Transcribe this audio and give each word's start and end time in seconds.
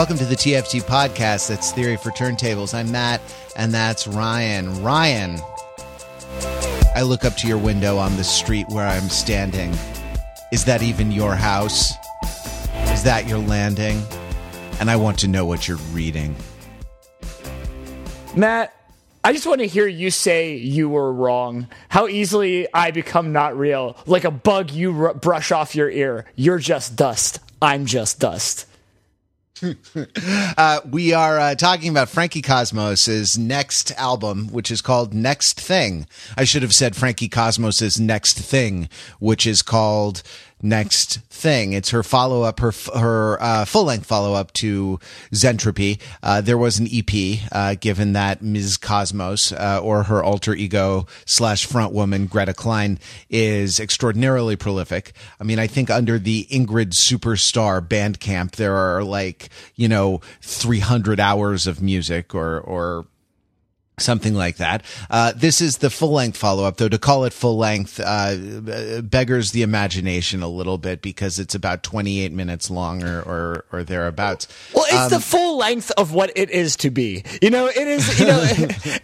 Welcome 0.00 0.16
to 0.16 0.24
the 0.24 0.34
TFT 0.34 0.80
podcast. 0.80 1.50
That's 1.50 1.72
Theory 1.72 1.98
for 1.98 2.08
Turntables. 2.08 2.72
I'm 2.72 2.90
Matt, 2.90 3.20
and 3.54 3.70
that's 3.70 4.06
Ryan. 4.06 4.82
Ryan, 4.82 5.38
I 6.94 7.02
look 7.02 7.26
up 7.26 7.36
to 7.36 7.46
your 7.46 7.58
window 7.58 7.98
on 7.98 8.16
the 8.16 8.24
street 8.24 8.64
where 8.70 8.86
I'm 8.86 9.10
standing. 9.10 9.74
Is 10.52 10.64
that 10.64 10.80
even 10.82 11.12
your 11.12 11.34
house? 11.34 11.92
Is 12.94 13.02
that 13.02 13.28
your 13.28 13.40
landing? 13.40 14.02
And 14.80 14.90
I 14.90 14.96
want 14.96 15.18
to 15.18 15.28
know 15.28 15.44
what 15.44 15.68
you're 15.68 15.76
reading. 15.92 16.34
Matt, 18.34 18.74
I 19.22 19.34
just 19.34 19.46
want 19.46 19.60
to 19.60 19.66
hear 19.66 19.86
you 19.86 20.10
say 20.10 20.54
you 20.54 20.88
were 20.88 21.12
wrong. 21.12 21.68
How 21.90 22.08
easily 22.08 22.66
I 22.72 22.90
become 22.90 23.32
not 23.32 23.54
real. 23.54 23.98
Like 24.06 24.24
a 24.24 24.30
bug 24.30 24.70
you 24.70 25.08
r- 25.08 25.12
brush 25.12 25.52
off 25.52 25.74
your 25.74 25.90
ear. 25.90 26.24
You're 26.36 26.58
just 26.58 26.96
dust. 26.96 27.40
I'm 27.60 27.84
just 27.84 28.18
dust. 28.18 28.64
uh, 30.56 30.80
we 30.90 31.12
are 31.12 31.38
uh, 31.38 31.54
talking 31.54 31.90
about 31.90 32.08
Frankie 32.08 32.42
Cosmos's 32.42 33.38
next 33.38 33.90
album, 33.92 34.48
which 34.48 34.70
is 34.70 34.80
called 34.80 35.12
Next 35.12 35.60
Thing. 35.60 36.06
I 36.36 36.44
should 36.44 36.62
have 36.62 36.72
said 36.72 36.96
Frankie 36.96 37.28
Cosmos's 37.28 38.00
next 38.00 38.38
thing, 38.38 38.88
which 39.18 39.46
is 39.46 39.62
called 39.62 40.22
next 40.62 41.20
thing. 41.30 41.72
It's 41.72 41.90
her 41.90 42.02
follow 42.02 42.42
up, 42.42 42.60
her 42.60 42.72
her 42.94 43.42
uh, 43.42 43.64
full 43.64 43.84
length 43.84 44.06
follow 44.06 44.34
up 44.34 44.52
to 44.54 44.98
Zentropy. 45.32 46.00
Uh, 46.22 46.40
there 46.40 46.58
was 46.58 46.78
an 46.78 46.88
EP, 46.92 47.40
uh, 47.52 47.74
given 47.80 48.12
that 48.12 48.42
Ms. 48.42 48.76
Cosmos 48.76 49.52
uh, 49.52 49.80
or 49.82 50.04
her 50.04 50.22
alter 50.22 50.54
ego 50.54 51.06
slash 51.24 51.66
front 51.66 51.92
woman 51.92 52.26
Greta 52.26 52.54
Kline 52.54 52.98
is 53.28 53.80
extraordinarily 53.80 54.56
prolific. 54.56 55.12
I 55.40 55.44
mean, 55.44 55.58
I 55.58 55.66
think 55.66 55.90
under 55.90 56.18
the 56.18 56.46
Ingrid 56.50 56.92
Superstar 56.92 57.80
Bandcamp, 57.86 58.52
there 58.52 58.76
are 58.76 59.02
like 59.02 59.48
you 59.76 59.88
know 59.88 60.20
300 60.42 61.20
hours 61.20 61.66
of 61.66 61.80
music 61.80 62.34
or 62.34 62.60
or 62.60 63.06
something 64.00 64.34
like 64.34 64.56
that. 64.56 64.82
Uh, 65.08 65.32
this 65.34 65.60
is 65.60 65.78
the 65.78 65.90
full 65.90 66.12
length 66.12 66.36
follow 66.36 66.64
up, 66.64 66.76
though. 66.76 66.88
To 66.88 66.98
call 66.98 67.24
it 67.24 67.32
full 67.32 67.56
length 67.56 68.00
uh, 68.00 69.02
beggars 69.02 69.52
the 69.52 69.62
imagination 69.62 70.42
a 70.42 70.48
little 70.48 70.78
bit 70.78 71.02
because 71.02 71.38
it's 71.38 71.54
about 71.54 71.82
28 71.82 72.32
minutes 72.32 72.70
long 72.70 73.02
or 73.02 73.20
or, 73.22 73.64
or 73.72 73.84
thereabouts. 73.84 74.48
Well, 74.74 74.84
it's 74.86 74.94
um, 74.94 75.10
the 75.10 75.20
full 75.20 75.58
length 75.58 75.90
of 75.96 76.12
what 76.12 76.32
it 76.36 76.50
is 76.50 76.76
to 76.78 76.90
be. 76.90 77.24
You 77.42 77.50
know, 77.50 77.66
it 77.66 77.76
is. 77.76 78.18
You 78.18 78.26
know, 78.26 78.40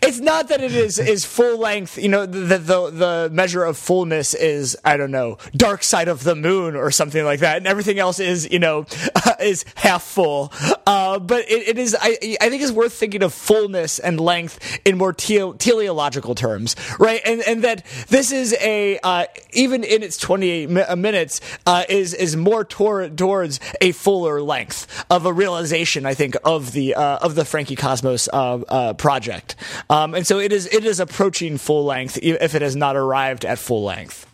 it's 0.03 0.21
not 0.21 0.49
that 0.49 0.61
it 0.61 0.73
is 0.73 0.99
is 0.99 1.25
full 1.25 1.59
length. 1.59 1.99
You 1.99 2.09
know, 2.09 2.27
the, 2.27 2.59
the 2.59 2.91
the 2.91 3.31
measure 3.33 3.65
of 3.65 3.77
fullness 3.77 4.35
is 4.35 4.77
I 4.85 4.97
don't 4.97 5.11
know, 5.11 5.39
Dark 5.57 5.83
Side 5.83 6.09
of 6.09 6.25
the 6.25 6.35
Moon 6.35 6.77
or 6.77 6.91
something 6.91 7.25
like 7.25 7.41
that, 7.41 7.59
and 7.59 7.67
everything 7.67 7.99
else 7.99 8.19
is 8.19 8.51
you 8.51 8.59
know 8.59 8.87
uh, 9.15 9.35
is 9.41 9.65
half 9.75 10.03
full. 10.03 10.53
Uh, 10.87 11.19
but 11.19 11.51
it, 11.51 11.69
it 11.69 11.79
is. 11.79 11.97
I 11.99 12.37
I 12.41 12.49
think 12.51 12.63
it's 12.63 12.73
worth 12.73 12.93
thinking 12.93 13.23
of 13.23 13.33
fullness 13.33 13.99
and 13.99 14.21
length 14.21 14.81
in 14.87 14.97
more 14.97 15.13
te- 15.13 15.53
teleological 15.59 16.35
terms, 16.35 16.77
right? 16.99 17.21
And 17.27 17.43
and 17.43 17.65
that 17.65 17.85
this 18.09 18.33
is 18.33 18.55
a 18.61 18.99
uh, 19.03 19.27
even 19.53 19.85
in 19.85 20.03
its 20.03 20.17
28 20.17 20.71
mi- 20.71 20.81
uh, 20.81 20.97
minutes 20.97 21.41
uh, 21.67 21.85
is 21.89 22.15
is 22.15 22.37
more 22.37 22.65
tor- 22.65 23.09
towards 23.09 23.61
a 23.81 23.93
fuller 23.93 24.41
length 24.41 25.05
of 25.11 25.27
a 25.27 25.33
realization, 25.33 26.07
I 26.07 26.15
think, 26.15 26.37
of 26.45 26.73
the 26.73 26.95
uh, 26.95 27.19
of 27.19 27.35
the 27.35 27.45
Frankie 27.45 27.77
Cosmos 27.77 28.29
uh, 28.33 28.59
uh, 28.69 28.93
project. 28.95 29.57
Um, 29.91 30.15
and 30.15 30.27
so 30.27 30.39
it 30.39 30.53
is 30.53 30.67
it 30.73 30.85
is 30.85 31.01
approaching 31.01 31.59
full 31.59 31.85
length 31.85 32.19
if 32.23 32.55
it 32.55 32.63
has 32.63 32.77
not 32.77 32.97
arrived 32.97 33.45
at 33.45 33.59
full 33.59 33.83
length. 33.85 34.27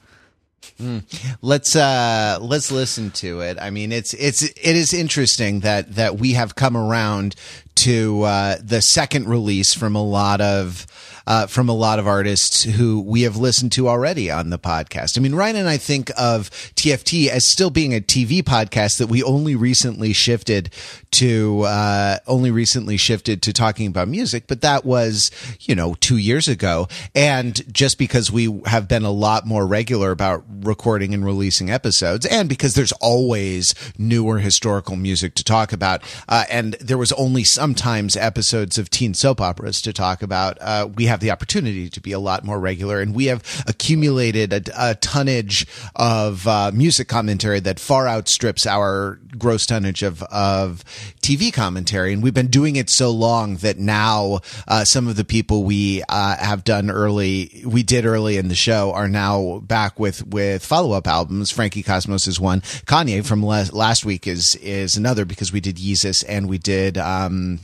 Mm. 0.80 1.04
Let's 1.42 1.76
uh 1.76 2.38
let's 2.40 2.72
listen 2.72 3.10
to 3.12 3.40
it. 3.40 3.58
I 3.60 3.70
mean, 3.70 3.92
it's 3.92 4.14
it's 4.14 4.42
it 4.42 4.56
is 4.76 4.92
interesting 4.92 5.60
that 5.60 5.94
that 5.94 6.18
we 6.18 6.32
have 6.32 6.54
come 6.54 6.76
around 6.76 7.36
to 7.76 8.22
uh, 8.22 8.56
the 8.62 8.82
second 8.82 9.28
release 9.28 9.74
from 9.74 9.96
a 9.96 10.02
lot 10.02 10.40
of 10.40 10.86
uh, 11.26 11.46
from 11.46 11.68
a 11.68 11.74
lot 11.74 11.98
of 11.98 12.06
artists 12.06 12.62
who 12.64 13.00
we 13.00 13.22
have 13.22 13.36
listened 13.36 13.72
to 13.72 13.88
already 13.88 14.30
on 14.30 14.50
the 14.50 14.58
podcast. 14.58 15.16
I 15.16 15.20
mean, 15.20 15.34
Ryan 15.34 15.56
and 15.56 15.68
I 15.68 15.76
think 15.76 16.10
of 16.16 16.50
TFT 16.74 17.28
as 17.28 17.44
still 17.44 17.70
being 17.70 17.94
a 17.94 18.00
TV 18.00 18.42
podcast 18.42 18.98
that 18.98 19.08
we 19.08 19.22
only 19.22 19.54
recently 19.54 20.12
shifted 20.12 20.70
to, 21.12 21.62
uh, 21.62 22.18
only 22.26 22.50
recently 22.50 22.96
shifted 22.96 23.42
to 23.42 23.52
talking 23.52 23.86
about 23.86 24.08
music, 24.08 24.44
but 24.46 24.62
that 24.62 24.84
was, 24.84 25.30
you 25.60 25.74
know, 25.74 25.94
two 26.00 26.16
years 26.16 26.48
ago. 26.48 26.88
And 27.14 27.72
just 27.72 27.98
because 27.98 28.32
we 28.32 28.60
have 28.66 28.88
been 28.88 29.04
a 29.04 29.10
lot 29.10 29.46
more 29.46 29.66
regular 29.66 30.10
about 30.10 30.44
recording 30.62 31.12
and 31.14 31.24
releasing 31.24 31.70
episodes 31.70 32.26
and 32.26 32.48
because 32.48 32.74
there's 32.74 32.92
always 32.92 33.74
newer 33.98 34.38
historical 34.38 34.96
music 34.96 35.34
to 35.34 35.44
talk 35.44 35.72
about, 35.72 36.02
uh, 36.28 36.44
and 36.50 36.74
there 36.74 36.98
was 36.98 37.12
only 37.12 37.44
sometimes 37.44 38.16
episodes 38.16 38.78
of 38.78 38.90
teen 38.90 39.14
soap 39.14 39.40
operas 39.40 39.82
to 39.82 39.92
talk 39.92 40.22
about, 40.22 40.56
uh, 40.60 40.88
we 40.94 41.06
have 41.12 41.20
the 41.20 41.30
opportunity 41.30 41.88
to 41.90 42.00
be 42.00 42.12
a 42.12 42.18
lot 42.18 42.42
more 42.42 42.58
regular, 42.58 43.00
and 43.00 43.14
we 43.14 43.26
have 43.26 43.42
accumulated 43.66 44.52
a, 44.52 44.90
a 44.90 44.94
tonnage 44.94 45.66
of 45.94 46.48
uh, 46.48 46.70
music 46.72 47.06
commentary 47.06 47.60
that 47.60 47.78
far 47.78 48.08
outstrips 48.08 48.66
our 48.66 49.20
gross 49.38 49.66
tonnage 49.66 50.02
of 50.02 50.22
of 50.24 50.82
TV 51.20 51.52
commentary, 51.52 52.12
and 52.12 52.22
we've 52.22 52.34
been 52.34 52.48
doing 52.48 52.76
it 52.76 52.88
so 52.88 53.10
long 53.10 53.56
that 53.56 53.78
now 53.78 54.40
uh, 54.66 54.84
some 54.84 55.06
of 55.06 55.16
the 55.16 55.24
people 55.24 55.64
we 55.64 56.02
uh, 56.08 56.36
have 56.36 56.64
done 56.64 56.90
early, 56.90 57.62
we 57.66 57.82
did 57.82 58.06
early 58.06 58.38
in 58.38 58.48
the 58.48 58.54
show, 58.54 58.92
are 58.92 59.08
now 59.08 59.58
back 59.60 60.00
with 60.00 60.26
with 60.26 60.64
follow 60.64 60.92
up 60.92 61.06
albums. 61.06 61.50
Frankie 61.50 61.82
Cosmos 61.82 62.26
is 62.26 62.40
one. 62.40 62.62
Kanye 62.62 63.24
from 63.24 63.42
last 63.42 64.04
week 64.04 64.26
is 64.26 64.54
is 64.56 64.96
another 64.96 65.26
because 65.26 65.52
we 65.52 65.60
did 65.60 65.76
Yeezus 65.76 66.24
and 66.26 66.48
we 66.48 66.56
did. 66.56 66.96
Um, 66.96 67.60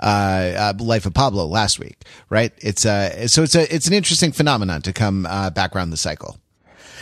uh, 0.00 0.02
uh, 0.02 0.72
Life 0.78 1.06
of 1.06 1.14
Pablo 1.14 1.46
last 1.46 1.78
week, 1.78 1.96
right? 2.30 2.52
It's 2.58 2.84
uh, 2.84 3.28
so 3.28 3.42
it's 3.42 3.54
a 3.54 3.72
it's 3.74 3.86
an 3.86 3.94
interesting 3.94 4.32
phenomenon 4.32 4.82
to 4.82 4.92
come 4.92 5.26
uh, 5.26 5.50
back 5.50 5.74
around 5.74 5.90
the 5.90 5.96
cycle. 5.96 6.38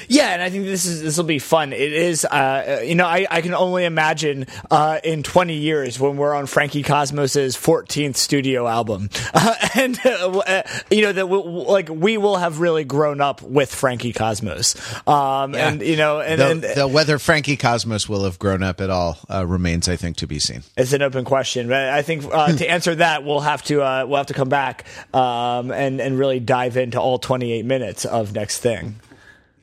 Yeah, 0.09 0.31
and 0.31 0.43
I 0.43 0.51
think 0.51 0.65
this 0.65 0.87
is 0.87 1.03
this 1.03 1.17
will 1.17 1.25
be 1.25 1.39
fun. 1.39 1.73
It 1.73 1.93
is, 1.93 2.25
uh, 2.25 2.83
you 2.85 2.95
know, 2.95 3.07
I, 3.07 3.27
I 3.31 3.41
can 3.41 3.55
only 3.55 3.85
imagine 3.85 4.47
uh, 4.71 5.01
in 5.03 5.23
20 5.23 5.55
years 5.55 5.99
when 5.99 6.17
we're 6.17 6.35
on 6.35 6.47
Frankie 6.47 6.83
Cosmos's 6.83 7.57
14th 7.57 8.17
studio 8.17 8.67
album, 8.67 9.11
uh, 9.35 9.55
and 9.75 9.99
uh, 10.05 10.63
you 10.91 11.03
know 11.03 11.13
that 11.13 11.29
we'll, 11.29 11.65
like 11.65 11.89
we 11.89 12.17
will 12.17 12.37
have 12.37 12.61
really 12.61 12.85
grown 12.85 13.21
up 13.21 13.43
with 13.43 13.75
Frankie 13.75 14.13
Cosmos, 14.13 14.77
um, 15.07 15.55
yeah. 15.55 15.69
and 15.69 15.83
you 15.83 15.97
know, 15.97 16.21
and, 16.21 16.41
the, 16.41 16.47
and 16.47 16.63
the, 16.63 16.89
whether 16.89 17.19
Frankie 17.19 17.57
Cosmos 17.57 18.09
will 18.09 18.25
have 18.25 18.39
grown 18.39 18.63
up 18.63 18.81
at 18.81 18.91
all 18.91 19.19
uh, 19.29 19.47
remains, 19.47 19.89
I 19.89 19.97
think, 19.97 20.17
to 20.19 20.27
be 20.27 20.39
seen. 20.39 20.63
It's 20.77 20.93
an 20.93 21.03
open 21.03 21.25
question, 21.25 21.69
but 21.69 21.89
I 21.89 22.03
think 22.03 22.25
uh, 22.33 22.53
to 22.53 22.71
answer 22.71 22.95
that, 22.97 23.25
we'll 23.25 23.41
have 23.41 23.63
to 23.65 23.79
we'll 23.79 24.17
have 24.17 24.27
to 24.27 24.35
come 24.35 24.49
back 24.49 24.85
um, 25.15 25.71
and 25.71 26.01
and 26.01 26.19
really 26.19 26.41
dive 26.41 26.77
into 26.77 27.01
all 27.01 27.19
28 27.19 27.65
minutes 27.65 28.05
of 28.05 28.35
next 28.35 28.59
thing 28.59 29.01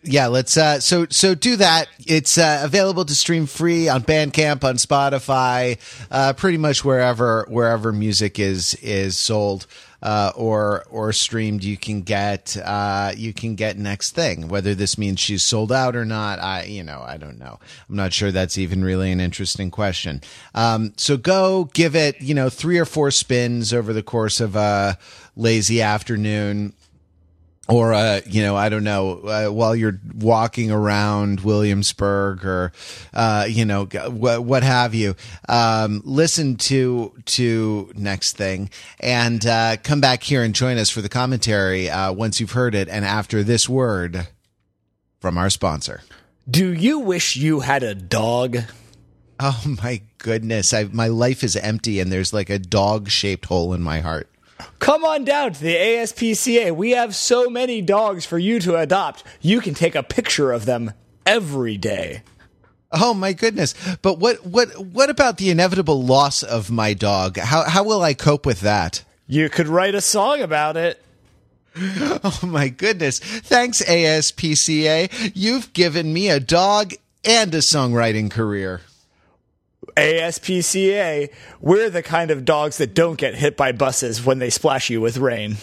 yeah, 0.07 0.27
let's 0.27 0.57
uh 0.57 0.79
so 0.79 1.05
so 1.09 1.35
do 1.35 1.57
that. 1.57 1.87
It's 1.99 2.37
uh, 2.37 2.61
available 2.63 3.05
to 3.05 3.13
stream 3.13 3.45
free 3.45 3.89
on 3.89 4.01
Bandcamp, 4.03 4.63
on 4.63 4.75
Spotify, 4.75 5.77
uh 6.09 6.33
pretty 6.33 6.57
much 6.57 6.83
wherever 6.85 7.45
wherever 7.49 7.91
music 7.91 8.39
is 8.39 8.73
is 8.75 9.17
sold. 9.17 9.67
Uh, 9.99 10.31
or 10.35 10.85
or 10.91 11.11
streamed, 11.11 11.63
you 11.63 11.75
can 11.75 12.03
get 12.03 12.55
uh, 12.63 13.11
you 13.17 13.33
can 13.33 13.55
get 13.55 13.79
next 13.79 14.11
thing. 14.11 14.47
Whether 14.47 14.75
this 14.75 14.95
means 14.95 15.19
she's 15.19 15.41
sold 15.41 15.71
out 15.71 15.95
or 15.95 16.05
not, 16.05 16.37
I 16.37 16.65
you 16.65 16.83
know 16.83 17.03
I 17.03 17.17
don't 17.17 17.39
know. 17.39 17.59
I'm 17.89 17.95
not 17.95 18.13
sure 18.13 18.31
that's 18.31 18.59
even 18.59 18.83
really 18.83 19.11
an 19.11 19.19
interesting 19.19 19.71
question. 19.71 20.21
Um, 20.53 20.93
so 20.97 21.17
go 21.17 21.65
give 21.73 21.95
it 21.95 22.21
you 22.21 22.35
know 22.35 22.47
three 22.47 22.77
or 22.77 22.85
four 22.85 23.09
spins 23.09 23.73
over 23.73 23.91
the 23.91 24.03
course 24.03 24.39
of 24.39 24.55
a 24.55 24.99
lazy 25.35 25.81
afternoon 25.81 26.73
or 27.67 27.93
uh, 27.93 28.21
you 28.25 28.41
know, 28.41 28.55
I 28.55 28.69
don't 28.69 28.83
know, 28.83 29.19
uh, 29.19 29.47
while 29.47 29.75
you're 29.75 29.99
walking 30.15 30.71
around 30.71 31.41
Williamsburg 31.41 32.45
or 32.45 32.71
uh, 33.13 33.45
you 33.49 33.65
know, 33.65 33.85
what, 33.85 34.43
what 34.43 34.63
have 34.63 34.93
you, 34.93 35.15
um, 35.49 36.01
listen 36.05 36.55
to 36.55 37.13
to 37.25 37.91
next 37.95 38.37
thing 38.37 38.69
and 38.99 39.45
uh, 39.45 39.77
come 39.83 40.01
back 40.01 40.23
here 40.23 40.43
and 40.43 40.55
join 40.55 40.77
us 40.77 40.89
for 40.89 41.01
the 41.01 41.09
commentary 41.09 41.89
uh, 41.89 42.11
once 42.11 42.39
you've 42.39 42.51
heard 42.51 42.73
it 42.75 42.87
and 42.87 43.05
after 43.05 43.43
this 43.43 43.67
word 43.67 44.27
from 45.19 45.37
our 45.37 45.49
sponsor. 45.49 46.01
Do 46.49 46.73
you 46.73 46.99
wish 46.99 47.35
you 47.35 47.59
had 47.59 47.83
a 47.83 47.93
dog? 47.93 48.57
Oh 49.39 49.63
my 49.83 50.01
goodness, 50.17 50.73
I, 50.73 50.85
my 50.85 51.07
life 51.07 51.43
is 51.43 51.55
empty 51.55 51.99
and 51.99 52.11
there's 52.11 52.33
like 52.33 52.49
a 52.49 52.59
dog 52.59 53.09
shaped 53.09 53.45
hole 53.45 53.73
in 53.73 53.81
my 53.81 53.99
heart. 53.99 54.29
Come 54.79 55.03
on 55.03 55.23
down 55.23 55.53
to 55.53 55.61
the 55.61 55.75
ASPCA. 55.75 56.75
We 56.75 56.91
have 56.91 57.15
so 57.15 57.49
many 57.49 57.81
dogs 57.81 58.25
for 58.25 58.39
you 58.39 58.59
to 58.61 58.77
adopt. 58.77 59.23
You 59.41 59.61
can 59.61 59.73
take 59.73 59.95
a 59.95 60.03
picture 60.03 60.51
of 60.51 60.65
them 60.65 60.93
every 61.25 61.77
day. 61.77 62.23
Oh 62.91 63.13
my 63.13 63.33
goodness. 63.33 63.73
But 64.01 64.19
what 64.19 64.45
what 64.45 64.69
what 64.79 65.09
about 65.09 65.37
the 65.37 65.49
inevitable 65.49 66.01
loss 66.03 66.41
of 66.41 66.71
my 66.71 66.93
dog? 66.93 67.37
How 67.37 67.63
how 67.63 67.83
will 67.83 68.01
I 68.01 68.13
cope 68.13 68.45
with 68.45 68.61
that? 68.61 69.03
You 69.27 69.49
could 69.49 69.67
write 69.67 69.95
a 69.95 70.01
song 70.01 70.41
about 70.41 70.77
it. 70.77 71.03
Oh 72.23 72.39
my 72.43 72.69
goodness. 72.69 73.19
Thanks 73.19 73.83
ASPCA. 73.83 75.31
You've 75.35 75.71
given 75.73 76.11
me 76.11 76.29
a 76.29 76.39
dog 76.39 76.93
and 77.23 77.53
a 77.53 77.59
songwriting 77.59 78.31
career. 78.31 78.81
ASPCA, 79.95 81.31
we're 81.61 81.89
the 81.89 82.03
kind 82.03 82.31
of 82.31 82.45
dogs 82.45 82.77
that 82.77 82.93
don't 82.93 83.17
get 83.17 83.35
hit 83.35 83.57
by 83.57 83.71
buses 83.71 84.25
when 84.25 84.39
they 84.39 84.49
splash 84.49 84.89
you 84.89 85.01
with 85.01 85.17
rain. 85.17 85.57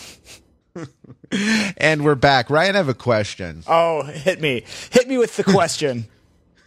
and 1.77 2.05
we're 2.05 2.15
back. 2.15 2.51
Ryan, 2.51 2.75
I 2.75 2.79
have 2.79 2.89
a 2.89 2.95
question. 2.95 3.63
Oh, 3.67 4.03
hit 4.03 4.41
me. 4.41 4.65
Hit 4.91 5.09
me 5.09 5.19
with 5.19 5.37
the 5.37 5.45
question. 5.45 6.07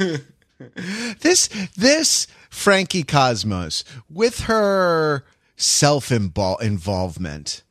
this 1.19 1.47
this 1.75 2.27
Frankie 2.49 3.03
Cosmos 3.03 3.83
with 4.09 4.41
her 4.41 5.25
self 5.55 6.11
involvement, 6.11 7.63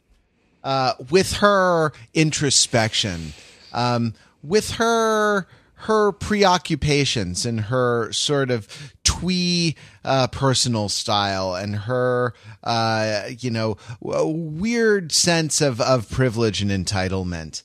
uh, 0.62 0.94
with 1.10 1.34
her 1.34 1.92
introspection, 2.14 3.32
um, 3.72 4.14
with 4.42 4.72
her 4.72 5.46
her 5.80 6.12
preoccupations 6.12 7.44
and 7.44 7.62
her 7.62 8.10
sort 8.12 8.50
of 8.50 8.94
twee 9.04 9.76
uh, 10.04 10.26
personal 10.28 10.88
style 10.88 11.54
and 11.54 11.76
her 11.76 12.34
uh, 12.64 13.28
you 13.38 13.50
know 13.50 13.76
weird 14.00 15.12
sense 15.12 15.60
of 15.60 15.80
of 15.80 16.10
privilege 16.10 16.62
and 16.62 16.70
entitlement. 16.70 17.62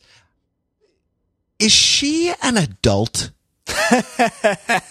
Is 1.59 1.71
she 1.71 2.33
an 2.41 2.57
adult? 2.57 3.31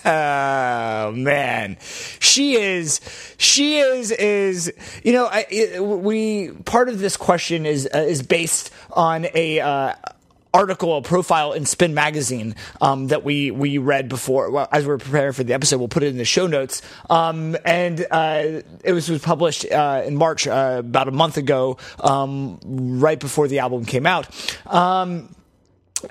oh 0.04 1.12
man, 1.16 1.76
she 1.80 2.54
is. 2.54 3.00
She 3.38 3.78
is. 3.78 4.10
Is 4.12 4.72
you 5.04 5.12
know? 5.12 5.26
I, 5.26 5.46
it, 5.50 5.82
we 5.82 6.50
part 6.64 6.88
of 6.88 7.00
this 7.00 7.16
question 7.16 7.66
is 7.66 7.88
uh, 7.94 7.98
is 7.98 8.22
based 8.22 8.72
on 8.92 9.26
a. 9.34 9.60
Uh, 9.60 9.94
article, 10.52 10.96
a 10.96 11.02
profile 11.02 11.52
in 11.52 11.64
Spin 11.66 11.94
Magazine 11.94 12.54
um, 12.80 13.08
that 13.08 13.24
we 13.24 13.50
we 13.50 13.78
read 13.78 14.08
before 14.08 14.50
well, 14.50 14.68
as 14.72 14.84
we 14.84 14.88
were 14.88 14.98
preparing 14.98 15.32
for 15.32 15.44
the 15.44 15.54
episode. 15.54 15.78
We'll 15.78 15.88
put 15.88 16.02
it 16.02 16.08
in 16.08 16.18
the 16.18 16.24
show 16.24 16.46
notes. 16.46 16.82
Um, 17.08 17.56
and 17.64 18.06
uh, 18.10 18.62
it 18.84 18.92
was, 18.92 19.08
was 19.08 19.22
published 19.22 19.70
uh, 19.70 20.02
in 20.04 20.16
March, 20.16 20.46
uh, 20.46 20.76
about 20.78 21.08
a 21.08 21.12
month 21.12 21.36
ago, 21.36 21.78
um, 22.00 22.58
right 22.64 23.18
before 23.18 23.48
the 23.48 23.60
album 23.60 23.84
came 23.84 24.06
out. 24.06 24.28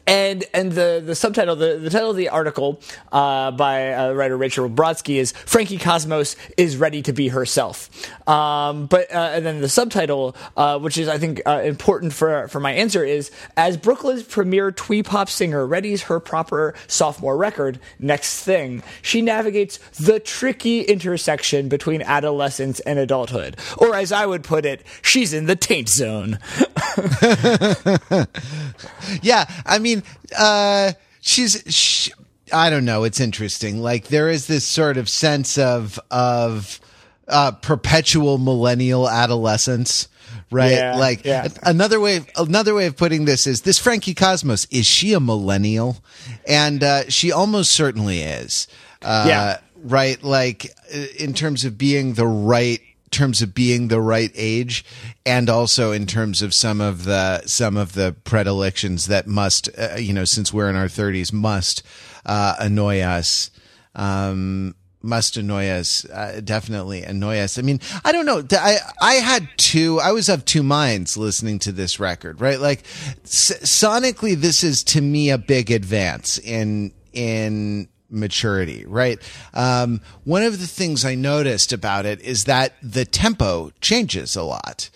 And 0.07 0.45
and 0.53 0.71
the 0.71 1.01
the 1.03 1.15
subtitle 1.15 1.55
the, 1.55 1.77
the 1.77 1.89
title 1.89 2.11
of 2.11 2.15
the 2.15 2.29
article 2.29 2.81
uh, 3.11 3.51
by 3.51 3.93
uh, 3.93 4.13
writer 4.13 4.37
Rachel 4.37 4.69
Brodsky 4.69 5.15
is 5.15 5.31
Frankie 5.31 5.77
Cosmos 5.77 6.35
is 6.57 6.77
ready 6.77 7.01
to 7.03 7.13
be 7.13 7.29
herself. 7.29 7.89
Um, 8.27 8.87
but 8.87 9.13
uh, 9.13 9.31
and 9.33 9.45
then 9.45 9.61
the 9.61 9.69
subtitle, 9.69 10.35
uh, 10.57 10.79
which 10.79 10.97
is 10.97 11.07
I 11.07 11.17
think 11.17 11.41
uh, 11.45 11.61
important 11.63 12.13
for 12.13 12.47
for 12.47 12.59
my 12.59 12.71
answer, 12.71 13.03
is 13.03 13.31
as 13.57 13.77
Brooklyn's 13.77 14.23
premier 14.23 14.71
twee 14.71 15.03
pop 15.03 15.29
singer 15.29 15.67
readies 15.67 16.03
her 16.03 16.19
proper 16.19 16.73
sophomore 16.87 17.37
record. 17.37 17.79
Next 17.99 18.43
thing, 18.43 18.83
she 19.01 19.21
navigates 19.21 19.77
the 19.99 20.19
tricky 20.19 20.81
intersection 20.81 21.69
between 21.69 22.01
adolescence 22.01 22.79
and 22.81 22.99
adulthood, 22.99 23.57
or 23.77 23.95
as 23.95 24.11
I 24.11 24.25
would 24.25 24.43
put 24.43 24.65
it, 24.65 24.83
she's 25.01 25.33
in 25.33 25.45
the 25.45 25.55
taint 25.55 25.89
zone. 25.89 26.39
yeah. 29.21 29.45
I 29.65 29.78
I 29.79 29.81
mean, 29.81 30.03
uh, 30.37 30.91
she's. 31.21 31.63
She, 31.73 32.11
I 32.51 32.69
don't 32.69 32.83
know. 32.83 33.05
It's 33.05 33.19
interesting. 33.19 33.81
Like 33.81 34.07
there 34.07 34.27
is 34.27 34.47
this 34.47 34.67
sort 34.67 34.97
of 34.97 35.07
sense 35.07 35.57
of 35.57 35.99
of 36.11 36.79
uh, 37.27 37.51
perpetual 37.51 38.37
millennial 38.39 39.07
adolescence, 39.07 40.07
right? 40.51 40.71
Yeah, 40.71 40.97
like 40.97 41.25
yeah. 41.25 41.47
another 41.63 41.99
way. 41.99 42.25
Another 42.35 42.73
way 42.73 42.87
of 42.87 42.97
putting 42.97 43.25
this 43.25 43.47
is 43.47 43.61
this 43.61 43.77
Frankie 43.77 44.15
Cosmos. 44.15 44.65
Is 44.71 44.85
she 44.85 45.13
a 45.13 45.19
millennial? 45.19 46.03
And 46.47 46.83
uh, 46.83 47.09
she 47.09 47.31
almost 47.31 47.71
certainly 47.71 48.21
is. 48.21 48.67
Uh, 49.01 49.25
Yeah. 49.27 49.59
Right. 49.81 50.21
Like 50.21 50.73
uh, 50.93 51.05
in 51.17 51.33
terms 51.33 51.63
of 51.65 51.77
being 51.77 52.15
the 52.15 52.27
right 52.27 52.81
terms 53.11 53.41
of 53.41 53.53
being 53.53 53.87
the 53.87 54.01
right 54.01 54.31
age 54.35 54.85
and 55.25 55.49
also 55.49 55.91
in 55.91 56.05
terms 56.05 56.41
of 56.41 56.53
some 56.53 56.81
of 56.81 57.03
the 57.05 57.41
some 57.45 57.77
of 57.77 57.93
the 57.93 58.15
predilections 58.23 59.07
that 59.07 59.27
must 59.27 59.69
uh, 59.77 59.95
you 59.97 60.13
know 60.13 60.25
since 60.25 60.53
we're 60.53 60.69
in 60.69 60.75
our 60.75 60.87
30s 60.87 61.33
must 61.33 61.83
uh, 62.25 62.55
annoy 62.59 62.99
us. 63.01 63.51
Um 63.95 64.75
must 65.01 65.37
annoy 65.37 65.65
us 65.69 66.03
uh, 66.09 66.41
definitely 66.43 67.03
annoy 67.03 67.37
us. 67.39 67.57
I 67.57 67.61
mean 67.61 67.79
i 68.03 68.11
don't 68.11 68.25
know. 68.25 68.43
I 68.51 68.77
i 69.01 69.13
had 69.13 69.47
two 69.57 69.99
i 69.99 70.11
was 70.11 70.27
of 70.27 70.43
two 70.43 70.61
minds 70.61 71.15
listening 71.15 71.59
to 71.59 71.71
this 71.71 71.99
record 72.01 72.41
right? 72.41 72.59
Like 72.59 72.83
s- 73.23 73.53
sonically 73.63 74.35
this 74.35 74.63
is 74.63 74.83
to 74.85 75.01
me 75.01 75.29
a 75.29 75.37
big 75.37 75.71
advance 75.71 76.37
in 76.37 76.91
in 77.13 77.87
maturity, 78.09 78.85
right? 78.85 79.19
Um, 79.53 80.01
one 80.23 80.43
of 80.43 80.59
the 80.59 80.67
things 80.67 81.05
I 81.05 81.15
noticed 81.15 81.73
about 81.73 82.05
it 82.05 82.21
is 82.21 82.45
that 82.45 82.73
the 82.81 83.05
tempo 83.05 83.71
changes 83.81 84.35
a 84.35 84.43
lot. 84.43 84.89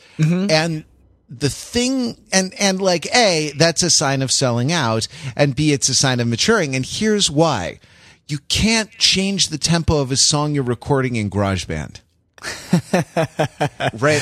And 0.49 0.85
the 1.29 1.49
thing, 1.49 2.17
and, 2.31 2.53
and 2.59 2.81
like 2.81 3.07
A, 3.15 3.53
that's 3.57 3.83
a 3.83 3.89
sign 3.89 4.21
of 4.21 4.31
selling 4.31 4.71
out, 4.71 5.07
and 5.35 5.55
B, 5.55 5.71
it's 5.73 5.89
a 5.89 5.95
sign 5.95 6.19
of 6.19 6.27
maturing. 6.27 6.75
And 6.75 6.85
here's 6.85 7.31
why. 7.31 7.79
You 8.27 8.39
can't 8.49 8.89
change 8.91 9.47
the 9.47 9.57
tempo 9.57 9.99
of 9.99 10.11
a 10.11 10.15
song 10.15 10.55
you're 10.55 10.63
recording 10.63 11.15
in 11.15 11.29
GarageBand. 11.29 12.01
right 13.93 14.21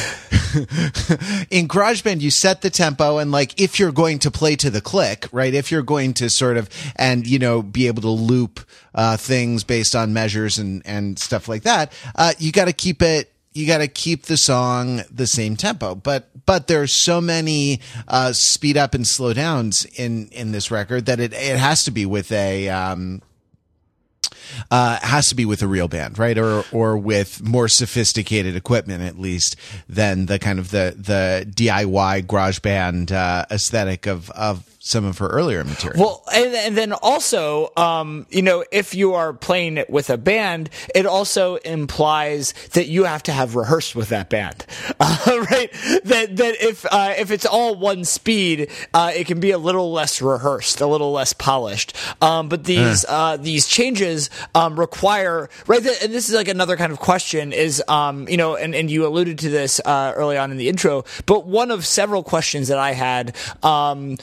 in 1.50 1.68
GarageBand, 1.68 2.21
you 2.21 2.29
set 2.29 2.62
the 2.62 2.69
tempo, 2.69 3.18
and 3.18 3.31
like 3.31 3.59
if 3.59 3.79
you're 3.79 3.91
going 3.91 4.19
to 4.19 4.31
play 4.31 4.56
to 4.57 4.69
the 4.69 4.81
click, 4.81 5.27
right? 5.31 5.53
If 5.53 5.71
you're 5.71 5.81
going 5.81 6.13
to 6.15 6.29
sort 6.29 6.57
of 6.57 6.69
and 6.95 7.25
you 7.25 7.39
know 7.39 7.62
be 7.62 7.88
able 7.88 8.01
to 8.03 8.09
loop 8.09 8.59
uh, 8.94 9.18
things 9.18 9.63
based 9.63 9.95
on 9.95 10.13
measures 10.13 10.57
and 10.57 10.81
and 10.85 11.18
stuff 11.18 11.47
like 11.47 11.63
that, 11.63 11.94
uh, 12.15 12.33
you 12.38 12.51
got 12.51 12.65
to 12.65 12.73
keep 12.73 13.01
it. 13.01 13.31
You 13.53 13.68
got 13.68 13.79
to 13.79 13.88
keep 13.89 14.23
the 14.23 14.38
song 14.38 15.01
the 15.12 15.27
same 15.27 15.57
tempo, 15.57 15.95
but 15.95 16.29
but 16.45 16.68
there's 16.68 16.94
so 16.94 17.19
many 17.19 17.81
uh, 18.07 18.31
speed 18.33 18.77
up 18.77 18.94
and 18.94 19.06
slow 19.06 19.33
downs 19.33 19.85
in 19.95 20.27
in 20.29 20.51
this 20.51 20.71
record 20.71 21.06
that 21.07 21.19
it 21.19 21.33
it 21.33 21.57
has 21.57 21.83
to 21.85 21.91
be 21.91 22.06
with 22.06 22.31
a. 22.31 22.69
Um, 22.69 23.21
uh, 24.69 25.00
has 25.01 25.30
to 25.30 25.36
be 25.36 25.45
with 25.45 25.62
a 25.62 25.68
real 25.68 25.88
band, 25.88 26.18
right? 26.19 26.38
Or 26.38 26.63
or 26.71 26.98
with 26.98 27.44
more 27.44 27.68
sophisticated 27.68 28.56
equipment, 28.56 29.03
at 29.03 29.19
least 29.19 29.56
than 29.88 30.25
the 30.27 30.39
kind 30.39 30.59
of 30.59 30.71
the 30.71 30.95
the 30.98 31.45
DIY 31.50 32.27
garage 32.27 32.59
band 32.59 33.12
uh, 33.12 33.45
aesthetic 33.51 34.07
of 34.07 34.30
of 34.31 34.63
some 34.83 35.06
of 35.06 35.19
her 35.19 35.28
earlier 35.28 35.63
material. 35.63 36.01
Well, 36.01 36.24
and, 36.33 36.56
and 36.56 36.75
then 36.75 36.92
also, 36.92 37.72
um, 37.78 38.25
you 38.31 38.42
know, 38.42 38.66
if 38.72 38.95
you 38.95 39.13
are 39.13 39.31
playing 39.31 39.78
it 39.78 39.92
with 39.92 40.09
a 40.09 40.18
band, 40.18 40.71
it 40.95 41.06
also 41.06 41.57
implies 41.57 42.54
that 42.73 42.88
you 42.88 43.04
have 43.04 43.21
to 43.23 43.31
have 43.31 43.56
rehearsed 43.56 43.95
with 43.95 44.09
that 44.09 44.31
band, 44.31 44.66
uh, 45.00 45.45
right? 45.52 45.71
That 46.06 46.35
that 46.35 46.56
if 46.59 46.83
uh, 46.92 47.14
if 47.16 47.30
it's 47.30 47.45
all 47.45 47.76
one 47.76 48.06
speed, 48.06 48.71
uh, 48.92 49.11
it 49.16 49.28
can 49.28 49.40
be 49.40 49.52
a 49.52 49.59
little 49.59 49.92
less 49.92 50.19
rehearsed, 50.19 50.81
a 50.81 50.88
little 50.88 51.11
less 51.11 51.31
polished. 51.33 51.95
Um, 52.19 52.50
but 52.50 52.64
these 52.64 53.06
uh, 53.07 53.38
these 53.38 53.68
changes 53.68 54.31
um, 54.56 54.80
require 54.80 55.47
right. 55.68 55.78
and 55.85 56.11
this 56.11 56.28
is 56.28 56.33
like 56.33 56.47
another 56.47 56.76
kind 56.76 56.92
of 56.92 57.00
question 57.00 57.54
is, 57.54 57.83
um, 57.88 58.28
you 58.28 58.38
know, 58.38 58.56
and 58.56 58.73
and 58.73 58.90
you 58.90 59.06
alluded 59.06 59.38
to 59.40 59.50
this 59.50 59.80
uh, 59.85 60.11
early 60.16 60.40
on 60.40 60.50
in 60.50 60.57
the 60.57 60.69
intro, 60.69 61.06
but 61.28 61.45
one 61.45 61.69
of 61.69 61.85
several 61.85 62.23
questions 62.23 62.69
that 62.69 62.80
I 62.80 62.94
had 62.94 63.35
um, 63.61 64.18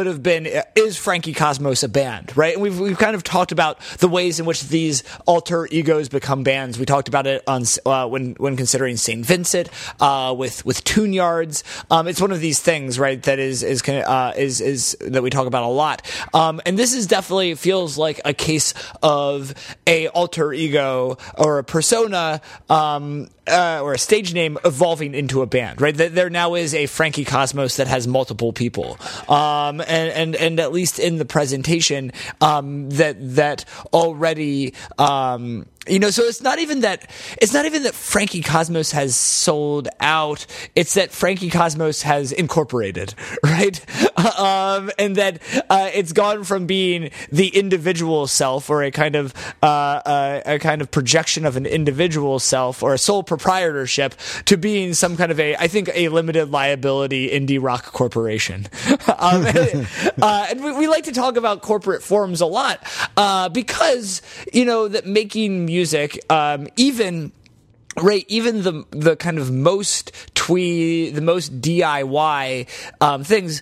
would 0.00 0.06
have 0.06 0.22
been 0.22 0.48
is 0.74 0.96
Frankie 0.96 1.34
Cosmos 1.34 1.82
a 1.82 1.88
band, 1.88 2.34
right? 2.34 2.54
And 2.54 2.62
we've 2.62 2.80
we've 2.80 2.96
kind 2.96 3.14
of 3.14 3.22
talked 3.22 3.52
about 3.52 3.78
the 3.98 4.08
ways 4.08 4.40
in 4.40 4.46
which 4.46 4.62
these 4.62 5.04
alter 5.26 5.68
egos 5.70 6.08
become 6.08 6.42
bands. 6.42 6.78
We 6.78 6.86
talked 6.86 7.06
about 7.06 7.26
it 7.26 7.42
on 7.46 7.64
uh, 7.84 8.08
when 8.08 8.32
when 8.36 8.56
considering 8.56 8.96
Saint 8.96 9.26
Vincent 9.26 9.68
uh, 10.00 10.34
with 10.34 10.64
with 10.64 10.82
Tune 10.84 11.12
Yards. 11.12 11.64
Um, 11.90 12.08
it's 12.08 12.18
one 12.18 12.32
of 12.32 12.40
these 12.40 12.60
things, 12.60 12.98
right? 12.98 13.22
That 13.24 13.38
is 13.38 13.62
is 13.62 13.86
uh, 13.86 14.32
is 14.38 14.62
is 14.62 14.96
that 15.02 15.22
we 15.22 15.28
talk 15.28 15.46
about 15.46 15.64
a 15.64 15.68
lot. 15.68 16.00
Um, 16.32 16.62
and 16.64 16.78
this 16.78 16.94
is 16.94 17.06
definitely 17.06 17.54
feels 17.54 17.98
like 17.98 18.22
a 18.24 18.32
case 18.32 18.72
of 19.02 19.52
a 19.86 20.08
alter 20.08 20.50
ego 20.54 21.18
or 21.36 21.58
a 21.58 21.64
persona. 21.64 22.40
Um, 22.70 23.28
uh, 23.50 23.80
or 23.82 23.92
a 23.92 23.98
stage 23.98 24.32
name 24.32 24.58
evolving 24.64 25.14
into 25.14 25.42
a 25.42 25.46
band, 25.46 25.80
right? 25.80 25.96
Th- 25.96 26.12
There 26.12 26.30
now 26.30 26.54
is 26.54 26.74
a 26.74 26.86
Frankie 26.86 27.24
Cosmos 27.24 27.76
that 27.76 27.86
has 27.88 28.06
multiple 28.06 28.52
people, 28.52 28.98
um, 29.28 29.80
and 29.80 29.90
and 29.90 30.36
and 30.36 30.60
at 30.60 30.72
least 30.72 30.98
in 30.98 31.18
the 31.18 31.24
presentation, 31.24 32.12
um, 32.40 32.88
that 32.90 33.16
that 33.36 33.64
already. 33.92 34.74
Um, 34.98 35.66
you 35.88 35.98
know, 35.98 36.10
so 36.10 36.24
it's 36.24 36.42
not 36.42 36.58
even 36.58 36.80
that 36.80 37.10
it's 37.40 37.54
not 37.54 37.64
even 37.64 37.84
that 37.84 37.94
Frankie 37.94 38.42
Cosmos 38.42 38.92
has 38.92 39.16
sold 39.16 39.88
out. 39.98 40.44
It's 40.76 40.92
that 40.94 41.10
Frankie 41.10 41.48
Cosmos 41.48 42.02
has 42.02 42.32
incorporated, 42.32 43.14
right? 43.42 43.84
Um, 44.40 44.90
and 44.98 45.16
that 45.16 45.40
uh, 45.70 45.90
it's 45.92 46.12
gone 46.12 46.44
from 46.44 46.66
being 46.66 47.10
the 47.30 47.48
individual 47.48 48.26
self 48.26 48.70
or 48.70 48.82
a 48.82 48.90
kind 48.90 49.16
of 49.16 49.34
uh, 49.62 49.66
uh, 49.66 50.40
a 50.46 50.58
kind 50.58 50.80
of 50.80 50.90
projection 50.90 51.44
of 51.44 51.56
an 51.56 51.66
individual 51.66 52.38
self 52.38 52.82
or 52.82 52.94
a 52.94 52.98
sole 52.98 53.22
proprietorship 53.22 54.14
to 54.44 54.56
being 54.56 54.94
some 54.94 55.16
kind 55.16 55.32
of 55.32 55.40
a 55.40 55.56
I 55.56 55.68
think 55.68 55.90
a 55.94 56.08
limited 56.08 56.50
liability 56.50 57.30
indie 57.30 57.62
rock 57.62 57.92
corporation. 57.92 58.66
um, 59.18 59.46
and, 59.46 59.88
uh, 60.20 60.46
and 60.50 60.64
we, 60.64 60.72
we 60.72 60.86
like 60.86 61.04
to 61.04 61.12
talk 61.12 61.36
about 61.36 61.62
corporate 61.62 62.02
forms 62.02 62.40
a 62.40 62.46
lot 62.46 62.82
uh, 63.16 63.48
because 63.48 64.22
you 64.52 64.64
know 64.64 64.88
that 64.88 65.06
making 65.06 65.64
music 65.66 65.79
music, 65.80 66.20
um, 66.30 66.68
even 66.76 67.32
right 67.96 68.24
even 68.28 68.62
the 68.62 68.84
the 68.90 69.16
kind 69.16 69.38
of 69.38 69.50
most 69.50 70.12
twee 70.34 71.10
the 71.10 71.20
most 71.20 71.60
diy 71.60 72.68
um, 73.00 73.24
things 73.24 73.60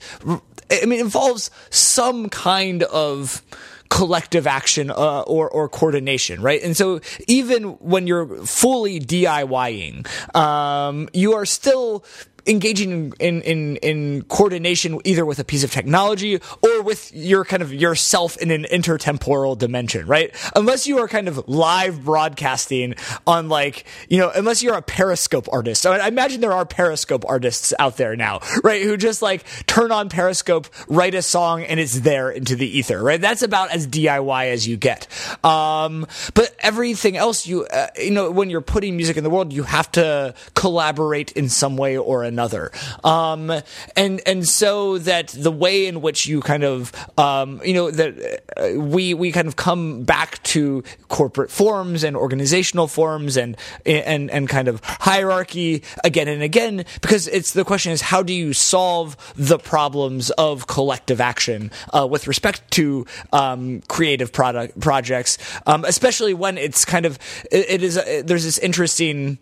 i 0.70 0.84
mean 0.84 1.00
involves 1.00 1.50
some 1.70 2.28
kind 2.28 2.82
of 2.82 3.42
collective 3.88 4.46
action 4.46 4.90
uh, 4.90 5.20
or 5.22 5.48
or 5.48 5.66
coordination, 5.66 6.42
right? 6.42 6.62
And 6.62 6.76
so 6.76 7.00
even 7.26 7.62
when 7.80 8.06
you're 8.06 8.26
fully 8.44 9.00
DIYing, 9.00 10.06
um, 10.36 11.08
you 11.14 11.32
are 11.32 11.46
still 11.46 12.04
engaging 12.48 13.12
in, 13.20 13.42
in, 13.42 13.76
in 13.76 14.22
coordination 14.22 14.98
either 15.04 15.24
with 15.24 15.38
a 15.38 15.44
piece 15.44 15.62
of 15.62 15.70
technology 15.70 16.40
or 16.62 16.82
with 16.82 17.14
your 17.14 17.44
kind 17.44 17.62
of 17.62 17.72
yourself 17.72 18.36
in 18.38 18.50
an 18.50 18.64
intertemporal 18.64 19.56
dimension, 19.56 20.06
right? 20.06 20.34
Unless 20.56 20.86
you 20.86 20.98
are 20.98 21.08
kind 21.08 21.28
of 21.28 21.46
live 21.46 22.04
broadcasting 22.04 22.94
on 23.26 23.48
like, 23.48 23.84
you 24.08 24.18
know, 24.18 24.32
unless 24.34 24.62
you're 24.62 24.76
a 24.76 24.82
Periscope 24.82 25.48
artist. 25.52 25.84
I, 25.86 26.08
imagine 26.08 26.40
there 26.40 26.52
are 26.52 26.64
Periscope 26.64 27.24
artists 27.28 27.74
out 27.78 27.98
there 27.98 28.16
now, 28.16 28.40
right? 28.64 28.82
Who 28.82 28.96
just 28.96 29.20
like 29.20 29.44
turn 29.66 29.92
on 29.92 30.08
Periscope, 30.08 30.68
write 30.88 31.14
a 31.14 31.22
song 31.22 31.62
and 31.62 31.78
it's 31.78 32.00
there 32.00 32.30
into 32.30 32.56
the 32.56 32.66
ether, 32.78 33.02
right? 33.02 33.20
That's 33.20 33.42
about 33.42 33.70
as 33.70 33.86
DIY 33.86 34.50
as 34.50 34.66
you 34.66 34.76
get. 34.76 35.06
Um, 35.44 36.06
but 36.34 36.56
everything 36.60 37.16
else 37.16 37.46
you, 37.46 37.66
uh, 37.66 37.88
you 37.98 38.10
know, 38.10 38.30
when 38.30 38.48
you're 38.48 38.60
putting 38.62 38.96
music 38.96 39.18
in 39.18 39.24
the 39.24 39.30
world, 39.30 39.52
you 39.52 39.64
have 39.64 39.92
to 39.92 40.34
collaborate 40.54 41.32
in 41.32 41.48
some 41.48 41.76
way 41.76 41.98
or 41.98 42.24
another 42.24 42.37
another. 42.38 42.70
Um, 43.02 43.50
and 43.96 44.20
and 44.24 44.48
so 44.48 44.98
that 44.98 45.28
the 45.28 45.50
way 45.50 45.86
in 45.86 46.00
which 46.00 46.26
you 46.26 46.40
kind 46.40 46.62
of 46.62 46.92
um, 47.18 47.60
you 47.64 47.74
know 47.74 47.90
that 47.90 48.42
uh, 48.56 48.80
we 48.80 49.12
we 49.12 49.32
kind 49.32 49.48
of 49.48 49.56
come 49.56 50.04
back 50.04 50.40
to 50.54 50.84
corporate 51.08 51.50
forms 51.50 52.04
and 52.04 52.16
organizational 52.16 52.86
forms 52.86 53.36
and 53.36 53.56
and 53.84 54.30
and 54.30 54.48
kind 54.48 54.68
of 54.68 54.80
hierarchy 54.84 55.82
again 56.04 56.28
and 56.28 56.42
again 56.42 56.84
because 57.00 57.26
it's 57.26 57.54
the 57.54 57.64
question 57.64 57.90
is 57.90 58.02
how 58.02 58.22
do 58.22 58.32
you 58.32 58.52
solve 58.52 59.16
the 59.34 59.58
problems 59.58 60.30
of 60.30 60.68
collective 60.68 61.20
action 61.20 61.72
uh, 61.92 62.06
with 62.06 62.28
respect 62.28 62.70
to 62.70 63.04
um, 63.32 63.82
creative 63.88 64.32
product 64.32 64.78
projects, 64.78 65.38
um, 65.66 65.84
especially 65.84 66.34
when 66.34 66.56
it's 66.56 66.84
kind 66.84 67.04
of 67.04 67.18
it, 67.50 67.66
it 67.68 67.82
is 67.82 67.96
a, 67.98 68.22
there's 68.22 68.44
this 68.44 68.58
interesting 68.58 69.38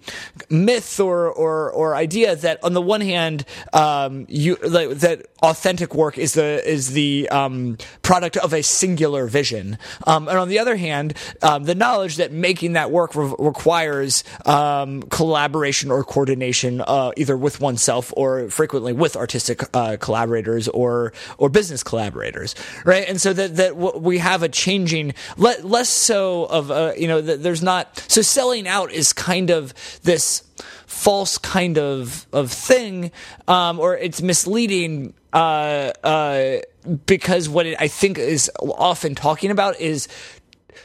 myth 0.49 0.99
or 0.99 1.29
or 1.31 1.71
or 1.73 1.95
idea 1.95 2.35
that 2.37 2.63
on 2.65 2.73
the 2.77 2.83
one 2.83 3.01
hand, 3.01 3.47
um, 3.73 4.27
you 4.29 4.57
like, 4.63 4.91
that 4.91 5.27
authentic 5.43 5.95
work 5.95 6.19
is 6.19 6.35
the 6.35 6.63
is 6.69 6.93
the 6.93 7.27
um, 7.31 7.79
product 8.03 8.37
of 8.37 8.53
a 8.53 8.63
singular 8.63 9.27
vision, 9.27 9.79
um, 10.07 10.29
and 10.29 10.37
on 10.39 10.49
the 10.49 10.59
other 10.59 10.77
hand, 10.77 11.15
um, 11.43 11.65
the 11.65 11.75
knowledge 11.75 12.17
that 12.17 12.33
making 12.33 12.75
that 12.75 12.91
work 12.91 13.15
re- 13.15 13.35
requires 13.39 14.25
um, 14.45 15.03
collaboration 15.05 15.91
or 15.91 16.05
coordination, 16.05 16.83
uh, 16.83 17.13
either 17.17 17.35
with 17.35 17.61
oneself 17.61 18.13
or 18.15 18.51
frequently 18.51 18.93
with 18.93 19.17
artistic 19.17 19.63
uh, 19.73 19.97
collaborators 19.99 20.69
or 20.69 21.15
or 21.39 21.49
business 21.49 21.83
collaborators, 21.83 22.55
right? 22.85 23.09
And 23.09 23.19
so 23.19 23.33
that 23.33 23.57
that 23.57 23.77
we 23.77 24.19
have 24.19 24.43
a 24.43 24.51
changing, 24.51 25.15
le- 25.39 25.63
less 25.63 25.89
so 25.89 26.45
of 26.45 26.71
uh, 26.71 26.93
you 26.97 27.09
know, 27.09 27.23
there's 27.23 27.63
not 27.63 28.05
so 28.07 28.21
selling 28.21 28.69
out 28.69 28.93
is 28.93 29.15
kind 29.15 29.49
of 29.49 29.73
this 30.03 30.43
false 30.87 31.39
kind 31.39 31.79
of 31.79 32.27
of 32.33 32.51
thing, 32.51 33.13
um, 33.49 33.79
or 33.79 33.97
it's 33.97 34.23
misleading. 34.23 35.15
Uh, 35.33 35.93
uh, 36.03 36.57
because 37.05 37.49
what 37.49 37.67
it, 37.67 37.77
I 37.79 37.89
think 37.89 38.17
is 38.17 38.51
often 38.59 39.15
talking 39.15 39.51
about 39.51 39.79
is 39.79 40.09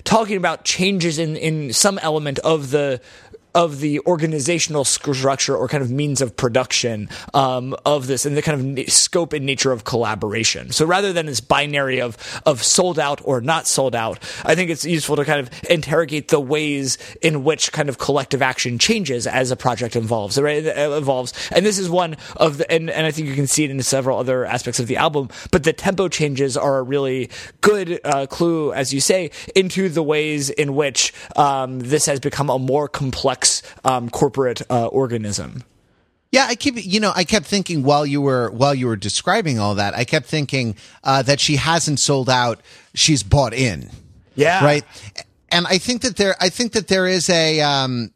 talking 0.03 0.35
about 0.35 0.65
changes 0.65 1.19
in 1.19 1.35
in 1.37 1.71
some 1.73 1.99
element 1.99 2.39
of 2.39 2.71
the 2.71 2.99
of 3.53 3.79
the 3.79 3.99
organizational 4.01 4.85
structure 4.85 5.55
or 5.55 5.67
kind 5.67 5.83
of 5.83 5.91
means 5.91 6.21
of 6.21 6.35
production 6.35 7.09
um, 7.33 7.75
of 7.85 8.07
this 8.07 8.25
and 8.25 8.37
the 8.37 8.41
kind 8.41 8.79
of 8.79 8.89
scope 8.89 9.33
and 9.33 9.45
nature 9.45 9.71
of 9.71 9.83
collaboration. 9.83 10.71
So 10.71 10.85
rather 10.85 11.11
than 11.13 11.25
this 11.25 11.41
binary 11.41 12.01
of 12.01 12.17
of 12.45 12.63
sold 12.63 12.99
out 12.99 13.21
or 13.23 13.41
not 13.41 13.67
sold 13.67 13.95
out, 13.95 14.19
I 14.45 14.55
think 14.55 14.69
it's 14.69 14.85
useful 14.85 15.15
to 15.17 15.25
kind 15.25 15.39
of 15.39 15.49
interrogate 15.69 16.29
the 16.29 16.39
ways 16.39 16.97
in 17.21 17.43
which 17.43 17.71
kind 17.71 17.89
of 17.89 17.97
collective 17.97 18.41
action 18.41 18.79
changes 18.79 19.27
as 19.27 19.51
a 19.51 19.55
project 19.55 19.95
evolves. 19.95 20.39
Right, 20.39 20.63
evolves, 20.65 21.33
and 21.51 21.65
this 21.65 21.77
is 21.77 21.89
one 21.89 22.17
of 22.37 22.57
the 22.57 22.71
and, 22.71 22.89
and 22.89 23.05
I 23.05 23.11
think 23.11 23.27
you 23.27 23.35
can 23.35 23.47
see 23.47 23.63
it 23.63 23.71
in 23.71 23.81
several 23.83 24.17
other 24.17 24.45
aspects 24.45 24.79
of 24.79 24.87
the 24.87 24.97
album. 24.97 25.29
But 25.51 25.63
the 25.63 25.73
tempo 25.73 26.07
changes 26.07 26.55
are 26.55 26.77
a 26.77 26.83
really 26.83 27.29
good 27.61 27.99
uh, 28.03 28.27
clue, 28.27 28.73
as 28.73 28.93
you 28.93 29.01
say, 29.01 29.31
into 29.55 29.89
the 29.89 30.03
ways 30.03 30.49
in 30.49 30.75
which 30.75 31.13
um, 31.35 31.79
this 31.79 32.05
has 32.05 32.19
become 32.19 32.49
a 32.49 32.59
more 32.59 32.87
complex 32.87 33.40
complex 33.41 33.61
um, 33.83 34.09
corporate 34.09 34.61
uh, 34.69 34.87
organism. 34.87 35.63
Yeah, 36.31 36.45
I 36.47 36.55
keep 36.55 36.75
you 36.77 36.99
know 36.99 37.11
I 37.13 37.25
kept 37.25 37.45
thinking 37.45 37.83
while 37.83 38.05
you 38.05 38.21
were 38.21 38.49
while 38.51 38.73
you 38.73 38.87
were 38.87 38.95
describing 38.95 39.59
all 39.59 39.75
that, 39.75 39.93
I 39.95 40.05
kept 40.05 40.27
thinking 40.27 40.75
uh, 41.03 41.23
that 41.23 41.39
she 41.39 41.57
hasn't 41.57 41.99
sold 41.99 42.29
out; 42.29 42.61
she's 42.93 43.21
bought 43.21 43.53
in. 43.53 43.89
Yeah, 44.35 44.63
right. 44.63 44.85
And 45.49 45.67
I 45.67 45.77
think 45.77 46.03
that 46.03 46.15
there, 46.15 46.35
I 46.39 46.49
think 46.49 46.71
that 46.73 46.87
there 46.87 47.07
is 47.07 47.29
a. 47.29 47.61
Um, 47.61 48.11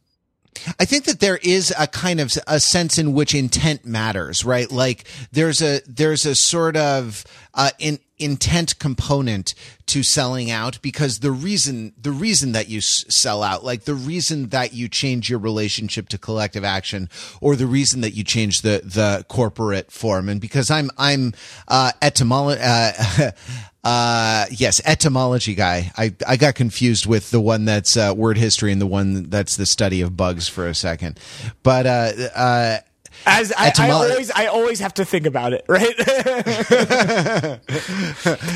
I 0.80 0.86
think 0.86 1.04
that 1.04 1.20
there 1.20 1.36
is 1.36 1.74
a 1.78 1.86
kind 1.86 2.18
of 2.18 2.32
a 2.46 2.58
sense 2.58 2.96
in 2.96 3.12
which 3.12 3.34
intent 3.34 3.84
matters, 3.84 4.42
right? 4.42 4.70
Like 4.70 5.04
there's 5.30 5.60
a 5.60 5.82
there's 5.86 6.24
a 6.24 6.34
sort 6.34 6.78
of 6.78 7.26
uh, 7.52 7.70
in 7.78 7.98
intent 8.18 8.78
component 8.78 9.54
to 9.84 10.02
selling 10.02 10.50
out 10.50 10.80
because 10.80 11.18
the 11.18 11.30
reason 11.30 11.92
the 12.00 12.10
reason 12.10 12.52
that 12.52 12.68
you 12.68 12.78
s- 12.78 13.04
sell 13.08 13.42
out 13.42 13.62
like 13.62 13.84
the 13.84 13.94
reason 13.94 14.48
that 14.48 14.72
you 14.72 14.88
change 14.88 15.28
your 15.28 15.38
relationship 15.38 16.08
to 16.08 16.16
collective 16.18 16.64
action 16.64 17.10
or 17.40 17.54
the 17.56 17.66
reason 17.66 18.00
that 18.00 18.12
you 18.12 18.24
change 18.24 18.62
the 18.62 18.80
the 18.82 19.24
corporate 19.28 19.90
form. 19.92 20.28
And 20.28 20.40
because 20.40 20.70
i'm 20.70 20.90
i'm 20.96 21.34
uh 21.68 21.92
etymolo- 22.00 22.58
uh, 22.60 23.30
uh 23.84 24.46
yes 24.50 24.80
etymology 24.84 25.54
guy. 25.54 25.92
I 25.96 26.14
i 26.26 26.36
got 26.36 26.54
confused 26.54 27.06
with 27.06 27.30
the 27.30 27.40
one 27.40 27.66
that's 27.66 27.96
uh, 27.96 28.14
word 28.16 28.38
history 28.38 28.72
and 28.72 28.80
the 28.80 28.86
one 28.86 29.28
that's 29.28 29.56
the 29.56 29.66
study 29.66 30.00
of 30.00 30.16
bugs 30.16 30.48
for 30.48 30.66
a 30.66 30.74
second. 30.74 31.20
But 31.62 31.86
uh 31.86 32.12
uh 32.34 32.78
as 33.24 33.52
I, 33.56 33.72
I, 33.78 33.90
always, 33.90 34.30
I 34.30 34.46
always 34.46 34.80
have 34.80 34.94
to 34.94 35.04
think 35.04 35.26
about 35.26 35.52
it, 35.52 35.64
right? 35.68 35.94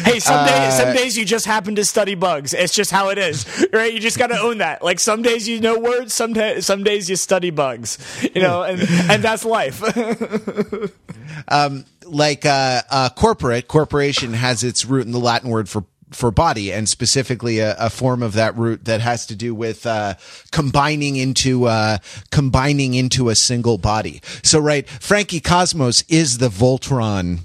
hey, 0.05 0.21
some 0.21 0.47
days, 0.47 0.57
uh, 0.57 0.71
some 0.71 0.95
days 0.95 1.17
you 1.17 1.25
just 1.25 1.47
happen 1.47 1.75
to 1.77 1.85
study 1.85 2.15
bugs. 2.15 2.53
It's 2.53 2.75
just 2.75 2.91
how 2.91 3.11
it 3.11 3.19
is, 3.19 3.67
right? 3.73 3.93
You 3.93 4.01
just 4.01 4.19
got 4.19 4.29
to 4.29 4.39
own 4.39 4.59
that. 4.59 4.83
Like 4.83 5.01
some 5.01 5.23
days 5.23 5.49
you 5.49 5.61
know 5.61 5.79
words, 5.79 6.13
some 6.13 6.35
some 6.61 6.85
days 6.85 7.09
you 7.09 7.17
study 7.17 7.51
bugs, 7.51 7.99
you 8.35 8.43
know, 8.43 8.63
and 8.63 8.81
and 9.11 9.23
that's 9.23 9.45
life. 9.45 9.83
um, 11.49 11.85
like 12.05 12.45
uh, 12.45 12.83
uh, 12.91 13.09
corporate 13.11 13.69
corporation 13.69 14.33
has 14.35 14.65
its 14.65 14.85
root 14.85 15.07
in 15.07 15.13
the 15.13 15.21
Latin 15.21 15.49
word 15.51 15.69
for 15.69 15.85
for 16.11 16.31
body 16.31 16.73
and 16.73 16.89
specifically 16.89 17.59
a, 17.59 17.77
a, 17.77 17.91
form 17.91 18.23
of 18.23 18.33
that 18.35 18.57
root 18.57 18.85
that 18.85 19.01
has 19.01 19.27
to 19.27 19.37
do 19.37 19.55
with 19.55 19.87
uh, 19.87 20.15
combining 20.51 21.17
into 21.17 21.67
uh, 21.67 21.99
combining 22.31 22.95
into 22.95 23.29
a 23.29 23.35
single 23.35 23.79
body. 23.79 24.21
So 24.43 24.59
right, 24.59 24.89
Frankie 24.89 25.41
Cosmos 25.41 26.05
is 26.09 26.39
the 26.39 26.49
Voltron 26.49 27.41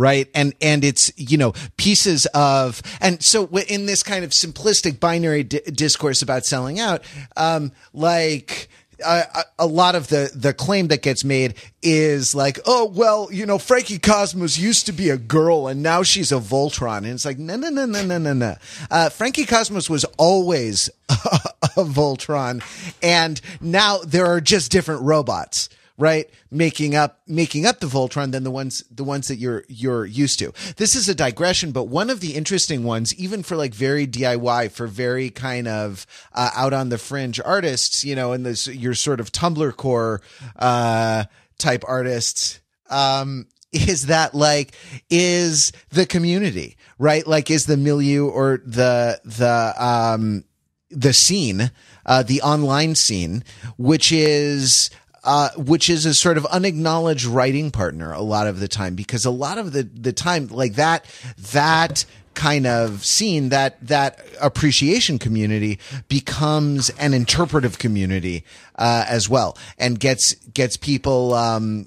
right 0.00 0.28
and 0.34 0.54
and 0.62 0.82
it's 0.82 1.12
you 1.18 1.36
know 1.36 1.52
pieces 1.76 2.24
of 2.32 2.80
and 3.02 3.22
so 3.22 3.46
in 3.68 3.84
this 3.84 4.02
kind 4.02 4.24
of 4.24 4.30
simplistic 4.30 4.98
binary 4.98 5.42
di- 5.42 5.60
discourse 5.72 6.22
about 6.22 6.46
selling 6.46 6.80
out 6.80 7.02
um 7.36 7.70
like 7.92 8.69
a, 9.04 9.44
a, 9.58 9.66
lot 9.66 9.94
of 9.94 10.08
the 10.08 10.30
the 10.34 10.52
claim 10.52 10.88
that 10.88 11.02
gets 11.02 11.24
made 11.24 11.54
is 11.82 12.34
like, 12.34 12.58
oh 12.66 12.86
well, 12.86 13.28
you 13.32 13.46
know, 13.46 13.58
Frankie 13.58 13.98
Cosmos 13.98 14.58
used 14.58 14.86
to 14.86 14.92
be 14.92 15.10
a 15.10 15.16
girl 15.16 15.68
and 15.68 15.82
now 15.82 16.02
she's 16.02 16.32
a 16.32 16.36
Voltron, 16.36 16.98
and 16.98 17.08
it's 17.08 17.24
like, 17.24 17.38
no, 17.38 17.56
no, 17.56 17.68
no, 17.68 17.86
no, 17.86 18.04
no, 18.04 18.18
no, 18.18 18.32
no. 18.32 18.56
Uh, 18.90 19.08
Frankie 19.08 19.46
Cosmos 19.46 19.88
was 19.88 20.04
always 20.18 20.90
a 21.08 21.84
Voltron, 21.84 22.62
and 23.02 23.40
now 23.60 23.98
there 23.98 24.26
are 24.26 24.40
just 24.40 24.70
different 24.70 25.02
robots 25.02 25.68
right? 26.00 26.30
Making 26.50 26.96
up 26.96 27.20
making 27.26 27.66
up 27.66 27.80
the 27.80 27.86
Voltron 27.86 28.32
than 28.32 28.42
the 28.42 28.50
ones 28.50 28.82
the 28.90 29.04
ones 29.04 29.28
that 29.28 29.36
you're 29.36 29.64
you're 29.68 30.06
used 30.06 30.38
to. 30.38 30.52
This 30.76 30.96
is 30.96 31.08
a 31.08 31.14
digression, 31.14 31.72
but 31.72 31.84
one 31.84 32.10
of 32.10 32.20
the 32.20 32.34
interesting 32.34 32.82
ones, 32.82 33.14
even 33.14 33.42
for 33.42 33.54
like 33.54 33.74
very 33.74 34.06
DIY, 34.06 34.72
for 34.72 34.86
very 34.86 35.30
kind 35.30 35.68
of 35.68 36.06
uh, 36.32 36.50
out 36.56 36.72
on 36.72 36.88
the 36.88 36.98
fringe 36.98 37.38
artists, 37.44 38.02
you 38.04 38.16
know, 38.16 38.32
and 38.32 38.44
this 38.44 38.66
your 38.66 38.94
sort 38.94 39.20
of 39.20 39.30
Tumblr 39.30 39.76
core 39.76 40.22
uh, 40.56 41.24
type 41.58 41.84
artists. 41.86 42.60
Um, 42.88 43.46
is 43.72 44.06
that 44.06 44.34
like 44.34 44.74
is 45.10 45.70
the 45.90 46.04
community 46.04 46.76
right 46.98 47.24
like 47.24 47.52
is 47.52 47.66
the 47.66 47.76
milieu 47.76 48.26
or 48.26 48.60
the 48.64 49.20
the 49.24 49.74
um 49.78 50.42
the 50.90 51.12
scene 51.12 51.70
uh 52.04 52.20
the 52.24 52.42
online 52.42 52.96
scene 52.96 53.44
which 53.76 54.10
is 54.10 54.90
uh, 55.24 55.50
which 55.56 55.90
is 55.90 56.06
a 56.06 56.14
sort 56.14 56.38
of 56.38 56.46
unacknowledged 56.46 57.26
writing 57.26 57.70
partner 57.70 58.12
a 58.12 58.20
lot 58.20 58.46
of 58.46 58.60
the 58.60 58.68
time 58.68 58.94
because 58.94 59.24
a 59.24 59.30
lot 59.30 59.58
of 59.58 59.72
the, 59.72 59.82
the 59.82 60.12
time 60.12 60.46
like 60.48 60.74
that 60.74 61.04
that 61.52 62.04
kind 62.34 62.66
of 62.66 63.04
scene 63.04 63.48
that 63.50 63.76
that 63.86 64.24
appreciation 64.40 65.18
community 65.18 65.78
becomes 66.08 66.88
an 66.90 67.12
interpretive 67.12 67.78
community 67.78 68.44
uh, 68.76 69.04
as 69.08 69.28
well 69.28 69.58
and 69.78 69.98
gets 69.98 70.34
gets 70.54 70.76
people 70.76 71.34
um, 71.34 71.86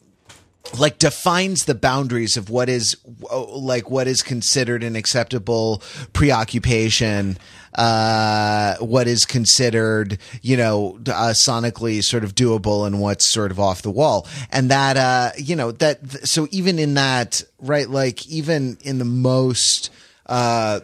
like 0.77 0.97
defines 0.97 1.65
the 1.65 1.75
boundaries 1.75 2.37
of 2.37 2.49
what 2.49 2.69
is 2.69 2.95
like 3.31 3.89
what 3.89 4.07
is 4.07 4.21
considered 4.21 4.83
an 4.83 4.95
acceptable 4.95 5.83
preoccupation 6.13 7.37
uh, 7.75 8.75
what 8.77 9.07
is 9.07 9.25
considered, 9.25 10.17
you 10.41 10.57
know, 10.57 10.99
uh, 11.07 11.33
sonically 11.33 12.03
sort 12.03 12.23
of 12.23 12.35
doable 12.35 12.85
and 12.85 13.01
what's 13.01 13.25
sort 13.25 13.51
of 13.51 13.59
off 13.59 13.81
the 13.81 13.91
wall. 13.91 14.27
And 14.51 14.69
that, 14.69 14.97
uh, 14.97 15.31
you 15.37 15.55
know, 15.55 15.71
that, 15.73 16.27
so 16.27 16.47
even 16.51 16.79
in 16.79 16.95
that, 16.95 17.41
right, 17.59 17.89
like 17.89 18.27
even 18.27 18.77
in 18.81 18.99
the 18.99 19.05
most, 19.05 19.89
uh, 20.27 20.81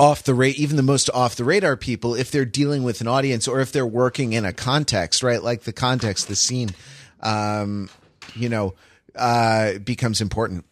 off 0.00 0.22
the 0.22 0.34
rate, 0.34 0.58
even 0.58 0.76
the 0.76 0.82
most 0.82 1.10
off 1.10 1.34
the 1.36 1.44
radar 1.44 1.76
people, 1.76 2.14
if 2.14 2.30
they're 2.30 2.44
dealing 2.44 2.84
with 2.84 3.00
an 3.00 3.08
audience 3.08 3.48
or 3.48 3.60
if 3.60 3.72
they're 3.72 3.86
working 3.86 4.32
in 4.32 4.44
a 4.44 4.52
context, 4.52 5.22
right? 5.22 5.42
Like 5.42 5.62
the 5.62 5.72
context, 5.72 6.28
the 6.28 6.36
scene, 6.36 6.70
um, 7.20 7.90
you 8.34 8.48
know, 8.48 8.74
uh, 9.14 9.78
becomes 9.78 10.20
important. 10.20 10.64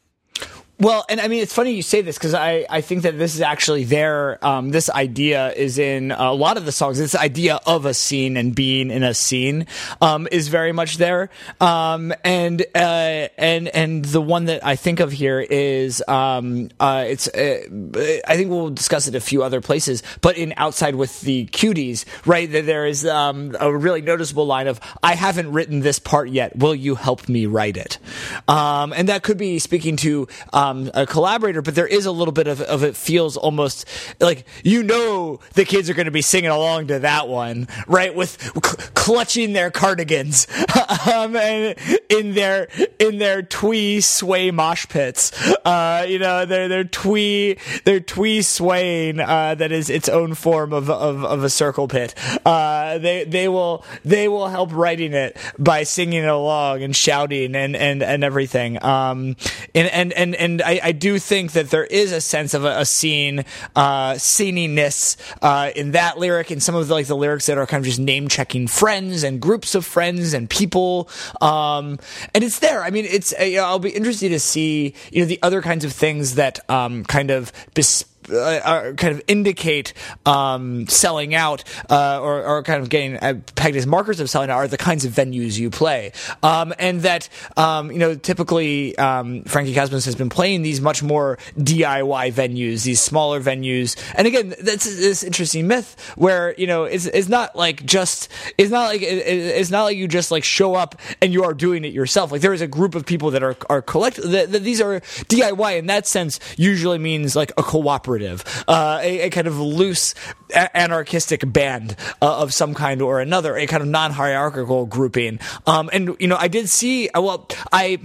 Well, 0.78 1.06
and 1.08 1.22
I 1.22 1.28
mean, 1.28 1.42
it's 1.42 1.54
funny 1.54 1.72
you 1.72 1.80
say 1.80 2.02
this 2.02 2.18
because 2.18 2.34
I, 2.34 2.66
I 2.68 2.82
think 2.82 3.02
that 3.02 3.16
this 3.16 3.34
is 3.34 3.40
actually 3.40 3.84
there. 3.84 4.44
Um, 4.44 4.68
this 4.70 4.90
idea 4.90 5.52
is 5.52 5.78
in 5.78 6.12
a 6.12 6.34
lot 6.34 6.58
of 6.58 6.66
the 6.66 6.72
songs. 6.72 6.98
This 6.98 7.14
idea 7.14 7.60
of 7.66 7.86
a 7.86 7.94
scene 7.94 8.36
and 8.36 8.54
being 8.54 8.90
in 8.90 9.02
a 9.02 9.14
scene 9.14 9.66
um, 10.02 10.28
is 10.30 10.48
very 10.48 10.72
much 10.72 10.98
there. 10.98 11.30
Um, 11.62 12.12
and 12.24 12.60
uh, 12.74 13.28
and 13.38 13.68
and 13.68 14.04
the 14.04 14.20
one 14.20 14.46
that 14.46 14.66
I 14.66 14.76
think 14.76 15.00
of 15.00 15.12
here 15.12 15.40
is 15.40 16.06
um, 16.08 16.68
uh, 16.78 17.06
it's 17.08 17.26
uh, 17.28 18.20
I 18.28 18.36
think 18.36 18.50
we'll 18.50 18.68
discuss 18.68 19.08
it 19.08 19.14
a 19.14 19.20
few 19.20 19.42
other 19.42 19.62
places, 19.62 20.02
but 20.20 20.36
in 20.36 20.52
Outside 20.58 20.94
with 20.94 21.22
the 21.22 21.46
Cuties, 21.46 22.04
right? 22.26 22.50
There 22.50 22.84
is 22.84 23.06
um, 23.06 23.56
a 23.58 23.74
really 23.74 24.02
noticeable 24.02 24.46
line 24.46 24.66
of 24.66 24.78
"I 25.02 25.14
haven't 25.14 25.52
written 25.52 25.80
this 25.80 25.98
part 25.98 26.28
yet. 26.28 26.54
Will 26.54 26.74
you 26.74 26.96
help 26.96 27.30
me 27.30 27.46
write 27.46 27.78
it?" 27.78 27.98
Um, 28.46 28.92
and 28.92 29.08
that 29.08 29.22
could 29.22 29.38
be 29.38 29.58
speaking 29.58 29.96
to 29.98 30.28
um, 30.70 30.90
a 30.94 31.06
collaborator, 31.06 31.62
but 31.62 31.74
there 31.74 31.86
is 31.86 32.06
a 32.06 32.12
little 32.12 32.32
bit 32.32 32.46
of, 32.46 32.60
of 32.62 32.82
it 32.82 32.96
feels 32.96 33.36
almost 33.36 33.86
like 34.20 34.46
you 34.64 34.82
know 34.82 35.40
the 35.54 35.64
kids 35.64 35.90
are 35.90 35.94
going 35.94 36.06
to 36.06 36.10
be 36.10 36.22
singing 36.22 36.50
along 36.50 36.88
to 36.88 36.98
that 37.00 37.28
one, 37.28 37.68
right? 37.86 38.14
With 38.14 38.40
cl- 38.40 38.90
clutching 38.94 39.52
their 39.52 39.70
cardigans 39.70 40.46
um, 41.12 41.36
and 41.36 41.76
in 42.08 42.34
their 42.34 42.68
in 42.98 43.18
their 43.18 43.42
twee 43.42 44.00
sway 44.00 44.50
mosh 44.50 44.86
pits. 44.88 45.32
Uh, 45.64 46.06
you 46.08 46.18
know, 46.18 46.44
their 46.44 46.68
their 46.68 46.84
twee 46.84 47.58
their 47.84 48.00
twee 48.00 48.42
swaying 48.42 49.20
uh, 49.20 49.54
that 49.54 49.72
is 49.72 49.90
its 49.90 50.08
own 50.08 50.34
form 50.34 50.72
of, 50.72 50.90
of, 50.90 51.24
of 51.24 51.44
a 51.44 51.50
circle 51.50 51.88
pit. 51.88 52.14
Uh, 52.44 52.98
they 52.98 53.24
they 53.24 53.48
will 53.48 53.84
they 54.04 54.28
will 54.28 54.48
help 54.48 54.72
writing 54.72 55.12
it 55.12 55.36
by 55.58 55.82
singing 55.82 56.24
along 56.24 56.82
and 56.82 56.94
shouting 56.94 57.54
and 57.54 57.76
and 57.76 58.02
and 58.02 58.24
everything. 58.24 58.82
Um, 58.82 59.36
and 59.74 59.88
and 59.88 60.12
and 60.12 60.34
and 60.34 60.55
I, 60.62 60.80
I 60.82 60.92
do 60.92 61.18
think 61.18 61.52
that 61.52 61.70
there 61.70 61.84
is 61.84 62.12
a 62.12 62.20
sense 62.20 62.54
of 62.54 62.64
a, 62.64 62.80
a 62.80 62.84
scene, 62.84 63.44
uh, 63.74 64.14
sceniness, 64.14 65.16
uh, 65.42 65.70
in 65.74 65.92
that 65.92 66.18
lyric 66.18 66.50
and 66.50 66.62
some 66.62 66.74
of 66.74 66.88
the, 66.88 66.94
like 66.94 67.06
the 67.06 67.16
lyrics 67.16 67.46
that 67.46 67.58
are 67.58 67.66
kind 67.66 67.80
of 67.80 67.86
just 67.86 68.00
name 68.00 68.28
checking 68.28 68.66
friends 68.66 69.22
and 69.22 69.40
groups 69.40 69.74
of 69.74 69.84
friends 69.84 70.34
and 70.34 70.48
people. 70.50 71.08
Um, 71.40 71.98
and 72.34 72.44
it's 72.44 72.58
there. 72.58 72.82
I 72.82 72.90
mean, 72.90 73.04
it's, 73.04 73.32
uh, 73.32 73.62
I'll 73.62 73.78
be 73.78 73.90
interested 73.90 74.30
to 74.30 74.40
see, 74.40 74.94
you 75.12 75.22
know, 75.22 75.26
the 75.26 75.38
other 75.42 75.62
kinds 75.62 75.84
of 75.84 75.92
things 75.92 76.36
that, 76.36 76.68
um, 76.70 77.04
kind 77.04 77.30
of 77.30 77.52
bespeak 77.74 78.15
uh, 78.30 78.92
kind 78.96 79.14
of 79.14 79.22
indicate 79.26 79.92
um, 80.24 80.86
selling 80.88 81.34
out 81.34 81.64
uh, 81.90 82.20
or, 82.20 82.44
or, 82.44 82.62
kind 82.62 82.82
of 82.82 82.88
getting 82.88 83.16
uh, 83.16 83.34
pegged 83.54 83.76
as 83.76 83.86
markers 83.86 84.20
of 84.20 84.28
selling 84.28 84.50
out 84.50 84.56
are 84.56 84.68
the 84.68 84.76
kinds 84.76 85.04
of 85.04 85.12
venues 85.12 85.58
you 85.58 85.70
play. 85.70 86.12
Um, 86.42 86.74
and 86.78 87.02
that, 87.02 87.28
um, 87.56 87.92
you 87.92 87.98
know, 87.98 88.14
typically 88.14 88.96
um, 88.98 89.42
Frankie 89.44 89.74
Cosmos 89.74 90.04
has 90.04 90.14
been 90.14 90.28
playing 90.28 90.62
these 90.62 90.80
much 90.80 91.02
more 91.02 91.38
DIY 91.58 92.32
venues, 92.32 92.84
these 92.84 93.00
smaller 93.00 93.40
venues. 93.40 93.96
And 94.16 94.26
again, 94.26 94.54
that's 94.60 94.84
this 94.84 95.22
interesting 95.22 95.66
myth 95.66 96.12
where, 96.16 96.54
you 96.58 96.66
know, 96.66 96.84
it's, 96.84 97.06
it's 97.06 97.28
not 97.28 97.56
like 97.56 97.84
just, 97.84 98.28
it's 98.58 98.70
not 98.70 98.88
like, 98.88 99.02
it, 99.02 99.26
it's 99.26 99.70
not 99.70 99.84
like 99.84 99.96
you 99.96 100.08
just 100.08 100.30
like 100.30 100.44
show 100.44 100.74
up 100.74 100.96
and 101.22 101.32
you 101.32 101.44
are 101.44 101.54
doing 101.54 101.84
it 101.84 101.92
yourself. 101.92 102.32
Like 102.32 102.40
there 102.40 102.54
is 102.54 102.60
a 102.60 102.66
group 102.66 102.94
of 102.94 103.06
people 103.06 103.30
that 103.32 103.42
are, 103.42 103.56
are 103.70 103.82
collect, 103.82 104.16
that, 104.16 104.52
that 104.52 104.62
these 104.62 104.80
are 104.80 105.00
DIY 105.00 105.78
in 105.78 105.86
that 105.86 106.06
sense 106.06 106.40
usually 106.56 106.98
means 106.98 107.36
like 107.36 107.52
a 107.56 107.62
cooperative 107.62 108.15
uh, 108.22 108.98
a, 109.02 109.22
a, 109.22 109.30
kind 109.30 109.46
of 109.46 109.58
loose 109.58 110.14
a- 110.54 110.76
anarchistic 110.76 111.50
band 111.52 111.96
uh, 112.22 112.40
of 112.40 112.52
some 112.52 112.74
kind 112.74 113.02
or 113.02 113.20
another, 113.20 113.56
a 113.56 113.66
kind 113.66 113.82
of 113.82 113.88
non-hierarchical 113.88 114.86
grouping. 114.86 115.38
Um, 115.66 115.90
and 115.92 116.16
you 116.18 116.28
know, 116.28 116.36
I 116.36 116.48
did 116.48 116.68
see. 116.68 117.08
Uh, 117.08 117.22
well, 117.22 117.48
I 117.72 117.98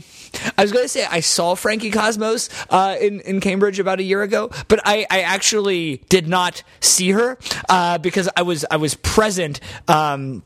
I 0.58 0.62
was 0.62 0.71
going 0.71 0.86
to 0.86 0.89
say 0.89 1.06
I 1.06 1.19
saw 1.19 1.56
Frankie 1.56 1.91
Cosmos 1.91 2.50
uh, 2.69 2.95
in 3.00 3.19
in 3.21 3.39
Cambridge 3.39 3.80
about 3.80 4.00
a 4.00 4.04
year 4.04 4.21
ago, 4.21 4.50
but 4.67 4.80
I, 4.86 5.06
I 5.10 5.21
actually 5.21 6.04
did 6.10 6.28
not 6.28 6.63
see 6.80 7.12
her 7.12 7.38
uh, 7.69 7.97
because 7.97 8.30
I 8.36 8.41
was 8.41 8.65
I 8.69 8.78
was 8.78 8.95
present. 8.95 9.60
Um, 9.88 10.43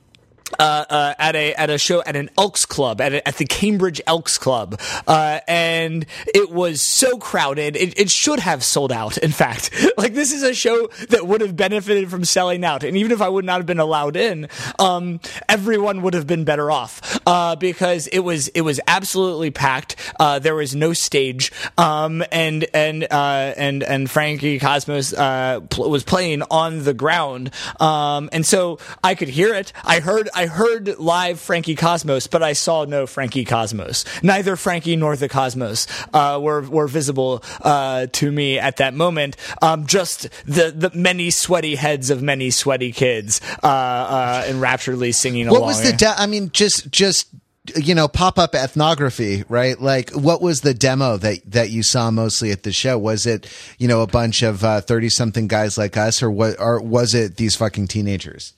uh, 0.60 0.86
uh, 0.90 1.14
at 1.18 1.36
a 1.36 1.54
at 1.56 1.70
a 1.70 1.78
show 1.78 2.04
at 2.04 2.16
an 2.16 2.30
Elks 2.38 2.66
Club 2.66 3.02
at 3.02 3.14
a, 3.14 3.28
at 3.28 3.38
the 3.38 3.46
Cambridge 3.46 4.00
Elks 4.06 4.38
Club, 4.38 4.80
uh, 5.08 5.40
and 5.48 6.06
it 6.34 6.52
was 6.52 6.84
so 6.84 7.18
crowded. 7.18 7.76
It, 7.76 8.00
it, 8.00 8.12
should 8.12 8.40
have 8.40 8.64
sold 8.64 8.92
out. 8.92 9.18
In 9.18 9.32
fact, 9.32 9.74
like 9.98 10.14
this 10.14 10.32
is 10.32 10.44
a 10.44 10.54
show 10.54 10.88
that 11.10 11.26
would 11.26 11.42
have 11.42 11.56
benefited 11.56 12.12
from 12.12 12.24
selling 12.26 12.64
out, 12.64 12.84
and 12.84 12.96
even 12.96 13.12
if 13.12 13.22
I 13.22 13.28
would 13.28 13.44
not 13.44 13.58
have 13.58 13.66
been 13.66 13.80
allowed 13.80 14.16
in, 14.16 14.48
um, 14.78 15.20
everyone 15.50 16.04
would 16.04 16.14
have 16.14 16.28
been 16.28 16.44
better 16.44 16.70
off 16.70 17.20
uh, 17.26 17.56
because 17.56 18.06
it 18.08 18.20
was 18.20 18.48
it 18.50 18.62
was 18.62 18.80
absolutely 18.88 19.50
packed. 19.50 19.96
Uh, 20.20 20.38
there 20.38 20.56
was 20.56 20.76
no 20.76 20.94
stage, 20.94 21.52
um, 21.78 22.24
and 22.32 22.66
and 22.72 23.08
uh, 23.10 23.54
and 23.58 23.82
and 23.82 24.12
Frankie 24.12 24.60
Cosmos 24.60 25.12
pl- 25.12 25.90
was 25.90 26.04
playing 26.04 26.44
on 26.52 26.84
the 26.84 26.94
ground, 26.94 27.50
um, 27.80 28.30
and 28.32 28.46
so 28.46 28.78
I 29.04 29.16
could 29.16 29.30
hear 29.30 29.56
it. 29.56 29.74
I 29.84 30.00
heard. 30.00 30.30
I 30.36 30.48
heard 30.48 31.00
live 31.00 31.40
Frankie 31.40 31.76
Cosmos, 31.76 32.28
but 32.28 32.44
I 32.44 32.54
saw 32.54 32.86
no 32.86 33.08
Frankie 33.08 33.46
Cosmos. 33.46 34.04
Neither 34.22 34.56
Frankie 34.56 34.96
nor 34.96 35.16
the 35.16 35.30
Cosmos 35.30 35.88
uh, 36.14 36.40
were 36.42 36.62
were 36.62 36.88
visible 36.88 37.44
uh, 37.62 38.08
to 38.14 38.32
me 38.32 38.60
at 38.60 38.78
that 38.78 38.94
moment. 38.94 39.38
Um, 39.62 39.86
just 39.86 40.24
the 40.46 40.72
the 40.72 40.92
many 40.94 41.30
sweaty 41.30 41.76
heads 41.76 42.10
of 42.10 42.22
many 42.22 42.50
sweaty 42.50 42.92
kids 42.92 43.40
uh, 43.64 43.68
uh 43.68 44.44
enrapturedly 44.48 45.14
singing 45.14 45.48
what 45.48 45.60
along. 45.60 45.68
was 45.68 45.84
the? 45.84 45.94
De- 45.94 46.22
I 46.22 46.26
mean, 46.26 46.52
just 46.52 46.92
just 46.92 47.28
you 47.76 47.96
know 47.96 48.08
pop 48.08 48.38
up 48.38 48.54
ethnography 48.54 49.44
right 49.50 49.82
like 49.82 50.12
what 50.12 50.42
was 50.42 50.62
the 50.62 50.74
demo 50.74 51.18
that 51.18 51.40
that 51.50 51.72
you 51.72 51.82
saw 51.82 52.12
mostly 52.12 52.52
at 52.52 52.62
the 52.62 52.72
show 52.72 52.96
was 52.98 53.26
it 53.26 53.50
you 53.80 53.88
know 53.88 54.02
a 54.02 54.08
bunch 54.08 54.44
of 54.44 54.60
30 54.60 55.08
uh, 55.08 55.10
something 55.10 55.48
guys 55.48 55.78
like 55.78 55.98
us 55.98 56.22
or 56.22 56.30
what 56.30 56.60
or 56.60 56.80
was 56.80 57.16
it 57.16 57.38
these 57.38 57.56
fucking 57.56 57.88
teenagers 57.88 58.54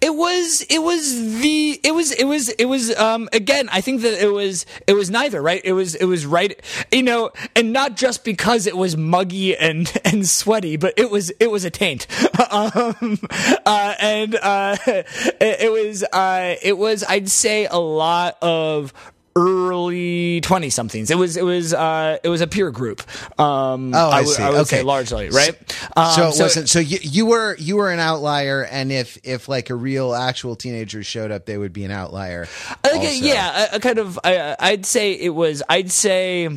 it 0.00 0.14
was 0.14 0.64
it 0.68 0.80
was 0.80 1.40
the 1.40 1.80
it 1.82 1.94
was 1.94 2.12
it 2.12 2.24
was 2.24 2.48
it 2.50 2.66
was 2.66 2.94
um 2.96 3.28
again 3.32 3.68
I 3.70 3.80
think 3.80 4.02
that 4.02 4.22
it 4.22 4.32
was 4.32 4.66
it 4.86 4.94
was 4.94 5.10
neither 5.10 5.40
right? 5.40 5.60
It 5.64 5.72
was 5.72 5.94
it 5.94 6.06
was 6.06 6.26
right 6.26 6.60
you 6.92 7.02
know 7.02 7.30
and 7.54 7.72
not 7.72 7.96
just 7.96 8.24
because 8.24 8.66
it 8.66 8.76
was 8.76 8.96
muggy 8.96 9.56
and 9.56 9.92
and 10.04 10.28
sweaty 10.28 10.76
but 10.76 10.94
it 10.96 11.10
was 11.10 11.30
it 11.40 11.50
was 11.50 11.64
a 11.64 11.70
taint. 11.70 12.06
Um 12.48 13.18
uh 13.64 13.94
and 13.98 14.34
uh 14.36 14.76
it, 14.86 15.06
it 15.40 15.72
was 15.72 16.04
uh 16.04 16.54
it 16.62 16.78
was 16.78 17.02
I'd 17.08 17.28
say 17.28 17.66
a 17.66 17.78
lot 17.78 18.36
of 18.40 18.92
early 19.36 20.40
20 20.40 20.70
somethings. 20.70 21.10
It 21.10 21.18
was, 21.18 21.36
it 21.36 21.44
was, 21.44 21.72
uh, 21.72 22.18
it 22.24 22.28
was 22.28 22.40
a 22.40 22.46
peer 22.46 22.70
group. 22.70 23.02
Um, 23.38 23.94
oh, 23.94 24.10
I, 24.10 24.18
I, 24.18 24.24
see. 24.24 24.42
I 24.42 24.50
would 24.50 24.60
okay. 24.60 24.78
say 24.78 24.82
largely, 24.82 25.28
right? 25.28 25.54
Um, 25.96 26.10
so 26.12 26.28
it 26.28 26.32
so, 26.32 26.44
wasn't, 26.44 26.68
so 26.68 26.78
you, 26.80 26.98
you 27.02 27.26
were, 27.26 27.54
you 27.58 27.76
were 27.76 27.90
an 27.90 28.00
outlier. 28.00 28.64
And 28.64 28.90
if, 28.90 29.18
if 29.22 29.48
like 29.48 29.70
a 29.70 29.74
real 29.74 30.14
actual 30.14 30.56
teenager 30.56 31.04
showed 31.04 31.30
up, 31.30 31.46
they 31.46 31.58
would 31.58 31.72
be 31.72 31.84
an 31.84 31.92
outlier. 31.92 32.48
Okay, 32.84 33.18
yeah, 33.20 33.68
a, 33.72 33.76
a 33.76 33.80
kind 33.80 33.98
of, 33.98 34.18
I, 34.24 34.56
I'd 34.58 34.86
say 34.86 35.12
it 35.12 35.34
was, 35.34 35.62
I'd 35.68 35.92
say, 35.92 36.48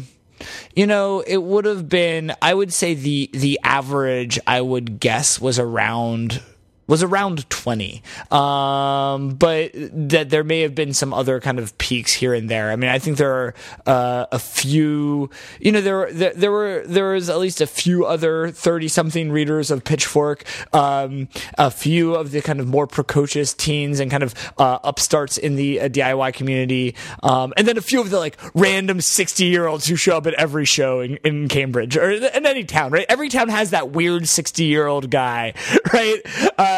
you 0.76 0.88
know, 0.88 1.20
it 1.22 1.42
would 1.42 1.66
have 1.66 1.90
been. 1.90 2.34
I 2.42 2.54
would 2.54 2.74
say 2.74 2.94
the 2.94 3.30
the 3.34 3.60
average 3.64 4.40
I 4.48 4.62
would 4.62 5.00
guess 5.00 5.40
was 5.40 5.60
around 5.60 6.42
was 6.90 7.04
around 7.04 7.50
20. 7.50 8.02
Um, 8.32 9.30
but 9.36 9.72
that 9.74 10.30
there 10.30 10.44
may 10.44 10.62
have 10.62 10.74
been 10.74 10.94
some 10.94 11.14
other 11.14 11.40
kind 11.40 11.60
of 11.60 11.78
peaks 11.78 12.12
here 12.12 12.34
and 12.34 12.50
there. 12.50 12.72
I 12.72 12.76
mean, 12.76 12.90
I 12.90 12.98
think 12.98 13.18
there 13.18 13.32
are 13.32 13.54
uh, 13.86 14.26
a 14.32 14.40
few, 14.40 15.30
you 15.60 15.72
know, 15.72 15.82
there, 15.82 16.12
there, 16.12 16.34
there 16.34 16.52
were, 16.52 16.84
there 16.86 17.12
was 17.14 17.30
at 17.30 17.38
least 17.38 17.62
a 17.62 17.68
few 17.68 18.06
other 18.06 18.50
30 18.50 18.88
something 18.88 19.32
readers 19.32 19.70
of 19.70 19.84
Pitchfork, 19.84 20.44
um, 20.74 21.30
a 21.58 21.70
few 21.70 22.16
of 22.16 22.32
the 22.32 22.42
kind 22.42 22.60
of 22.60 22.68
more 22.68 22.88
precocious 22.88 23.54
teens 23.54 24.00
and 24.00 24.10
kind 24.10 24.24
of 24.24 24.34
uh, 24.58 24.80
upstarts 24.84 25.38
in 25.38 25.56
the 25.56 25.80
uh, 25.82 25.90
DIY 25.90 26.34
community, 26.34 26.96
um, 27.22 27.54
and 27.56 27.68
then 27.68 27.78
a 27.78 27.82
few 27.82 28.02
of 28.02 28.10
the 28.10 28.18
like 28.18 28.38
random 28.56 29.00
60 29.00 29.46
year 29.46 29.68
olds 29.68 29.86
who 29.86 29.96
show 29.96 30.18
up 30.18 30.26
at 30.26 30.34
every 30.34 30.66
show 30.66 31.02
in, 31.02 31.18
in 31.18 31.48
Cambridge 31.48 31.96
or 31.96 32.10
in 32.10 32.46
any 32.46 32.64
town, 32.64 32.92
right? 32.92 33.06
Every 33.08 33.30
town 33.30 33.50
has 33.50 33.70
that 33.72 33.92
weird 33.92 34.28
60 34.28 34.64
year 34.64 34.88
old 34.88 35.12
guy, 35.12 35.54
right? 35.94 36.22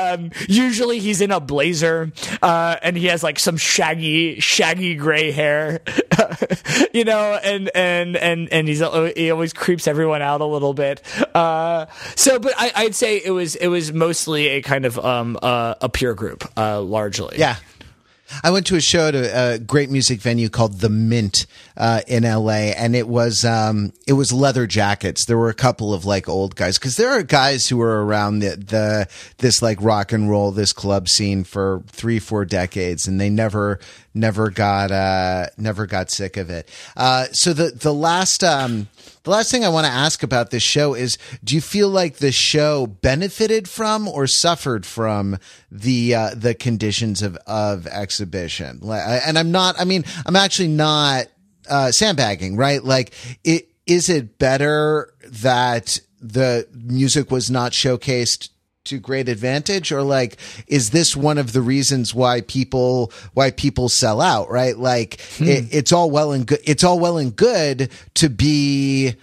Um, 0.02 0.32
usually 0.48 1.00
he's 1.00 1.22
in 1.22 1.32
a 1.32 1.40
blazer, 1.40 2.12
uh, 2.42 2.78
and 2.82 2.98
he 2.98 3.08
has 3.08 3.24
like 3.24 3.40
some 3.40 3.58
shaggy, 3.58 4.40
shaggy 4.40 4.96
gray 4.96 5.32
hair, 5.32 5.82
you 6.94 7.04
know, 7.04 7.40
and, 7.44 7.70
and, 7.76 8.16
and, 8.16 8.52
and 8.52 8.68
he's, 8.68 8.82
he 9.16 9.32
always 9.32 9.54
creeps 9.54 9.88
everyone 9.88 10.22
out 10.22 10.42
a 10.42 10.46
little 10.46 10.74
bit. 10.74 11.02
Uh, 11.36 11.86
so, 12.16 12.40
but 12.40 12.54
I, 12.58 12.84
would 12.84 12.96
say 12.96 13.22
it 13.24 13.32
was, 13.32 13.56
it 13.56 13.68
was 13.68 13.94
mostly 13.94 14.48
a 14.48 14.62
kind 14.62 14.86
of, 14.86 14.98
um, 15.00 15.38
uh, 15.42 15.76
a 15.82 15.90
peer 15.90 16.14
group, 16.14 16.50
uh, 16.58 16.82
largely. 16.82 17.38
Yeah. 17.38 17.56
I 18.44 18.52
went 18.52 18.66
to 18.68 18.76
a 18.76 18.82
show 18.82 19.08
at 19.08 19.16
a, 19.16 19.54
a 19.54 19.60
great 19.60 19.90
music 19.90 20.22
venue 20.22 20.50
called 20.50 20.80
The 20.80 20.90
Mint 20.90 21.46
uh, 21.78 22.02
in 22.08 22.24
LA, 22.24 22.72
and 22.76 22.96
it 22.96 23.08
was 23.08 23.46
um, 23.46 23.94
it 24.08 24.14
was 24.14 24.32
leather 24.32 24.68
jackets. 24.68 25.26
There 25.26 25.38
were 25.38 25.50
a 25.50 25.54
couple 25.54 25.94
of 25.94 26.06
like 26.06 26.30
old 26.30 26.56
guys 26.56 26.78
because 26.78 26.98
there 26.98 27.10
are 27.12 27.24
guys 27.24 27.68
who 27.68 27.78
were 27.78 28.06
around 28.06 28.40
the, 28.40 28.56
the 28.56 29.08
this 29.38 29.62
like 29.62 29.82
rock 29.82 30.12
and 30.12 30.30
roll 30.30 30.52
this 30.52 30.74
club 30.74 31.10
scene 31.10 31.44
for 31.44 31.84
three 31.88 32.20
four 32.20 32.46
decades, 32.46 33.08
and 33.08 33.20
they 33.20 33.30
never 33.30 33.80
never 34.14 34.50
got 34.50 34.92
uh, 34.92 35.48
never 35.58 35.86
got 35.86 36.10
sick 36.10 36.38
of 36.38 36.50
it. 36.50 36.70
Uh, 36.96 37.26
so 37.32 37.54
the 37.54 37.72
the 37.72 37.94
last 37.94 38.44
um, 38.44 38.88
the 39.24 39.30
last 39.30 39.52
thing 39.52 39.64
I 39.64 39.70
want 39.70 39.86
to 39.86 39.92
ask 39.92 40.24
about 40.24 40.50
this 40.50 40.64
show 40.64 40.94
is: 40.94 41.18
Do 41.44 41.56
you 41.56 41.62
feel 41.62 41.90
like 41.90 42.18
the 42.18 42.32
show 42.32 42.88
benefited 42.88 43.70
from 43.70 44.08
or 44.08 44.28
suffered 44.28 44.86
from 44.86 45.38
the 45.72 46.16
uh, 46.16 46.32
the 46.36 46.56
conditions 46.56 47.22
of 47.22 47.36
of 47.48 47.88
exhibition? 47.88 48.82
And 48.84 49.38
I'm 49.38 49.52
not. 49.52 49.80
I 49.80 49.86
mean, 49.86 50.04
I'm 50.26 50.36
actually 50.36 50.70
not 50.70 51.28
uh, 51.70 51.92
sandbagging, 51.92 52.58
right? 52.58 52.84
Like, 52.84 53.14
it 53.44 53.70
is 53.86 54.10
it 54.10 54.38
better 54.40 55.14
that 55.28 56.00
the 56.20 56.68
music 56.74 57.32
was 57.32 57.50
not 57.50 57.72
showcased 57.72 58.50
to 58.92 59.00
great 59.00 59.30
advantage 59.30 59.92
or 59.92 60.04
like 60.04 60.38
is 60.68 60.92
this 60.92 61.16
one 61.16 61.38
of 61.38 61.54
the 61.54 61.62
reasons 61.62 62.14
why 62.14 62.42
people 62.42 63.12
why 63.34 63.50
people 63.50 63.90
sell 63.90 64.22
out 64.22 64.50
right 64.50 64.78
like 64.78 65.20
hmm. 65.38 65.46
it, 65.46 65.74
it's 65.74 65.92
all 65.92 66.12
well 66.12 66.32
and 66.34 66.46
good 66.46 66.60
it's 66.64 66.84
all 66.84 67.00
well 67.00 67.18
and 67.18 67.36
good 67.36 67.90
to 68.14 68.30
be 68.30 69.16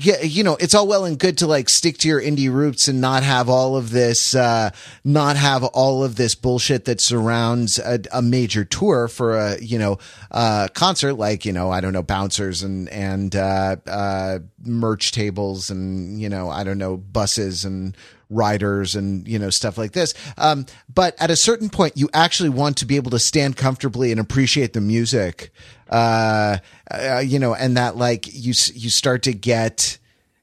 yeah, 0.00 0.20
you 0.22 0.44
know, 0.44 0.56
it's 0.60 0.76
all 0.76 0.86
well 0.86 1.04
and 1.04 1.18
good 1.18 1.38
to 1.38 1.48
like 1.48 1.68
stick 1.68 1.98
to 1.98 2.08
your 2.08 2.22
indie 2.22 2.52
roots 2.52 2.86
and 2.86 3.00
not 3.00 3.24
have 3.24 3.48
all 3.48 3.76
of 3.76 3.90
this, 3.90 4.32
uh, 4.32 4.70
not 5.02 5.34
have 5.36 5.64
all 5.64 6.04
of 6.04 6.14
this 6.14 6.36
bullshit 6.36 6.84
that 6.84 7.00
surrounds 7.00 7.80
a, 7.80 7.98
a 8.12 8.22
major 8.22 8.64
tour 8.64 9.08
for 9.08 9.36
a, 9.36 9.58
you 9.60 9.76
know, 9.76 9.98
uh, 10.30 10.68
concert 10.72 11.14
like, 11.14 11.44
you 11.44 11.52
know, 11.52 11.72
I 11.72 11.80
don't 11.80 11.92
know, 11.92 12.04
bouncers 12.04 12.62
and, 12.62 12.88
and, 12.90 13.34
uh, 13.34 13.74
uh, 13.88 14.38
merch 14.64 15.10
tables 15.10 15.68
and, 15.68 16.20
you 16.20 16.28
know, 16.28 16.48
I 16.48 16.62
don't 16.62 16.78
know, 16.78 16.96
buses 16.96 17.64
and 17.64 17.96
riders 18.30 18.94
and 18.94 19.26
you 19.26 19.38
know 19.38 19.50
stuff 19.50 19.78
like 19.78 19.92
this. 19.92 20.14
Um, 20.36 20.66
but 20.92 21.14
at 21.20 21.30
a 21.30 21.36
certain 21.36 21.68
point, 21.68 21.96
you 21.96 22.08
actually 22.12 22.50
want 22.50 22.76
to 22.78 22.86
be 22.86 22.96
able 22.96 23.10
to 23.12 23.18
stand 23.18 23.56
comfortably 23.56 24.10
and 24.10 24.20
appreciate 24.20 24.72
the 24.72 24.80
music. 24.80 25.50
Uh, 25.88 26.58
uh, 26.90 27.22
you 27.24 27.38
know, 27.38 27.54
and 27.54 27.76
that 27.76 27.96
like 27.96 28.26
you 28.26 28.52
you 28.74 28.90
start 28.90 29.22
to 29.24 29.32
get 29.32 29.98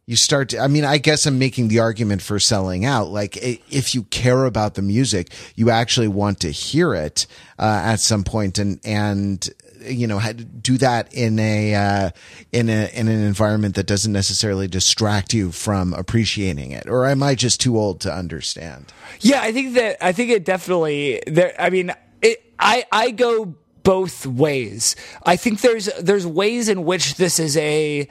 you 0.08 0.16
start 0.16 0.50
to, 0.50 0.60
I 0.60 0.68
mean, 0.68 0.86
I 0.86 1.00
guess 1.00 1.26
I'm 1.26 1.40
making 1.40 1.68
the 1.68 1.80
argument 1.80 2.22
for 2.22 2.40
selling 2.40 2.86
out. 2.86 3.08
Like, 3.08 3.38
if 3.38 3.96
you 3.96 4.04
care 4.04 4.46
about 4.46 4.76
the 4.76 4.84
music, 4.84 5.34
you 5.56 5.72
actually 5.72 6.08
want 6.08 6.42
to 6.42 6.52
hear 6.52 6.94
it, 6.94 7.26
uh, 7.58 7.82
at 7.84 8.00
some 8.00 8.24
point 8.24 8.60
and, 8.60 8.80
and, 8.86 9.50
you 9.88 10.08
know, 10.08 10.22
do 10.34 10.78
that 10.78 11.14
in 11.14 11.40
a, 11.40 11.76
uh, 11.76 12.10
in 12.52 12.70
a, 12.70 12.90
in 12.94 13.08
an 13.08 13.24
environment 13.24 13.76
that 13.76 13.88
doesn't 13.88 14.12
necessarily 14.12 14.68
distract 14.68 15.34
you 15.34 15.52
from 15.52 15.94
appreciating 15.94 16.72
it. 16.72 16.88
Or 16.88 17.06
am 17.06 17.24
I 17.24 17.36
just 17.36 17.62
too 17.62 17.78
old 17.78 18.02
to 18.02 18.14
understand? 18.14 18.94
Yeah, 19.22 19.42
I 19.42 19.52
think 19.52 19.76
that, 19.76 20.04
I 20.04 20.12
think 20.12 20.32
it 20.32 20.46
definitely, 20.46 21.22
there, 21.28 21.54
I 21.60 21.70
mean, 21.70 21.94
it, 22.22 22.44
I, 22.60 22.86
I 22.92 23.12
go 23.12 23.56
both 23.84 24.26
ways. 24.26 24.96
I 25.24 25.36
think 25.36 25.62
there's, 25.62 25.86
there's 26.00 26.26
ways 26.26 26.70
in 26.70 26.86
which 26.86 27.16
this 27.16 27.40
is 27.40 27.56
a, 27.58 28.10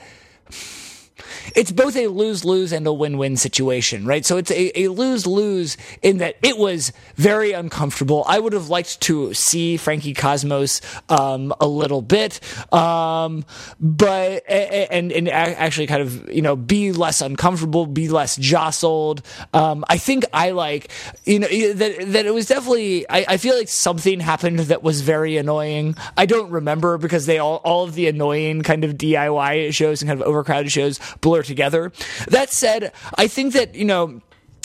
it's 1.55 1.71
both 1.71 1.97
a 1.97 2.09
lose 2.09 2.45
lose 2.45 2.73
and 2.73 2.87
a 2.87 2.93
win 2.93 3.19
win 3.19 3.37
situation, 3.37 4.07
right? 4.07 4.25
So 4.25 4.37
it's 4.37 4.51
a, 4.51 4.81
a 4.81 4.89
lose 4.89 5.27
lose 5.27 5.77
in 6.03 6.19
that 6.19 6.37
it 6.43 6.59
was 6.59 6.93
very 7.17 7.53
uncomfortable. 7.53 8.25
I 8.27 8.39
would 8.39 8.53
have 8.53 8.69
liked 8.69 9.01
to 9.03 9.35
see 9.35 9.77
Frankie 9.77 10.15
Cosmos 10.15 10.81
um, 11.09 11.53
a 11.61 11.67
little 11.67 12.03
bit, 12.03 12.41
um, 12.73 13.45
but 13.81 14.49
and 14.49 15.13
and 15.13 15.29
actually 15.29 15.87
kind 15.87 16.03
of 16.03 16.31
you 16.31 16.43
know 16.43 16.57
be 16.57 16.93
less 16.93 17.21
uncomfortable, 17.21 17.87
be 17.87 18.09
less 18.09 18.37
jostled. 18.37 19.23
Um, 19.53 19.85
I 19.89 19.99
think 19.99 20.25
I 20.33 20.51
like 20.51 20.91
you 21.25 21.39
know 21.39 21.49
that 21.49 22.13
that 22.13 22.27
it 22.27 22.35
was 22.35 22.47
definitely. 22.47 23.09
I, 23.09 23.25
I 23.29 23.37
feel 23.37 23.57
like 23.57 23.69
something 23.69 24.21
happened 24.21 24.61
that 24.61 24.83
was 24.83 25.01
very 25.01 25.37
annoying. 25.37 25.97
I 26.17 26.27
don't 26.27 26.51
remember 26.51 26.99
because 26.99 27.27
they 27.27 27.39
all 27.39 27.57
all 27.65 27.85
of 27.85 27.95
the 27.95 28.09
annoying 28.09 28.63
kind 28.63 28.85
of 28.85 28.95
DIY 28.95 29.73
shows 29.73 30.03
and 30.03 30.09
kind 30.09 30.21
of 30.21 30.27
overcrowded 30.27 30.71
shows 30.71 30.99
together. 31.43 31.93
That 32.29 32.51
said, 32.51 32.93
I 33.17 33.29
think 33.29 33.55
that, 33.55 33.75
you 33.75 33.85
know, 33.85 34.21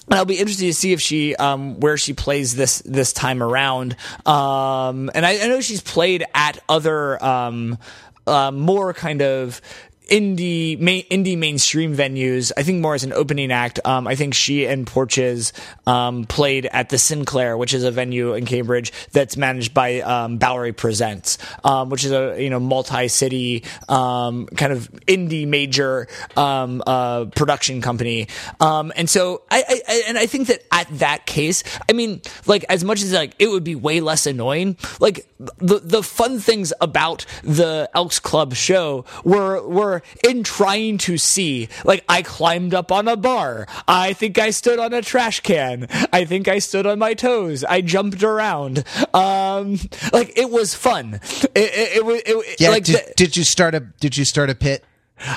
and 0.09 0.17
I'll 0.17 0.25
be 0.25 0.39
interested 0.39 0.65
to 0.65 0.73
see 0.73 0.91
if 0.91 1.01
she 1.01 1.35
um, 1.35 1.79
where 1.79 1.97
she 1.97 2.13
plays 2.13 2.55
this 2.55 2.79
this 2.79 3.13
time 3.13 3.43
around. 3.43 3.95
Um, 4.25 5.11
and 5.13 5.25
I, 5.25 5.43
I, 5.43 5.47
know 5.47 5.61
she's 5.61 5.81
played 5.81 6.25
at 6.33 6.57
other 6.67 7.23
um, 7.23 7.77
uh, 8.25 8.51
more 8.51 8.93
kind 8.93 9.21
of 9.21 9.61
indie 10.09 10.77
indie 11.09 11.37
mainstream 11.37 11.95
venues. 11.95 12.51
I 12.57 12.63
think 12.63 12.81
more 12.81 12.95
as 12.95 13.03
an 13.03 13.13
opening 13.13 13.51
act. 13.51 13.79
Um, 13.85 14.07
I 14.07 14.15
think 14.15 14.33
she 14.33 14.65
and 14.65 14.85
Porches 14.85 15.53
um, 15.87 16.25
played 16.25 16.65
at 16.67 16.89
the 16.89 16.97
Sinclair, 16.97 17.57
which 17.57 17.73
is 17.73 17.83
a 17.83 17.91
venue 17.91 18.33
in 18.33 18.45
Cambridge 18.45 18.91
that's 19.11 19.37
managed 19.37 19.73
by 19.73 20.01
um, 20.01 20.37
Bowery 20.37 20.73
Presents, 20.73 21.37
um, 21.63 21.89
which 21.89 22.03
is 22.03 22.11
a 22.11 22.41
you 22.41 22.49
know 22.49 22.59
multi-city 22.59 23.63
um, 23.87 24.47
kind 24.47 24.73
of 24.73 24.91
indie 25.07 25.47
major 25.47 26.07
um, 26.35 26.83
uh, 26.85 27.25
production 27.25 27.81
company. 27.81 28.27
and 28.59 29.09
so 29.09 29.43
I, 29.49 29.81
I, 29.87 30.03
and 30.07 30.17
I 30.17 30.25
think 30.25 30.47
that 30.47 30.63
at 30.71 30.87
that 30.99 31.25
case, 31.25 31.63
I 31.89 31.93
mean, 31.93 32.21
like 32.45 32.65
as 32.69 32.83
much 32.83 33.01
as 33.01 33.13
like 33.13 33.33
it 33.39 33.49
would 33.49 33.63
be 33.63 33.75
way 33.75 34.01
less 34.01 34.25
annoying, 34.25 34.77
like 34.99 35.25
the 35.57 35.79
the 35.79 36.03
fun 36.03 36.39
things 36.39 36.73
about 36.81 37.25
the 37.43 37.89
Elks 37.93 38.19
Club 38.19 38.55
show 38.55 39.05
were 39.23 39.65
were 39.67 39.98
in 40.27 40.43
trying 40.43 40.97
to 40.99 41.17
see. 41.17 41.69
Like, 41.83 42.03
I 42.07 42.21
climbed 42.21 42.73
up 42.73 42.91
on 42.91 43.07
a 43.07 43.17
bar. 43.17 43.67
I 43.87 44.13
think 44.13 44.37
I 44.37 44.49
stood 44.51 44.79
on 44.79 44.93
a 44.93 45.01
trash 45.01 45.39
can. 45.41 45.87
I 46.13 46.25
think 46.25 46.47
I 46.47 46.59
stood 46.59 46.85
on 46.85 46.99
my 46.99 47.13
toes. 47.13 47.63
I 47.63 47.81
jumped 47.81 48.23
around. 48.23 48.83
Um, 49.13 49.79
like, 50.13 50.37
it 50.37 50.49
was 50.49 50.75
fun. 50.75 51.15
It, 51.15 51.49
it, 51.55 52.05
it, 52.05 52.23
it 52.27 52.61
yeah. 52.61 52.69
Like 52.69 52.83
did, 52.83 52.95
the, 52.95 53.13
did 53.15 53.37
you 53.37 53.43
start 53.43 53.75
a 53.75 53.79
Did 53.79 54.17
you 54.17 54.25
start 54.25 54.49
a 54.49 54.55
pit? 54.55 54.83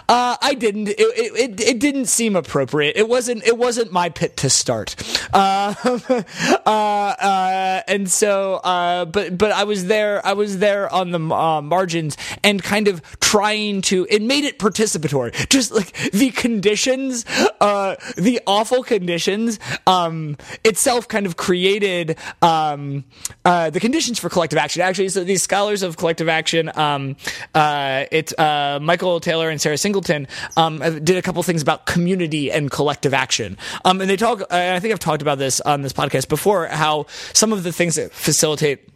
Uh, 0.08 0.36
I 0.40 0.54
didn't. 0.54 0.88
It, 0.88 0.96
it, 0.98 1.60
it, 1.60 1.78
didn't 1.80 2.06
seem 2.06 2.36
appropriate. 2.36 2.96
It 2.96 3.08
wasn't. 3.08 3.44
It 3.44 3.58
wasn't 3.58 3.92
my 3.92 4.08
pit 4.10 4.36
to 4.38 4.50
start. 4.50 4.94
Uh, 5.32 5.74
uh, 6.66 6.68
uh, 6.68 7.82
and 7.88 8.10
so, 8.10 8.54
uh, 8.56 9.04
but 9.04 9.36
but 9.36 9.50
I 9.50 9.64
was 9.64 9.86
there. 9.86 10.24
I 10.24 10.34
was 10.34 10.58
there 10.58 10.92
on 10.92 11.10
the 11.10 11.18
uh, 11.18 11.60
margins 11.62 12.16
and 12.44 12.62
kind 12.62 12.86
of 12.88 13.02
trying 13.20 13.82
to. 13.82 14.06
It 14.08 14.22
made 14.22 14.44
it 14.44 14.58
participatory. 14.58 15.48
Just 15.48 15.72
like 15.72 15.92
the 16.12 16.30
conditions, 16.30 17.24
the 17.24 18.40
awful 18.46 18.84
conditions, 18.84 19.58
um, 19.86 20.36
itself 20.64 21.08
kind 21.08 21.26
of 21.26 21.36
created 21.36 22.16
um, 22.40 23.04
the 23.44 23.78
conditions 23.80 24.18
for 24.18 24.28
collective 24.28 24.58
action. 24.58 24.82
Actually, 24.82 25.08
so 25.08 25.24
these 25.24 25.42
scholars 25.42 25.82
of 25.82 25.96
collective 25.96 26.28
action, 26.28 26.70
um, 26.76 27.16
it's 27.54 28.32
Michael 28.38 29.18
Taylor 29.18 29.50
and 29.50 29.60
Sarah. 29.60 29.71
Sarah 29.72 29.78
Singleton 29.78 30.28
um, 30.58 30.80
did 31.02 31.16
a 31.16 31.22
couple 31.22 31.42
things 31.42 31.62
about 31.62 31.86
community 31.86 32.52
and 32.52 32.70
collective 32.70 33.14
action. 33.14 33.56
Um, 33.86 34.02
and 34.02 34.10
they 34.10 34.18
talk, 34.18 34.42
I 34.50 34.78
think 34.80 34.92
I've 34.92 34.98
talked 34.98 35.22
about 35.22 35.38
this 35.38 35.62
on 35.62 35.80
this 35.80 35.94
podcast 35.94 36.28
before, 36.28 36.66
how 36.66 37.06
some 37.32 37.54
of 37.54 37.62
the 37.62 37.72
things 37.72 37.96
that 37.96 38.12
facilitate 38.12 38.86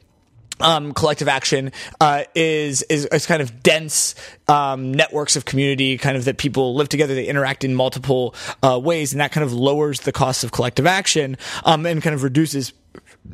um, 0.61 0.93
collective 0.93 1.29
action 1.29 1.73
uh, 2.01 2.25
is, 2.35 2.83
is 2.83 3.07
is 3.07 3.27
kind 3.27 3.43
of 3.43 3.63
dense 3.63 4.15
um, 4.49 4.93
networks 4.93 5.37
of 5.37 5.45
community, 5.45 5.99
kind 5.99 6.17
of 6.17 6.27
that 6.27 6.39
people 6.39 6.75
live 6.75 6.89
together, 6.89 7.15
they 7.15 7.27
interact 7.27 7.65
in 7.65 7.75
multiple 7.75 8.35
uh, 8.63 8.79
ways, 8.79 9.13
and 9.13 9.21
that 9.21 9.33
kind 9.33 9.45
of 9.45 9.53
lowers 9.53 10.01
the 10.01 10.13
cost 10.13 10.45
of 10.45 10.53
collective 10.53 10.87
action 10.87 11.37
um, 11.65 11.87
and 11.87 12.03
kind 12.03 12.15
of 12.15 12.23
reduces 12.23 12.73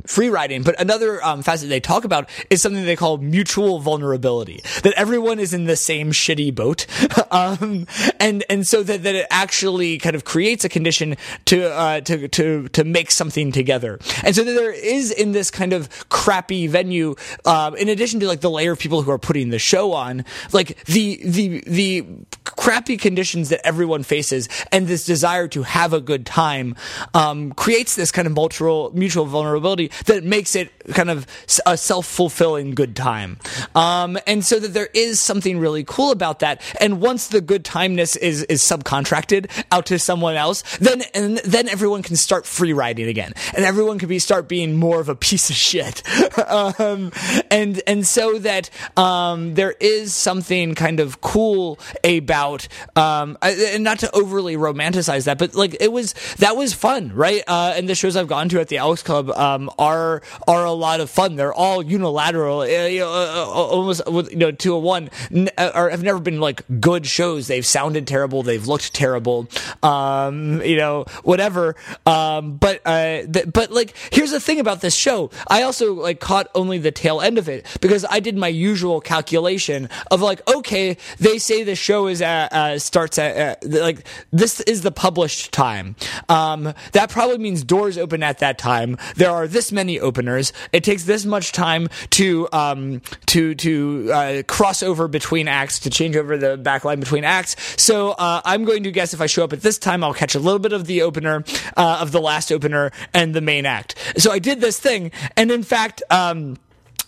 free 0.06 0.28
riding. 0.28 0.62
But 0.62 0.80
another 0.80 1.22
um, 1.24 1.42
facet 1.42 1.68
they 1.68 1.80
talk 1.80 2.04
about 2.04 2.28
is 2.50 2.62
something 2.62 2.84
they 2.84 2.96
call 2.96 3.18
mutual 3.18 3.80
vulnerability. 3.80 4.62
That 4.82 4.94
everyone 4.96 5.38
is 5.38 5.52
in 5.52 5.64
the 5.64 5.76
same 5.76 6.12
shitty 6.12 6.54
boat, 6.54 6.86
um, 7.30 7.86
and 8.20 8.44
and 8.48 8.66
so 8.66 8.82
that, 8.82 9.02
that 9.02 9.14
it 9.14 9.26
actually 9.30 9.98
kind 9.98 10.16
of 10.16 10.24
creates 10.24 10.64
a 10.64 10.68
condition 10.68 11.16
to 11.46 11.72
uh, 11.72 12.00
to 12.02 12.28
to 12.28 12.68
to 12.68 12.84
make 12.84 13.10
something 13.10 13.52
together. 13.52 13.98
And 14.22 14.34
so 14.34 14.44
that 14.44 14.52
there 14.52 14.72
is 14.72 15.10
in 15.10 15.32
this 15.32 15.50
kind 15.50 15.72
of 15.72 16.08
crappy 16.08 16.66
venue, 16.66 17.14
uh, 17.44 17.72
in 17.78 17.88
addition 17.88 18.20
to 18.20 18.26
like 18.26 18.40
the 18.40 18.50
layer 18.50 18.72
of 18.72 18.78
people 18.78 19.02
who 19.02 19.10
are 19.10 19.18
putting 19.18 19.50
the 19.50 19.58
show 19.58 19.92
on, 19.92 20.24
like 20.52 20.82
the 20.84 21.20
the 21.24 21.62
the 21.66 22.06
crappy 22.44 22.96
conditions 22.96 23.48
that 23.48 23.64
everyone 23.66 24.02
faces 24.02 24.48
and 24.70 24.86
this 24.86 25.04
desire 25.04 25.48
to 25.48 25.62
have 25.62 25.92
a 25.92 26.00
good 26.00 26.26
time 26.26 26.76
um, 27.14 27.52
creates 27.52 27.96
this 27.96 28.12
kind 28.12 28.26
of 28.26 28.34
mutual 28.34 28.90
mutual 28.94 29.24
vulnerability 29.26 29.81
that 30.06 30.24
makes 30.24 30.54
it 30.56 30.70
kind 30.90 31.10
of 31.10 31.26
a 31.66 31.76
self 31.76 32.06
fulfilling 32.06 32.74
good 32.74 32.96
time. 32.96 33.38
Um, 33.74 34.18
and 34.26 34.44
so 34.44 34.58
that 34.58 34.68
there 34.68 34.88
is 34.94 35.20
something 35.20 35.58
really 35.58 35.84
cool 35.84 36.10
about 36.10 36.40
that. 36.40 36.60
And 36.80 37.00
once 37.00 37.28
the 37.28 37.40
good 37.40 37.64
timeness 37.64 38.16
is 38.16 38.42
is 38.44 38.62
subcontracted 38.62 39.50
out 39.70 39.86
to 39.86 39.98
someone 39.98 40.36
else, 40.36 40.62
then 40.78 41.02
and 41.14 41.38
then 41.38 41.68
everyone 41.68 42.02
can 42.02 42.16
start 42.16 42.46
free 42.46 42.72
riding 42.72 43.08
again, 43.08 43.32
and 43.54 43.64
everyone 43.64 43.98
can 43.98 44.08
be 44.08 44.18
start 44.18 44.48
being 44.48 44.76
more 44.76 45.00
of 45.00 45.08
a 45.08 45.14
piece 45.14 45.50
of 45.50 45.56
shit. 45.56 46.02
um, 46.48 47.12
and 47.50 47.80
and 47.86 48.06
so 48.06 48.38
that 48.38 48.70
um, 48.96 49.54
there 49.54 49.74
is 49.80 50.14
something 50.14 50.74
kind 50.74 51.00
of 51.00 51.20
cool 51.20 51.78
about 52.04 52.68
um, 52.96 53.38
and 53.42 53.84
not 53.84 53.98
to 54.00 54.10
overly 54.14 54.56
romanticize 54.56 55.24
that, 55.24 55.38
but 55.38 55.54
like 55.54 55.76
it 55.80 55.92
was 55.92 56.14
that 56.38 56.56
was 56.56 56.72
fun, 56.72 57.12
right? 57.14 57.42
Uh, 57.46 57.74
and 57.76 57.88
the 57.88 57.94
shows 57.94 58.16
I've 58.16 58.28
gone 58.28 58.48
to 58.50 58.60
at 58.60 58.68
the 58.68 58.78
Elks 58.78 59.02
Club 59.02 59.30
um, 59.30 59.70
are 59.78 60.22
are 60.46 60.64
a 60.64 60.72
lot 60.72 61.00
of 61.00 61.10
fun. 61.10 61.36
They're 61.36 61.52
all 61.52 61.82
unilateral, 61.82 62.60
uh, 62.60 62.66
you 62.66 63.00
know, 63.00 63.12
uh, 63.12 63.44
uh 63.46 63.50
almost 63.50 64.06
with 64.06 64.30
you 64.30 64.38
know 64.38 64.52
two 64.52 64.74
a 64.74 64.78
one, 64.78 65.10
uh, 65.58 65.70
or 65.74 65.90
have 65.90 66.02
never 66.02 66.20
been 66.20 66.40
like 66.40 66.62
good 66.80 67.06
shows. 67.06 67.46
They've 67.46 67.66
sounded 67.66 68.06
terrible, 68.06 68.42
they've 68.42 68.66
looked 68.66 68.94
terrible, 68.94 69.48
um, 69.82 70.62
you 70.62 70.76
know, 70.76 71.04
whatever. 71.22 71.76
Um, 72.06 72.56
but 72.56 72.80
uh, 72.84 73.22
th- 73.26 73.52
but 73.52 73.70
like 73.70 73.94
here's 74.10 74.30
the 74.30 74.40
thing 74.40 74.60
about 74.60 74.80
this 74.80 74.94
show. 74.94 75.30
I 75.48 75.62
also 75.62 75.94
like 75.94 76.20
caught 76.20 76.48
only 76.54 76.78
the 76.78 76.92
tail 76.92 77.20
end 77.20 77.38
of 77.38 77.48
it 77.48 77.66
because 77.80 78.04
I 78.08 78.20
did 78.20 78.36
my 78.36 78.48
usual 78.48 79.00
calculation 79.00 79.88
of 80.10 80.20
like, 80.20 80.46
okay, 80.48 80.96
they 81.18 81.38
say 81.38 81.62
the 81.62 81.76
show 81.76 82.06
is 82.06 82.22
at, 82.22 82.52
uh, 82.52 82.78
starts 82.78 83.18
at 83.18 83.64
like 83.64 84.06
this 84.32 84.60
is 84.62 84.82
the 84.82 84.90
published 84.92 85.52
time. 85.52 85.96
Um, 86.28 86.74
that 86.92 87.10
probably 87.10 87.38
means 87.38 87.64
doors 87.64 87.98
open 87.98 88.22
at 88.22 88.38
that 88.38 88.58
time. 88.58 88.96
There 89.16 89.30
are 89.30 89.46
this 89.46 89.61
many 89.70 90.00
openers. 90.00 90.52
It 90.72 90.82
takes 90.82 91.04
this 91.04 91.24
much 91.24 91.52
time 91.52 91.88
to 92.10 92.48
um, 92.52 93.02
to 93.26 93.54
to 93.54 94.10
uh, 94.12 94.42
cross 94.48 94.82
over 94.82 95.06
between 95.08 95.46
acts 95.46 95.78
to 95.80 95.90
change 95.90 96.16
over 96.16 96.38
the 96.38 96.56
backline 96.58 97.00
between 97.00 97.24
acts. 97.24 97.56
So 97.80 98.12
uh, 98.12 98.40
I'm 98.44 98.64
going 98.64 98.82
to 98.84 98.90
guess 98.90 99.12
if 99.14 99.20
I 99.20 99.26
show 99.26 99.44
up 99.44 99.52
at 99.52 99.60
this 99.60 99.78
time, 99.78 100.02
I'll 100.02 100.14
catch 100.14 100.34
a 100.34 100.40
little 100.40 100.58
bit 100.58 100.72
of 100.72 100.86
the 100.86 101.02
opener 101.02 101.44
uh, 101.76 101.98
of 102.00 102.12
the 102.12 102.20
last 102.20 102.50
opener 102.50 102.90
and 103.12 103.34
the 103.34 103.40
main 103.40 103.66
act. 103.66 103.94
So 104.16 104.32
I 104.32 104.38
did 104.38 104.60
this 104.60 104.80
thing, 104.80 105.12
and 105.36 105.50
in 105.50 105.62
fact. 105.62 106.02
Um, 106.10 106.56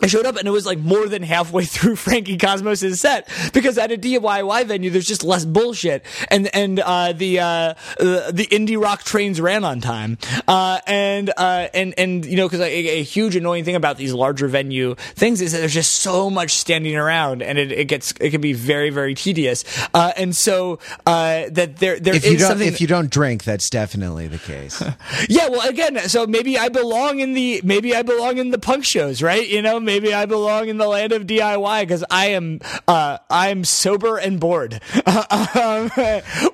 I 0.01 0.07
showed 0.07 0.25
up 0.25 0.35
and 0.35 0.47
it 0.47 0.51
was 0.51 0.65
like 0.65 0.79
more 0.79 1.07
than 1.07 1.23
halfway 1.23 1.65
through 1.65 1.95
Frankie 1.95 2.37
Cosmos' 2.37 2.99
set 2.99 3.29
because 3.53 3.77
at 3.77 3.91
a 3.91 3.97
DIY 3.97 4.65
venue 4.65 4.89
there's 4.89 5.07
just 5.07 5.23
less 5.23 5.45
bullshit. 5.45 6.05
And 6.29 6.53
and 6.53 6.79
uh, 6.79 7.13
the 7.13 7.39
uh, 7.39 7.73
the 7.97 8.47
indie 8.51 8.81
rock 8.81 9.03
trains 9.03 9.39
ran 9.39 9.63
on 9.63 9.81
time. 9.81 10.17
Uh, 10.47 10.79
and 10.85 11.31
uh, 11.37 11.67
and 11.73 11.93
and 11.97 12.25
you 12.25 12.35
know 12.35 12.47
because 12.47 12.61
a, 12.61 12.65
a, 12.65 13.03
huge 13.03 13.35
annoying 13.35 13.63
thing 13.63 13.75
about 13.75 13.97
these 13.97 14.13
larger 14.13 14.47
venue 14.47 14.95
things 14.95 15.41
is 15.41 15.51
that 15.53 15.59
there's 15.59 15.73
just 15.73 15.95
so 15.95 16.29
much 16.29 16.51
standing 16.51 16.95
around 16.95 17.41
and 17.41 17.57
it, 17.57 17.71
it 17.71 17.85
gets 17.85 18.13
it 18.19 18.31
can 18.31 18.41
be 18.41 18.53
very 18.53 18.89
very 18.89 19.15
tedious. 19.15 19.63
Uh, 19.93 20.11
and 20.17 20.35
so 20.35 20.79
uh, 21.05 21.45
that 21.51 21.77
there 21.77 21.99
there 21.99 22.15
if 22.15 22.25
is 22.25 22.33
you 22.33 22.37
don't 22.39 22.47
something 22.49 22.67
if 22.67 22.81
you 22.81 22.87
don't 22.87 23.09
drink 23.09 23.43
that's 23.43 23.69
definitely 23.69 24.27
the 24.27 24.39
case. 24.39 24.83
Yeah 25.29 25.49
well 25.49 25.67
again 25.67 25.97
so 26.09 26.27
maybe 26.27 26.57
I 26.57 26.69
belong 26.69 27.19
in 27.19 27.33
the 27.33 27.61
maybe 27.63 27.95
I 27.95 28.01
belong 28.01 28.37
in 28.37 28.51
the 28.51 28.57
punk 28.57 28.85
shows 28.85 29.21
right? 29.21 29.47
You 29.47 29.61
know 29.61 29.79
maybe 29.85 30.13
I 30.13 30.25
belong 30.25 30.67
in 30.67 30.77
the 30.77 30.87
land 30.87 31.13
of 31.13 31.23
DIY 31.23 31.81
because 31.81 32.03
I 32.09 32.27
am 32.27 32.59
uh, 32.87 33.19
I 33.29 33.49
am 33.49 33.63
sober 33.63 34.17
and 34.17 34.39
bored. 34.39 34.81
um, 35.05 35.89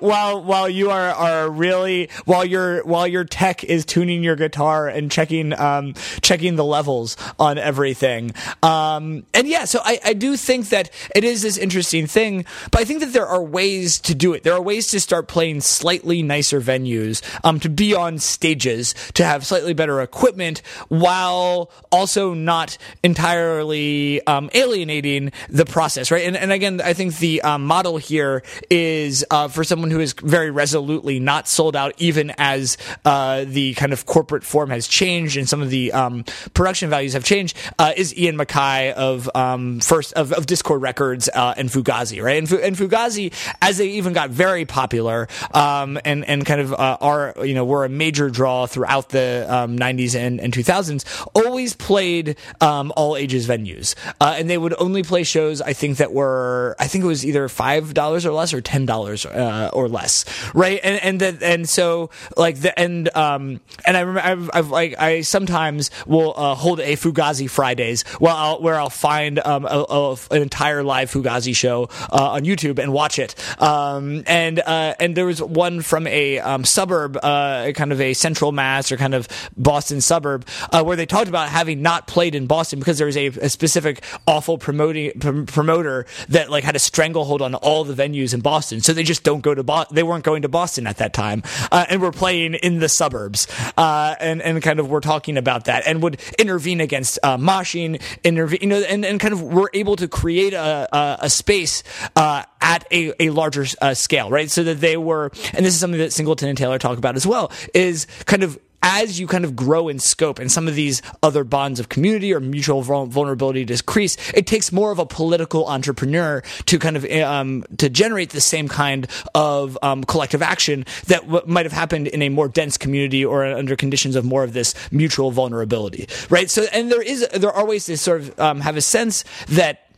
while 0.00 0.42
while 0.42 0.68
you 0.68 0.90
are 0.90 1.10
are 1.10 1.50
really 1.50 2.10
while 2.24 2.44
your 2.44 2.84
while 2.84 3.06
your 3.06 3.24
tech 3.24 3.64
is 3.64 3.84
tuning 3.84 4.22
your 4.22 4.36
guitar 4.36 4.88
and 4.88 5.10
checking 5.10 5.58
um, 5.58 5.94
checking 6.20 6.56
the 6.56 6.64
levels 6.64 7.16
on 7.38 7.58
everything. 7.58 8.32
Um, 8.62 9.24
and 9.34 9.48
yeah, 9.48 9.64
so 9.64 9.80
I, 9.82 9.98
I 10.04 10.12
do 10.12 10.36
think 10.36 10.68
that 10.68 10.90
it 11.14 11.24
is 11.24 11.42
this 11.42 11.56
interesting 11.56 12.06
thing, 12.06 12.44
but 12.70 12.80
I 12.80 12.84
think 12.84 13.00
that 13.00 13.12
there 13.12 13.26
are 13.26 13.42
ways 13.42 13.98
to 14.00 14.14
do 14.14 14.34
it. 14.34 14.42
There 14.42 14.54
are 14.54 14.62
ways 14.62 14.88
to 14.88 15.00
start 15.00 15.28
playing 15.28 15.62
slightly 15.62 16.22
nicer 16.22 16.60
venues, 16.60 17.22
um, 17.44 17.58
to 17.60 17.68
be 17.68 17.94
on 17.94 18.18
stages, 18.18 18.94
to 19.14 19.24
have 19.24 19.46
slightly 19.46 19.74
better 19.74 20.00
equipment, 20.00 20.62
while 20.88 21.70
also 21.90 22.34
not 22.34 22.76
entirely 23.02 23.21
entirely 23.22 24.24
um, 24.26 24.50
alienating 24.52 25.30
the 25.48 25.64
process, 25.64 26.10
right? 26.10 26.26
And, 26.26 26.36
and 26.36 26.50
again, 26.50 26.80
I 26.80 26.92
think 26.92 27.18
the 27.18 27.40
um, 27.42 27.64
model 27.64 27.96
here 27.96 28.42
is 28.68 29.24
uh, 29.30 29.46
for 29.46 29.62
someone 29.62 29.92
who 29.92 30.00
is 30.00 30.12
very 30.12 30.50
resolutely 30.50 31.20
not 31.20 31.46
sold 31.46 31.76
out, 31.76 31.94
even 31.98 32.32
as 32.36 32.76
uh, 33.04 33.44
the 33.46 33.74
kind 33.74 33.92
of 33.92 34.06
corporate 34.06 34.42
form 34.42 34.70
has 34.70 34.88
changed 34.88 35.36
and 35.36 35.48
some 35.48 35.62
of 35.62 35.70
the 35.70 35.92
um, 35.92 36.24
production 36.52 36.90
values 36.90 37.12
have 37.12 37.24
changed. 37.24 37.56
Uh, 37.78 37.92
is 37.96 38.16
Ian 38.18 38.36
MacKaye 38.36 38.92
of 38.92 39.30
um, 39.36 39.78
first 39.78 40.12
of, 40.14 40.32
of, 40.32 40.46
Dischord 40.46 40.82
Records 40.82 41.28
uh, 41.32 41.54
and 41.56 41.68
Fugazi, 41.68 42.20
right? 42.22 42.38
And, 42.38 42.50
and, 42.60 42.76
Fugazi, 42.76 43.32
as 43.62 43.78
they 43.78 43.90
even 43.90 44.12
got 44.12 44.30
very 44.30 44.64
popular 44.64 45.28
um, 45.54 45.96
and 46.04 46.24
and 46.24 46.44
kind 46.44 46.60
of 46.60 46.72
uh, 46.72 46.98
are 47.00 47.34
you 47.44 47.54
know 47.54 47.64
were 47.64 47.84
a 47.84 47.88
major 47.88 48.30
draw 48.30 48.66
throughout 48.66 49.10
the 49.10 49.46
90s 49.48 50.16
um, 50.16 50.20
and, 50.20 50.40
and 50.40 50.52
2000s, 50.52 51.04
always 51.52 51.74
played 51.76 52.36
all 52.60 52.90
all 52.96 53.16
ages 53.16 53.46
venues, 53.46 53.94
uh, 54.20 54.34
and 54.38 54.48
they 54.48 54.56
would 54.56 54.74
only 54.78 55.02
play 55.02 55.22
shows. 55.22 55.60
I 55.60 55.74
think 55.74 55.98
that 55.98 56.12
were 56.12 56.74
I 56.78 56.86
think 56.86 57.04
it 57.04 57.06
was 57.06 57.26
either 57.26 57.48
five 57.48 57.92
dollars 57.92 58.24
or 58.24 58.32
less 58.32 58.54
or 58.54 58.60
ten 58.60 58.86
dollars 58.86 59.26
uh, 59.26 59.70
or 59.72 59.88
less, 59.88 60.24
right? 60.54 60.80
And 60.82 61.20
and 61.22 61.42
and 61.42 61.68
so 61.68 62.08
like 62.36 62.56
the 62.60 62.72
and 62.78 63.14
um 63.14 63.60
and 63.84 63.96
I 63.96 64.00
remember 64.00 64.20
I've, 64.24 64.50
I've 64.54 64.70
like 64.70 64.98
I 64.98 65.20
sometimes 65.20 65.90
will 66.06 66.32
uh, 66.36 66.54
hold 66.54 66.80
a 66.80 66.96
Fugazi 66.96 67.50
Fridays 67.50 68.02
where 68.18 68.32
I'll 68.32 68.62
where 68.62 68.78
I'll 68.80 68.88
find 68.90 69.38
um 69.44 69.66
a, 69.66 69.84
a, 69.88 70.16
an 70.30 70.42
entire 70.42 70.82
live 70.82 71.10
Fugazi 71.10 71.54
show 71.54 71.88
uh, 72.10 72.30
on 72.32 72.42
YouTube 72.44 72.78
and 72.78 72.92
watch 72.92 73.18
it. 73.18 73.34
Um 73.60 74.22
and 74.26 74.60
uh, 74.60 74.94
and 74.98 75.16
there 75.16 75.26
was 75.26 75.42
one 75.42 75.82
from 75.82 76.06
a 76.06 76.38
um, 76.38 76.64
suburb, 76.64 77.18
uh, 77.22 77.72
kind 77.74 77.92
of 77.92 78.00
a 78.00 78.14
central 78.14 78.52
mass 78.52 78.92
or 78.92 78.96
kind 78.96 79.14
of 79.14 79.28
Boston 79.56 80.00
suburb, 80.00 80.46
where 80.82 80.96
they 80.96 81.06
talked 81.06 81.28
about 81.28 81.41
having 81.46 81.82
not 81.82 82.06
played 82.06 82.34
in 82.34 82.46
Boston 82.46 82.78
because 82.78 82.98
there 82.98 83.06
was 83.06 83.16
a, 83.16 83.26
a 83.26 83.48
specific 83.48 84.02
awful 84.26 84.58
promoting 84.58 85.12
pr- 85.18 85.42
promoter 85.42 86.06
that 86.28 86.50
like 86.50 86.64
had 86.64 86.76
a 86.76 86.78
stranglehold 86.78 87.42
on 87.42 87.54
all 87.54 87.84
the 87.84 87.94
venues 87.94 88.34
in 88.34 88.40
Boston, 88.40 88.80
so 88.80 88.92
they 88.92 89.02
just 89.02 89.22
don't 89.22 89.40
go 89.40 89.54
to. 89.54 89.86
They 89.90 90.02
weren't 90.02 90.24
going 90.24 90.42
to 90.42 90.48
Boston 90.48 90.86
at 90.86 90.98
that 90.98 91.12
time, 91.12 91.42
uh, 91.70 91.86
and 91.88 92.00
were 92.00 92.12
playing 92.12 92.54
in 92.54 92.78
the 92.78 92.88
suburbs, 92.88 93.46
uh, 93.76 94.14
and 94.20 94.42
and 94.42 94.62
kind 94.62 94.80
of 94.80 94.88
were 94.90 95.00
talking 95.00 95.36
about 95.36 95.64
that, 95.66 95.86
and 95.86 96.02
would 96.02 96.20
intervene 96.38 96.80
against 96.80 97.18
uh, 97.22 97.36
moshing, 97.36 98.00
intervene, 98.24 98.58
you 98.62 98.68
know, 98.68 98.80
and, 98.80 99.04
and 99.04 99.20
kind 99.20 99.32
of 99.34 99.42
were 99.42 99.70
able 99.74 99.96
to 99.96 100.08
create 100.08 100.52
a 100.54 100.88
a, 100.92 101.18
a 101.22 101.30
space 101.30 101.82
uh, 102.16 102.42
at 102.60 102.86
a, 102.90 103.12
a 103.20 103.30
larger 103.30 103.66
uh, 103.80 103.94
scale, 103.94 104.30
right? 104.30 104.50
So 104.50 104.62
that 104.64 104.80
they 104.80 104.96
were, 104.96 105.30
and 105.52 105.64
this 105.64 105.74
is 105.74 105.80
something 105.80 105.98
that 105.98 106.12
Singleton 106.12 106.48
and 106.48 106.56
Taylor 106.56 106.78
talk 106.78 106.98
about 106.98 107.16
as 107.16 107.26
well, 107.26 107.50
is 107.74 108.06
kind 108.26 108.42
of 108.42 108.58
as 108.82 109.18
you 109.18 109.26
kind 109.26 109.44
of 109.44 109.54
grow 109.54 109.88
in 109.88 109.98
scope 109.98 110.38
and 110.38 110.50
some 110.50 110.68
of 110.68 110.74
these 110.74 111.02
other 111.22 111.44
bonds 111.44 111.78
of 111.80 111.88
community 111.88 112.34
or 112.34 112.40
mutual 112.40 112.82
vulnerability 112.82 113.64
decrease, 113.64 114.16
it 114.34 114.46
takes 114.46 114.72
more 114.72 114.90
of 114.90 114.98
a 114.98 115.06
political 115.06 115.66
entrepreneur 115.68 116.42
to 116.66 116.78
kind 116.78 116.96
of 116.96 117.04
um, 117.12 117.64
to 117.78 117.88
generate 117.88 118.30
the 118.30 118.40
same 118.40 118.68
kind 118.68 119.06
of 119.34 119.78
um, 119.82 120.04
collective 120.04 120.42
action 120.42 120.84
that 121.06 121.22
w- 121.22 121.42
might 121.46 121.64
have 121.64 121.72
happened 121.72 122.08
in 122.08 122.22
a 122.22 122.28
more 122.28 122.48
dense 122.48 122.76
community 122.76 123.24
or 123.24 123.44
under 123.44 123.76
conditions 123.76 124.16
of 124.16 124.24
more 124.24 124.42
of 124.42 124.52
this 124.52 124.74
mutual 124.90 125.30
vulnerability, 125.30 126.08
right? 126.28 126.50
So, 126.50 126.66
and 126.72 126.90
there 126.90 127.02
is 127.02 127.26
there 127.34 127.52
are 127.52 127.66
ways 127.66 127.86
to 127.86 127.96
sort 127.96 128.22
of 128.22 128.40
um, 128.40 128.60
have 128.60 128.76
a 128.76 128.82
sense 128.82 129.24
that 129.48 129.91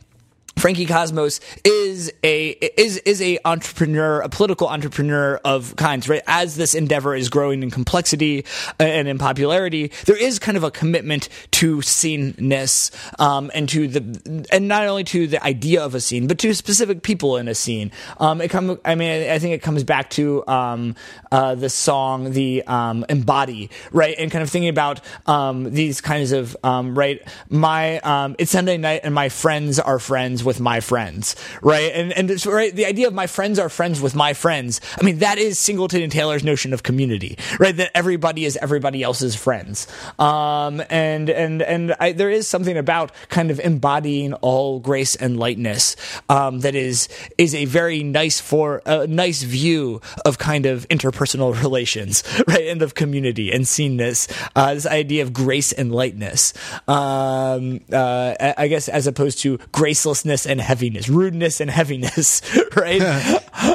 Frankie 0.57 0.85
Cosmos 0.85 1.41
is 1.63 2.11
a 2.23 2.49
is 2.49 2.97
is 2.99 3.21
a 3.21 3.37
entrepreneur, 3.43 4.21
a 4.21 4.29
political 4.29 4.67
entrepreneur 4.67 5.39
of 5.43 5.75
kinds, 5.75 6.07
right? 6.07 6.21
As 6.27 6.55
this 6.55 6.73
endeavor 6.73 7.13
is 7.13 7.29
growing 7.29 7.61
in 7.61 7.71
complexity 7.71 8.45
and 8.79 9.07
in 9.07 9.17
popularity, 9.17 9.91
there 10.05 10.15
is 10.15 10.39
kind 10.39 10.55
of 10.57 10.63
a 10.63 10.71
commitment 10.71 11.27
to 11.51 11.81
sceneness 11.81 12.89
um, 13.19 13.51
and 13.53 13.67
to 13.69 13.87
the 13.87 14.47
and 14.49 14.67
not 14.67 14.87
only 14.87 15.03
to 15.03 15.27
the 15.27 15.43
idea 15.43 15.83
of 15.83 15.93
a 15.93 15.99
scene, 15.99 16.25
but 16.25 16.39
to 16.39 16.53
specific 16.55 17.03
people 17.03 17.35
in 17.35 17.47
a 17.49 17.55
scene. 17.55 17.91
Um, 18.19 18.39
it 18.39 18.49
come, 18.49 18.79
I 18.85 18.95
mean, 18.95 19.29
I 19.29 19.39
think 19.39 19.53
it 19.53 19.61
comes 19.61 19.83
back 19.83 20.09
to 20.11 20.47
um, 20.47 20.95
uh, 21.31 21.55
the 21.55 21.69
song, 21.69 22.31
the 22.31 22.63
um, 22.65 23.05
embody, 23.09 23.69
right, 23.91 24.15
and 24.17 24.31
kind 24.31 24.41
of 24.41 24.49
thinking 24.49 24.69
about 24.69 25.01
um, 25.27 25.73
these 25.73 25.99
kinds 25.99 26.31
of 26.31 26.55
um, 26.63 26.97
right. 26.97 27.21
My 27.49 27.99
it's 28.39 28.51
Sunday 28.51 28.77
night, 28.77 29.01
and 29.03 29.13
my 29.13 29.27
friends 29.27 29.79
are 29.79 29.99
friends 29.99 30.44
with 30.45 30.59
my 30.59 30.79
friends, 30.79 31.35
right? 31.61 31.91
And 31.93 32.13
and 32.13 32.45
right, 32.45 32.73
the 32.73 32.85
idea 32.85 33.07
of 33.07 33.13
my 33.13 33.27
friends 33.27 33.59
are 33.59 33.69
friends 33.69 34.01
with 34.01 34.15
my 34.15 34.33
friends. 34.33 34.81
I 34.99 35.03
mean, 35.03 35.19
that 35.19 35.37
is 35.37 35.59
Singleton 35.59 36.01
and 36.01 36.11
Taylor's 36.11 36.43
notion 36.43 36.73
of 36.73 36.83
community, 36.83 37.37
right? 37.59 37.75
That 37.75 37.91
everybody 37.95 38.45
is 38.45 38.57
everybody 38.57 39.03
else's 39.03 39.35
friends. 39.35 39.87
Um, 40.19 40.81
and 40.89 41.29
and 41.29 41.61
and 41.61 41.95
I, 41.99 42.11
there 42.11 42.29
is 42.29 42.47
something 42.47 42.77
about 42.77 43.11
kind 43.29 43.51
of 43.51 43.59
embodying 43.59 44.33
all 44.35 44.79
grace 44.79 45.15
and 45.15 45.39
lightness 45.39 45.95
um, 46.29 46.59
that 46.61 46.75
is 46.75 47.09
is 47.37 47.55
a 47.55 47.65
very 47.65 48.03
nice 48.03 48.39
for 48.39 48.81
a 48.85 49.07
nice 49.07 49.43
view 49.43 50.01
of 50.25 50.37
kind 50.37 50.65
of 50.65 50.87
interpersonal 50.89 51.59
relations, 51.63 52.23
right? 52.47 52.67
And 52.67 52.81
of 52.81 52.95
community 52.95 53.51
and 53.51 53.67
sceneness. 53.67 54.27
Uh, 54.55 54.73
this 54.73 54.85
idea 54.85 55.23
of 55.23 55.33
grace 55.33 55.71
and 55.71 55.93
lightness. 55.93 56.53
Um, 56.87 57.81
uh, 57.91 58.53
I 58.57 58.67
guess 58.67 58.87
as 58.89 59.07
opposed 59.07 59.39
to 59.39 59.57
gracelessness 59.73 60.34
and 60.43 60.59
heaviness, 60.59 61.07
rudeness 61.07 61.61
and 61.61 61.69
heaviness, 61.69 62.41
right? 62.75 63.01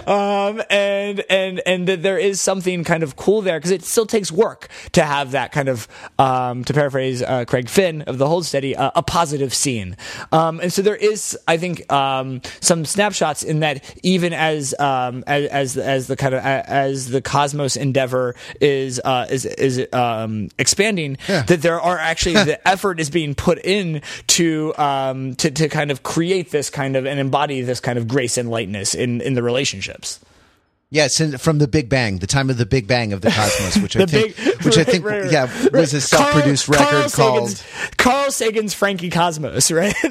um, 0.08 0.60
and 0.68 1.22
and 1.30 1.62
and 1.64 1.86
that 1.86 2.02
there 2.02 2.18
is 2.18 2.40
something 2.40 2.82
kind 2.82 3.04
of 3.04 3.14
cool 3.14 3.40
there 3.40 3.58
because 3.58 3.70
it 3.70 3.84
still 3.84 4.06
takes 4.06 4.32
work 4.32 4.68
to 4.92 5.04
have 5.04 5.30
that 5.30 5.52
kind 5.52 5.68
of, 5.68 5.86
um, 6.18 6.64
to 6.64 6.74
paraphrase 6.74 7.22
uh, 7.22 7.44
Craig 7.44 7.68
Finn 7.68 8.02
of 8.02 8.18
the 8.18 8.26
Hold 8.26 8.46
Steady, 8.46 8.74
uh, 8.74 8.90
a 8.96 9.02
positive 9.02 9.54
scene. 9.54 9.96
Um, 10.32 10.58
and 10.58 10.72
so 10.72 10.82
there 10.82 10.96
is, 10.96 11.38
I 11.46 11.56
think, 11.56 11.90
um, 11.92 12.42
some 12.60 12.84
snapshots 12.84 13.44
in 13.44 13.60
that 13.60 13.84
even 14.02 14.32
as 14.32 14.74
um, 14.80 15.22
as, 15.28 15.76
as 15.76 15.76
as 15.76 16.06
the 16.06 16.16
kind 16.16 16.34
of 16.34 16.42
as 16.44 17.10
the 17.10 17.20
cosmos 17.20 17.76
endeavor 17.76 18.34
is 18.60 19.00
uh, 19.04 19.26
is 19.30 19.44
is 19.44 19.86
um, 19.92 20.48
expanding, 20.58 21.18
yeah. 21.28 21.42
that 21.42 21.62
there 21.62 21.80
are 21.80 21.98
actually 21.98 22.34
the 22.34 22.68
effort 22.68 22.98
is 22.98 23.10
being 23.10 23.34
put 23.34 23.58
in 23.64 24.02
to 24.28 24.74
um, 24.76 25.34
to 25.36 25.50
to 25.50 25.68
kind 25.68 25.90
of 25.90 26.02
create 26.02 26.49
this 26.50 26.70
kind 26.70 26.96
of 26.96 27.06
and 27.06 27.20
embody 27.20 27.62
this 27.62 27.80
kind 27.80 27.98
of 27.98 28.08
grace 28.08 28.36
and 28.36 28.50
lightness 28.50 28.94
in 28.94 29.20
in 29.20 29.34
the 29.34 29.42
relationships. 29.42 30.20
Yes, 30.92 31.20
and 31.20 31.40
from 31.40 31.58
the 31.58 31.68
Big 31.68 31.88
Bang, 31.88 32.18
the 32.18 32.26
time 32.26 32.50
of 32.50 32.56
the 32.56 32.66
Big 32.66 32.88
Bang 32.88 33.12
of 33.12 33.20
the 33.20 33.30
cosmos, 33.30 33.80
which 33.80 33.96
I 33.96 34.06
think, 34.06 34.36
big, 34.36 34.64
which 34.64 34.76
right, 34.76 34.88
I 34.88 34.90
think, 34.90 35.04
right, 35.08 35.22
right, 35.22 35.32
yeah, 35.32 35.68
was 35.72 35.94
a 35.94 36.00
self-produced 36.00 36.66
Carl, 36.66 36.80
record 36.80 37.12
Carl 37.12 37.30
called 37.30 37.50
Sagan's, 37.50 37.96
Carl 37.96 38.30
Sagan's 38.32 38.74
Frankie 38.74 39.08
Cosmos, 39.08 39.70
right? 39.70 39.94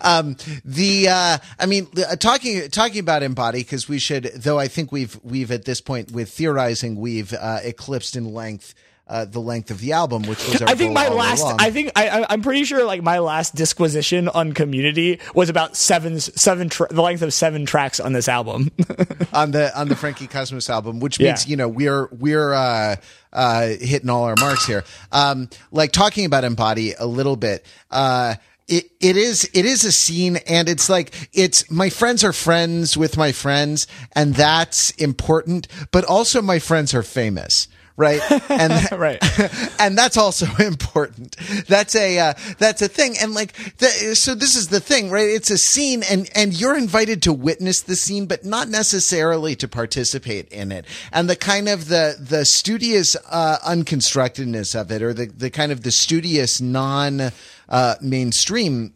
um, 0.00 0.36
the, 0.64 1.08
uh, 1.10 1.38
I 1.58 1.66
mean, 1.66 1.88
uh, 1.98 2.16
talking 2.16 2.70
talking 2.70 3.00
about 3.00 3.22
embody 3.22 3.58
because 3.58 3.86
we 3.86 3.98
should, 3.98 4.24
though 4.34 4.58
I 4.58 4.66
think 4.66 4.92
we've 4.92 5.20
we've 5.22 5.50
at 5.50 5.66
this 5.66 5.82
point 5.82 6.12
with 6.12 6.30
theorizing 6.30 6.96
we've 6.96 7.34
uh, 7.34 7.58
eclipsed 7.62 8.16
in 8.16 8.32
length 8.32 8.74
uh, 9.08 9.24
the 9.24 9.40
length 9.40 9.70
of 9.70 9.80
the 9.80 9.92
album, 9.92 10.22
which 10.22 10.38
was 10.48 10.62
I 10.62 10.74
think 10.74 10.92
my 10.92 11.08
last. 11.08 11.42
Along. 11.42 11.56
I 11.60 11.70
think 11.70 11.90
I, 11.96 12.24
I'm 12.28 12.40
pretty 12.40 12.64
sure 12.64 12.84
like 12.84 13.02
my 13.02 13.18
last 13.18 13.54
disquisition 13.54 14.28
on 14.28 14.52
Community 14.52 15.18
was 15.34 15.48
about 15.50 15.76
seven 15.76 16.20
seven 16.20 16.68
tra- 16.68 16.88
the 16.88 17.02
length 17.02 17.22
of 17.22 17.34
seven 17.34 17.66
tracks 17.66 18.00
on 18.00 18.12
this 18.12 18.28
album. 18.28 18.70
on 19.32 19.50
the 19.50 19.70
on 19.78 19.88
the 19.88 19.96
Frankie 19.96 20.28
Cosmos 20.28 20.70
album, 20.70 21.00
which 21.00 21.18
means 21.18 21.46
yeah. 21.46 21.50
you 21.50 21.56
know 21.56 21.68
we're 21.68 22.08
we're 22.12 22.54
uh, 22.54 22.96
uh, 23.32 23.66
hitting 23.80 24.08
all 24.08 24.24
our 24.24 24.36
marks 24.38 24.66
here. 24.66 24.84
Um, 25.10 25.50
like 25.72 25.92
talking 25.92 26.24
about 26.24 26.44
Embody 26.44 26.94
a 26.94 27.06
little 27.06 27.36
bit. 27.36 27.66
Uh, 27.90 28.36
it, 28.68 28.90
it 29.00 29.16
is 29.16 29.50
it 29.52 29.66
is 29.66 29.84
a 29.84 29.92
scene 29.92 30.36
and 30.46 30.68
it's 30.68 30.88
like 30.88 31.28
it's 31.32 31.70
my 31.70 31.90
friends 31.90 32.22
are 32.24 32.32
friends 32.32 32.96
with 32.96 33.16
my 33.16 33.32
friends 33.32 33.88
and 34.12 34.34
that's 34.34 34.92
important 34.92 35.66
but 35.90 36.04
also 36.04 36.40
my 36.40 36.60
friends 36.60 36.94
are 36.94 37.02
famous 37.02 37.66
right? 37.96 38.20
And 38.52 38.92
right, 38.92 39.18
and 39.80 39.96
that's 39.96 40.16
also 40.16 40.46
important. 40.58 41.36
That's 41.66 41.94
a 41.94 42.18
uh, 42.18 42.34
that's 42.58 42.82
a 42.82 42.88
thing, 42.88 43.16
and 43.20 43.32
like 43.34 43.54
the, 43.78 44.14
so 44.14 44.34
this 44.34 44.56
is 44.56 44.68
the 44.68 44.80
thing, 44.80 45.10
right? 45.10 45.28
It's 45.28 45.50
a 45.50 45.58
scene, 45.58 46.02
and 46.02 46.30
and 46.34 46.52
you're 46.52 46.76
invited 46.76 47.22
to 47.22 47.32
witness 47.32 47.80
the 47.80 47.96
scene, 47.96 48.26
but 48.26 48.44
not 48.44 48.68
necessarily 48.68 49.56
to 49.56 49.68
participate 49.68 50.48
in 50.48 50.70
it. 50.70 50.84
And 51.12 51.30
the 51.30 51.36
kind 51.36 51.68
of 51.68 51.88
the 51.88 52.16
the 52.20 52.44
studious 52.44 53.16
uh, 53.30 53.58
unconstructedness 53.66 54.78
of 54.78 54.90
it, 54.90 55.02
or 55.02 55.14
the 55.14 55.26
the 55.26 55.50
kind 55.50 55.72
of 55.72 55.82
the 55.82 55.92
studious 55.92 56.60
non 56.60 57.32
uh, 57.68 57.94
mainstream 58.00 58.92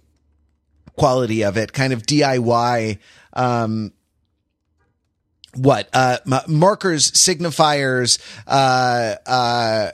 quality 0.96 1.42
of 1.42 1.56
it, 1.56 1.72
kind 1.72 1.92
of 1.92 2.02
DIY. 2.02 2.98
Um, 3.32 3.92
what 5.56 5.88
uh, 5.92 6.18
markers, 6.46 7.10
signifiers, 7.12 8.18
uh, 8.46 9.14
uh, 9.26 9.92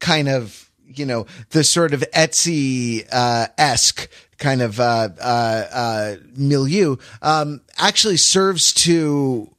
kind 0.00 0.28
of 0.28 0.70
you 0.86 1.06
know 1.06 1.26
the 1.50 1.64
sort 1.64 1.92
of 1.94 2.04
Etsy 2.14 3.06
uh, 3.10 3.46
esque 3.58 4.08
kind 4.38 4.62
of 4.62 4.80
uh, 4.80 5.08
uh, 5.20 5.66
uh, 5.72 6.16
milieu 6.36 6.96
um, 7.22 7.60
actually 7.78 8.16
serves 8.16 8.72
to 8.72 9.50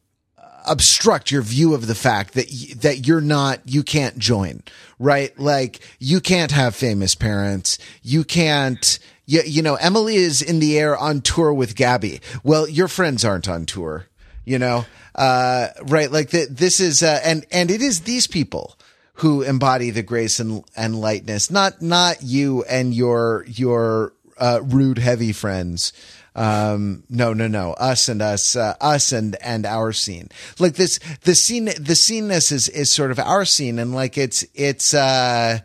obstruct 0.67 1.31
your 1.31 1.41
view 1.41 1.73
of 1.73 1.87
the 1.87 1.95
fact 1.95 2.33
that 2.33 2.47
y- 2.49 2.73
that 2.77 3.07
you're 3.07 3.21
not 3.21 3.61
you 3.65 3.83
can't 3.83 4.17
join 4.17 4.61
right? 4.99 5.37
Like 5.37 5.79
you 5.99 6.21
can't 6.21 6.51
have 6.51 6.73
famous 6.75 7.15
parents. 7.15 7.77
You 8.01 8.23
can't 8.23 8.97
you, 9.25 9.41
you 9.45 9.61
know 9.61 9.75
Emily 9.75 10.15
is 10.15 10.41
in 10.41 10.59
the 10.59 10.77
air 10.77 10.95
on 10.97 11.21
tour 11.21 11.53
with 11.53 11.75
Gabby. 11.75 12.21
Well 12.43 12.67
your 12.67 12.87
friends 12.87 13.25
aren't 13.25 13.49
on 13.49 13.65
tour 13.65 14.07
you 14.45 14.59
know 14.59 14.85
uh, 15.15 15.69
right 15.83 16.11
like 16.11 16.29
the, 16.29 16.47
this 16.49 16.79
is 16.79 17.01
uh, 17.01 17.19
and 17.23 17.45
and 17.51 17.71
it 17.71 17.81
is 17.81 18.01
these 18.01 18.27
people 18.27 18.77
who 19.15 19.41
embody 19.41 19.89
the 19.89 20.03
grace 20.03 20.39
and 20.39 20.63
and 20.75 20.99
lightness 20.99 21.49
not 21.49 21.81
not 21.81 22.21
you 22.21 22.63
and 22.65 22.93
your 22.93 23.45
your 23.47 24.13
uh, 24.37 24.59
rude 24.63 24.97
heavy 24.97 25.31
friends 25.31 25.93
um, 26.35 27.03
no, 27.09 27.33
no, 27.33 27.47
no. 27.47 27.73
Us 27.73 28.09
and 28.09 28.21
us, 28.21 28.55
uh, 28.55 28.75
us 28.81 29.11
and, 29.11 29.37
and 29.41 29.65
our 29.65 29.93
scene. 29.93 30.29
Like 30.59 30.73
this, 30.73 30.99
the 31.21 31.33
scene, 31.33 31.69
the 31.79 31.95
sceneness 31.95 32.51
is, 32.51 32.67
is 32.67 32.91
sort 32.91 33.11
of 33.11 33.19
our 33.19 33.45
scene. 33.45 33.79
And 33.79 33.95
like 33.95 34.17
it's, 34.17 34.45
it's, 34.53 34.93
uh, 34.93 35.59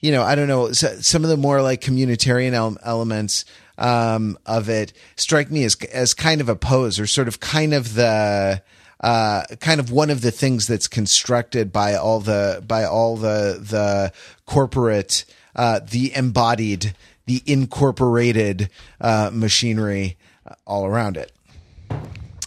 you 0.00 0.10
know, 0.10 0.22
I 0.22 0.34
don't 0.34 0.48
know, 0.48 0.72
some 0.72 1.22
of 1.22 1.30
the 1.30 1.36
more 1.36 1.62
like 1.62 1.80
communitarian 1.80 2.76
elements, 2.82 3.44
um, 3.78 4.38
of 4.46 4.68
it 4.68 4.92
strike 5.16 5.50
me 5.50 5.62
as, 5.64 5.76
as 5.92 6.12
kind 6.14 6.40
of 6.40 6.48
a 6.48 6.56
pose 6.56 6.98
or 6.98 7.06
sort 7.06 7.28
of 7.28 7.40
kind 7.40 7.72
of 7.72 7.94
the, 7.94 8.62
uh, 9.00 9.44
kind 9.60 9.80
of 9.80 9.90
one 9.90 10.10
of 10.10 10.20
the 10.20 10.30
things 10.30 10.66
that's 10.66 10.88
constructed 10.88 11.72
by 11.72 11.94
all 11.94 12.20
the 12.20 12.62
by 12.66 12.84
all 12.84 13.16
the 13.16 13.58
the 13.60 14.12
corporate 14.46 15.24
uh, 15.54 15.80
the 15.80 16.14
embodied 16.14 16.94
the 17.26 17.42
incorporated 17.46 18.70
uh, 19.00 19.30
machinery 19.32 20.16
all 20.66 20.86
around 20.86 21.16
it. 21.16 21.32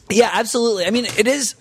Yeah, 0.10 0.30
absolutely. 0.34 0.86
I 0.86 0.90
mean, 0.90 1.06
it 1.18 1.28
is. 1.28 1.56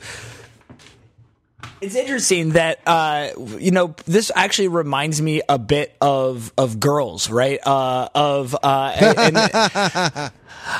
It's 1.80 1.94
interesting 1.94 2.50
that 2.50 2.80
uh, 2.86 3.30
you 3.58 3.70
know 3.70 3.94
this 4.04 4.32
actually 4.34 4.68
reminds 4.68 5.22
me 5.22 5.42
a 5.48 5.58
bit 5.58 5.94
of 6.00 6.52
of 6.58 6.80
girls, 6.80 7.30
right? 7.30 7.60
Uh, 7.64 8.08
of 8.14 8.56
uh, 8.62 8.96
and, 8.98 9.36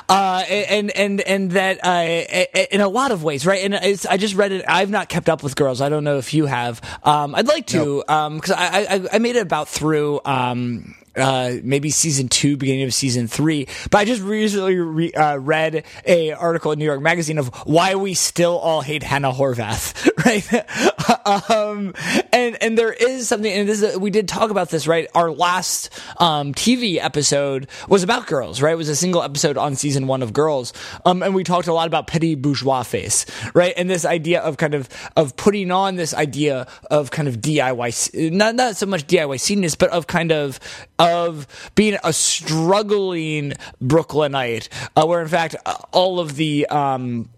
uh, 0.09 0.45
and 0.49 0.91
and 0.91 1.21
and 1.21 1.51
that 1.53 1.85
uh, 1.85 2.67
in 2.71 2.81
a 2.81 2.89
lot 2.89 3.13
of 3.13 3.23
ways, 3.23 3.47
right? 3.47 3.63
And 3.63 3.77
I 3.77 4.17
just 4.17 4.35
read 4.35 4.53
it. 4.53 4.65
I've 4.67 4.91
not 4.91 5.09
kept 5.09 5.29
up 5.29 5.43
with 5.43 5.55
girls. 5.55 5.81
I 5.81 5.89
don't 5.89 6.05
know 6.05 6.19
if 6.19 6.35
you 6.35 6.47
have. 6.47 6.81
Um, 7.05 7.35
I'd 7.35 7.47
like 7.47 7.67
to 7.69 7.99
because 7.99 8.09
nope. 8.09 8.11
um, 8.11 8.41
I, 8.57 8.87
I, 8.91 9.09
I 9.15 9.19
made 9.19 9.37
it 9.37 9.43
about 9.43 9.69
through. 9.69 10.21
Um, 10.25 10.95
uh, 11.19 11.57
maybe 11.63 11.91
season 11.91 12.29
two, 12.29 12.57
beginning 12.57 12.85
of 12.85 12.95
season 12.95 13.27
three. 13.27 13.67
But 13.91 13.99
I 13.99 14.05
just 14.05 14.23
recently 14.23 14.77
re- 14.77 15.13
uh, 15.13 15.37
read 15.37 15.85
a 16.07 16.33
article 16.33 16.73
in 16.73 16.79
New 16.79 16.85
York 16.85 17.01
Magazine 17.01 17.39
of 17.39 17.49
why 17.67 17.97
we 17.97 18.15
still 18.15 18.57
all 18.57 18.81
hate 18.81 19.03
Hannah 19.03 19.33
Horvath, 19.33 20.09
right? 20.25 20.88
um, 21.51 21.95
and 22.33 22.57
and 22.63 22.79
there 22.79 22.93
is 22.93 23.29
something, 23.29 23.53
and 23.53 23.69
this 23.69 23.83
is, 23.83 23.99
we 23.99 24.11
did 24.11 24.29
talk 24.29 24.51
about 24.51 24.71
this, 24.71 24.87
right? 24.87 25.09
Our 25.15 25.31
last 25.31 25.91
um, 26.19 26.55
TV 26.55 26.99
episode 26.99 27.69
was 27.89 28.03
about 28.03 28.27
girls, 28.27 28.61
right? 28.63 28.73
It 28.73 28.77
was 28.77 28.89
a 28.89 28.97
single 28.97 29.23
episode 29.23 29.57
on 29.57 29.77
season 29.77 30.07
one 30.07 30.23
of 30.23 30.33
Girls, 30.33 30.73
um, 31.05 31.23
and 31.23 31.35
we 31.35 31.45
talked 31.45 31.69
a 31.69 31.73
lot 31.73 31.87
about 31.87 32.07
petty 32.07 32.35
bourgeois 32.35 32.83
face, 32.83 33.27
right? 33.55 33.75
And 33.77 33.89
this 33.89 34.05
idea 34.05 34.41
of 34.41 34.57
kind 34.57 34.75
of 34.75 34.89
of 35.17 35.37
putting 35.37 35.71
on 35.71 35.97
this 35.97 36.15
idea 36.15 36.67
of 36.91 37.11
kind 37.11 37.29
of 37.29 37.37
DIY, 37.37 38.33
not 38.33 38.55
not 38.55 38.77
so 38.77 38.87
much 38.87 39.07
DIY 39.07 39.41
scenes, 39.41 39.75
but 39.75 39.91
of 39.91 40.07
kind 40.07 40.33
of 40.33 40.61
of 40.99 41.47
being 41.75 41.99
a 42.05 42.13
struggling 42.13 43.55
Brooklynite, 43.81 44.69
uh, 44.97 45.07
where 45.07 45.23
in 45.23 45.29
fact 45.29 45.57
all 45.93 46.21
of 46.21 46.37
the 46.37 46.67
um, 46.67 47.29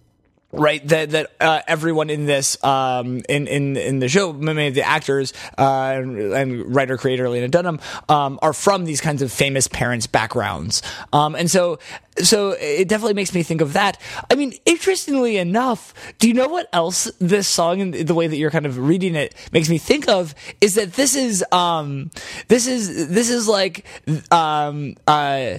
right 0.52 0.86
that 0.88 1.10
that 1.10 1.30
uh, 1.40 1.60
everyone 1.66 2.10
in 2.10 2.26
this 2.26 2.62
um, 2.64 3.22
in 3.28 3.46
in 3.46 3.76
in 3.76 3.98
the 4.00 4.08
show 4.08 4.32
many 4.32 4.66
of 4.68 4.74
the 4.74 4.82
actors 4.82 5.32
uh, 5.58 5.92
and, 5.94 6.18
and 6.32 6.74
writer 6.74 6.96
creator 6.96 7.28
Lena 7.28 7.48
Dunham 7.48 7.80
um, 8.08 8.38
are 8.42 8.52
from 8.52 8.84
these 8.84 9.00
kinds 9.00 9.22
of 9.22 9.32
famous 9.32 9.68
parents 9.68 10.06
backgrounds. 10.06 10.82
Um, 11.12 11.34
and 11.34 11.50
so 11.50 11.78
so 12.18 12.50
it 12.58 12.88
definitely 12.88 13.14
makes 13.14 13.34
me 13.34 13.42
think 13.42 13.60
of 13.60 13.74
that. 13.74 14.00
I 14.30 14.34
mean 14.34 14.54
interestingly 14.66 15.36
enough 15.36 15.94
do 16.18 16.28
you 16.28 16.34
know 16.34 16.48
what 16.48 16.68
else 16.72 17.10
this 17.20 17.46
song 17.46 17.80
and 17.80 17.94
the 17.94 18.14
way 18.14 18.26
that 18.26 18.36
you're 18.36 18.50
kind 18.50 18.66
of 18.66 18.78
reading 18.78 19.14
it 19.14 19.34
makes 19.52 19.68
me 19.68 19.78
think 19.78 20.08
of? 20.08 20.34
Is 20.60 20.74
that 20.74 20.94
this 20.94 21.14
is 21.14 21.44
um 21.52 22.10
this 22.48 22.66
is 22.66 23.08
this 23.08 23.30
is 23.30 23.46
like 23.46 23.84
um 24.32 24.96
uh 25.06 25.58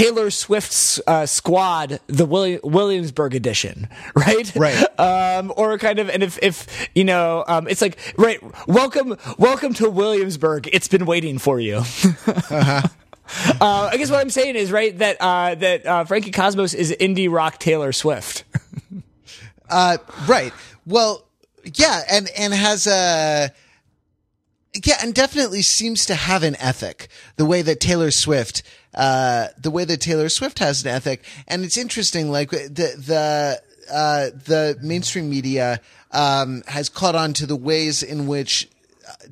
Taylor 0.00 0.30
Swift's 0.30 0.98
uh, 1.06 1.26
Squad, 1.26 2.00
the 2.06 2.24
Willi- 2.24 2.58
Williamsburg 2.64 3.34
edition, 3.34 3.86
right? 4.14 4.50
Right. 4.56 4.98
Um, 4.98 5.52
or 5.54 5.76
kind 5.76 5.98
of, 5.98 6.08
and 6.08 6.22
if, 6.22 6.38
if 6.40 6.88
you 6.94 7.04
know, 7.04 7.44
um, 7.46 7.68
it's 7.68 7.82
like, 7.82 7.98
right, 8.16 8.40
welcome, 8.66 9.18
welcome 9.36 9.74
to 9.74 9.90
Williamsburg. 9.90 10.70
It's 10.72 10.88
been 10.88 11.04
waiting 11.04 11.36
for 11.36 11.60
you. 11.60 11.76
uh-huh. 12.26 12.88
uh, 13.60 13.90
I 13.92 13.98
guess 13.98 14.10
what 14.10 14.20
I'm 14.20 14.30
saying 14.30 14.56
is 14.56 14.72
right 14.72 14.96
that 14.96 15.18
uh, 15.20 15.54
that 15.56 15.84
uh, 15.84 16.04
Frankie 16.04 16.30
Cosmos 16.30 16.72
is 16.72 16.96
indie 16.98 17.30
rock 17.30 17.58
Taylor 17.58 17.92
Swift. 17.92 18.44
uh, 19.68 19.98
right. 20.26 20.54
Well, 20.86 21.26
yeah, 21.74 22.00
and 22.10 22.30
and 22.38 22.54
has 22.54 22.86
a 22.86 23.50
yeah, 24.74 24.98
and 25.02 25.14
definitely 25.14 25.62
seems 25.62 26.06
to 26.06 26.14
have 26.14 26.42
an 26.42 26.56
ethic. 26.56 27.08
The 27.36 27.46
way 27.46 27.62
that 27.62 27.80
Taylor 27.80 28.10
Swift, 28.10 28.62
uh, 28.94 29.48
the 29.58 29.70
way 29.70 29.84
that 29.84 30.00
Taylor 30.00 30.28
Swift 30.28 30.58
has 30.60 30.84
an 30.84 30.90
ethic, 30.90 31.24
and 31.48 31.64
it's 31.64 31.76
interesting. 31.76 32.30
Like 32.30 32.50
the 32.50 32.68
the 32.68 33.62
uh, 33.92 34.30
the 34.44 34.78
mainstream 34.82 35.28
media 35.28 35.80
um, 36.12 36.62
has 36.66 36.88
caught 36.88 37.14
on 37.14 37.32
to 37.34 37.46
the 37.46 37.56
ways 37.56 38.02
in 38.02 38.26
which 38.26 38.68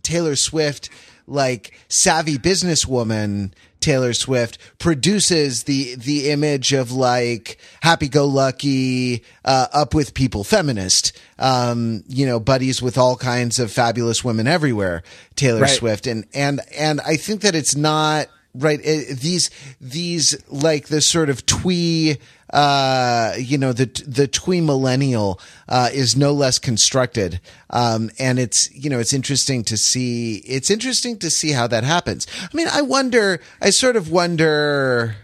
Taylor 0.02 0.36
Swift, 0.36 0.90
like 1.26 1.78
savvy 1.88 2.38
businesswoman 2.38 3.52
Taylor 3.80 4.12
Swift, 4.12 4.58
produces 4.78 5.64
the 5.64 5.94
the 5.94 6.30
image 6.30 6.72
of 6.72 6.92
like 6.92 7.58
happy 7.80 8.08
go 8.08 8.26
lucky, 8.26 9.22
uh, 9.44 9.66
up 9.72 9.94
with 9.94 10.14
people 10.14 10.44
feminist, 10.44 11.18
um, 11.38 12.04
you 12.08 12.26
know, 12.26 12.40
buddies 12.40 12.82
with 12.82 12.98
all 12.98 13.16
kinds 13.16 13.58
of 13.58 13.70
fabulous 13.70 14.24
women 14.24 14.46
everywhere. 14.46 15.02
Taylor 15.36 15.62
Right. 15.62 15.70
Swift, 15.70 16.06
and 16.06 16.26
and 16.34 16.60
and 16.76 17.00
I 17.00 17.16
think 17.16 17.42
that 17.42 17.54
it's 17.54 17.76
not 17.76 18.28
right. 18.54 18.80
It, 18.82 19.18
these 19.18 19.50
these 19.80 20.36
like 20.48 20.88
the 20.88 21.00
sort 21.00 21.30
of 21.30 21.46
twee 21.46 22.18
uh, 22.50 23.34
you 23.38 23.58
know, 23.58 23.72
the 23.72 23.86
the 24.06 24.26
twee 24.26 24.60
millennial 24.60 25.40
uh, 25.68 25.90
is 25.92 26.16
no 26.16 26.32
less 26.32 26.58
constructed, 26.58 27.40
um, 27.70 28.10
and 28.18 28.38
it's 28.38 28.72
you 28.74 28.88
know 28.88 28.98
it's 28.98 29.12
interesting 29.12 29.64
to 29.64 29.76
see. 29.76 30.36
It's 30.38 30.70
interesting 30.70 31.18
to 31.18 31.30
see 31.30 31.52
how 31.52 31.66
that 31.66 31.84
happens. 31.84 32.26
I 32.42 32.56
mean, 32.56 32.68
I 32.72 32.82
wonder. 32.82 33.40
I 33.60 33.70
sort 33.70 33.96
of 33.96 34.10
wonder. 34.10 35.16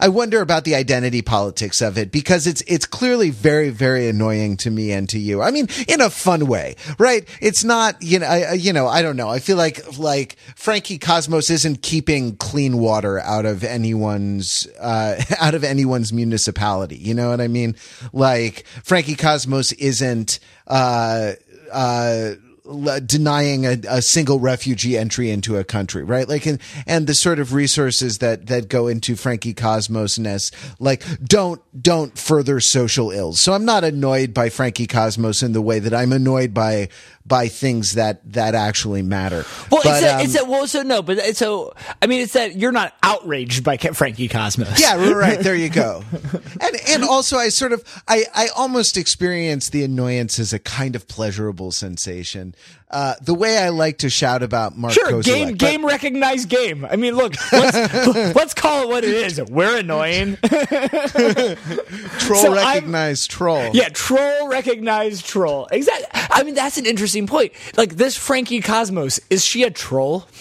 I 0.00 0.08
wonder 0.08 0.40
about 0.40 0.64
the 0.64 0.74
identity 0.74 1.22
politics 1.22 1.80
of 1.80 1.98
it 1.98 2.10
because 2.10 2.46
it's 2.46 2.62
it's 2.66 2.86
clearly 2.86 3.30
very 3.30 3.70
very 3.70 4.08
annoying 4.08 4.56
to 4.58 4.70
me 4.70 4.92
and 4.92 5.08
to 5.10 5.18
you. 5.18 5.42
I 5.42 5.50
mean, 5.50 5.68
in 5.86 6.00
a 6.00 6.10
fun 6.10 6.46
way, 6.46 6.76
right? 6.98 7.28
It's 7.40 7.64
not 7.64 8.02
you 8.02 8.18
know 8.18 8.26
I, 8.26 8.52
you 8.52 8.72
know 8.72 8.86
I 8.86 9.02
don't 9.02 9.16
know. 9.16 9.28
I 9.28 9.38
feel 9.38 9.56
like 9.56 9.98
like 9.98 10.36
Frankie 10.56 10.98
Cosmos 10.98 11.50
isn't 11.50 11.82
keeping 11.82 12.36
clean 12.36 12.78
water 12.78 13.20
out 13.20 13.46
of 13.46 13.64
anyone's 13.64 14.66
uh, 14.80 15.22
out 15.40 15.54
of 15.54 15.64
anyone's 15.64 16.12
municipality. 16.12 16.96
You 16.96 17.14
know 17.14 17.30
what 17.30 17.40
I 17.40 17.48
mean? 17.48 17.76
Like 18.12 18.64
Frankie 18.84 19.16
Cosmos 19.16 19.72
isn't. 19.72 20.40
Uh, 20.66 21.32
uh, 21.72 22.32
denying 23.06 23.66
a, 23.66 23.78
a 23.88 24.02
single 24.02 24.40
refugee 24.40 24.96
entry 24.96 25.30
into 25.30 25.56
a 25.56 25.64
country, 25.64 26.02
right? 26.04 26.28
Like, 26.28 26.46
and, 26.46 26.58
and 26.86 27.06
the 27.06 27.14
sort 27.14 27.38
of 27.38 27.52
resources 27.52 28.18
that, 28.18 28.46
that 28.46 28.68
go 28.68 28.86
into 28.88 29.16
Frankie 29.16 29.54
Cosmos-ness, 29.54 30.50
like, 30.78 31.04
don't, 31.22 31.60
don't 31.80 32.18
further 32.18 32.60
social 32.60 33.10
ills. 33.10 33.40
So 33.40 33.52
I'm 33.52 33.64
not 33.64 33.84
annoyed 33.84 34.34
by 34.34 34.48
Frankie 34.50 34.86
Cosmos 34.86 35.42
in 35.42 35.52
the 35.52 35.62
way 35.62 35.78
that 35.78 35.94
I'm 35.94 36.12
annoyed 36.12 36.52
by, 36.52 36.88
by 37.26 37.48
things 37.48 37.92
that, 37.94 38.20
that 38.32 38.54
actually 38.54 39.02
matter. 39.02 39.44
Well, 39.70 39.82
But, 39.84 39.90
it's 39.90 40.00
that, 40.00 40.14
um, 40.14 40.20
it's 40.24 40.32
that. 40.34 40.48
Well, 40.48 40.66
so 40.66 40.82
no, 40.82 41.02
but 41.02 41.18
it's 41.18 41.38
so. 41.38 41.74
I 42.00 42.06
mean, 42.06 42.22
it's 42.22 42.32
that 42.32 42.56
you're 42.56 42.72
not 42.72 42.94
outraged 43.02 43.62
by 43.64 43.76
Frankie 43.76 44.28
Cosmos. 44.28 44.80
Yeah, 44.80 44.96
right, 44.96 45.14
right. 45.14 45.38
There 45.40 45.54
you 45.54 45.68
go. 45.68 46.02
And 46.60 46.76
and 46.88 47.04
also 47.04 47.36
I 47.36 47.50
sort 47.50 47.72
of 47.72 47.84
I 48.08 48.24
I 48.34 48.48
almost 48.56 48.96
experience 48.96 49.70
the 49.70 49.84
annoyance 49.84 50.38
as 50.38 50.52
a 50.52 50.58
kind 50.58 50.96
of 50.96 51.06
pleasurable 51.06 51.70
sensation. 51.70 52.54
Uh, 52.90 53.14
the 53.20 53.34
way 53.34 53.58
I 53.58 53.68
like 53.68 53.98
to 53.98 54.08
shout 54.08 54.42
about 54.42 54.74
Mark 54.78 54.94
Sure, 54.94 55.10
Kozelek, 55.12 55.24
game, 55.24 55.48
but- 55.48 55.58
game 55.58 55.84
recognized 55.84 56.48
game. 56.48 56.86
I 56.86 56.96
mean, 56.96 57.14
look, 57.16 57.34
let's, 57.52 58.06
let's 58.34 58.54
call 58.54 58.84
it 58.84 58.88
what 58.88 59.04
it 59.04 59.10
is. 59.12 59.42
We're 59.42 59.78
annoying. 59.80 60.36
troll 62.18 62.42
So 62.42 62.54
I'm- 62.54 62.74
recognized 62.76 63.30
troll. 63.30 63.70
Yeah, 63.74 63.90
troll 63.90 64.48
recognized 64.48 65.26
troll. 65.26 65.68
Exactly. 65.70 66.06
I 66.14 66.42
mean, 66.44 66.54
that's 66.54 66.78
an 66.78 66.86
interesting 66.86 67.26
point. 67.26 67.52
Like 67.76 67.96
this 67.96 68.16
Frankie 68.16 68.62
Cosmos, 68.62 69.20
is 69.28 69.44
she 69.44 69.64
a 69.64 69.70
troll? 69.70 70.26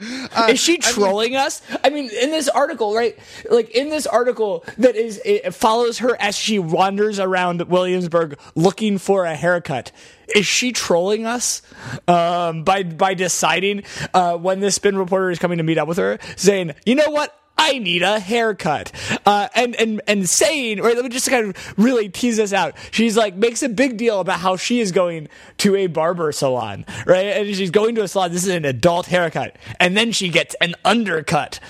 is 0.00 0.60
she 0.60 0.78
trolling 0.78 1.36
us? 1.36 1.62
I 1.82 1.90
mean, 1.90 2.10
in 2.10 2.30
this 2.30 2.48
article, 2.48 2.94
right? 2.94 3.18
Like 3.50 3.70
in 3.70 3.90
this 3.90 4.06
article 4.06 4.64
that 4.78 4.96
is 4.96 5.20
it 5.24 5.52
follows 5.54 5.98
her 5.98 6.16
as 6.20 6.36
she 6.36 6.58
wanders 6.58 7.18
around 7.18 7.62
Williamsburg 7.62 8.38
looking 8.54 8.98
for 8.98 9.24
a 9.24 9.34
haircut. 9.34 9.92
Is 10.34 10.46
she 10.46 10.72
trolling 10.72 11.26
us 11.26 11.62
um, 12.06 12.62
by 12.64 12.82
by 12.82 13.14
deciding 13.14 13.84
uh, 14.12 14.36
when 14.36 14.60
this 14.60 14.74
spin 14.74 14.96
reporter 14.96 15.30
is 15.30 15.38
coming 15.38 15.58
to 15.58 15.64
meet 15.64 15.78
up 15.78 15.88
with 15.88 15.98
her, 15.98 16.18
saying, 16.36 16.74
"You 16.84 16.96
know 16.96 17.10
what? 17.10 17.34
I 17.58 17.78
need 17.78 18.02
a 18.02 18.20
haircut. 18.20 18.92
Uh, 19.26 19.48
and, 19.54 19.74
and, 19.76 20.00
and 20.06 20.28
saying, 20.28 20.80
right, 20.80 20.94
let 20.94 21.04
me 21.04 21.10
just 21.10 21.28
kind 21.28 21.46
of 21.46 21.74
really 21.78 22.08
tease 22.08 22.36
this 22.36 22.52
out. 22.52 22.74
She's 22.92 23.16
like, 23.16 23.34
makes 23.34 23.62
a 23.62 23.68
big 23.68 23.96
deal 23.96 24.20
about 24.20 24.40
how 24.40 24.56
she 24.56 24.80
is 24.80 24.92
going 24.92 25.28
to 25.58 25.76
a 25.76 25.88
barber 25.88 26.30
salon, 26.32 26.86
right? 27.04 27.26
And 27.26 27.54
she's 27.54 27.70
going 27.70 27.96
to 27.96 28.02
a 28.02 28.08
salon. 28.08 28.32
This 28.32 28.46
is 28.46 28.54
an 28.54 28.64
adult 28.64 29.06
haircut. 29.06 29.56
And 29.80 29.96
then 29.96 30.12
she 30.12 30.28
gets 30.28 30.54
an 30.60 30.74
undercut. 30.84 31.60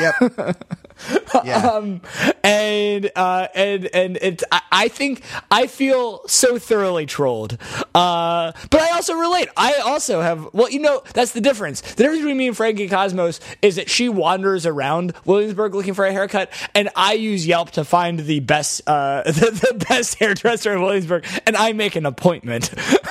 Yep. 0.00 0.56
Yeah. 1.44 1.66
Um, 1.66 2.00
and, 2.44 3.10
uh, 3.16 3.48
and, 3.56 3.86
and 3.92 4.18
it's, 4.22 4.44
I, 4.52 4.60
I 4.70 4.88
think 4.88 5.22
I 5.50 5.66
feel 5.66 6.26
so 6.28 6.58
thoroughly 6.58 7.06
trolled. 7.06 7.58
Uh, 7.92 8.52
but 8.70 8.80
I 8.80 8.90
also 8.92 9.14
relate. 9.14 9.48
I 9.56 9.74
also 9.84 10.20
have, 10.20 10.48
well, 10.52 10.70
you 10.70 10.78
know, 10.78 11.02
that's 11.12 11.32
the 11.32 11.40
difference. 11.40 11.80
The 11.80 12.04
difference 12.04 12.20
between 12.20 12.36
me 12.36 12.46
and 12.46 12.56
Frankie 12.56 12.88
Cosmos 12.88 13.40
is 13.62 13.76
that 13.76 13.90
she 13.90 14.08
wanders 14.08 14.64
around 14.64 15.12
Williamsburg 15.24 15.74
looking 15.74 15.94
for 15.94 16.06
a 16.06 16.12
haircut, 16.12 16.52
and 16.74 16.88
I 16.94 17.14
use 17.14 17.46
Yelp 17.46 17.72
to 17.72 17.84
find 17.84 18.20
the 18.20 18.40
best, 18.40 18.82
uh, 18.86 19.22
the, 19.26 19.50
the 19.50 19.84
best 19.88 20.18
hairdresser 20.18 20.72
in 20.72 20.82
Williamsburg, 20.82 21.26
and 21.46 21.56
I 21.56 21.72
make 21.72 21.96
an 21.96 22.06
appointment, 22.06 22.72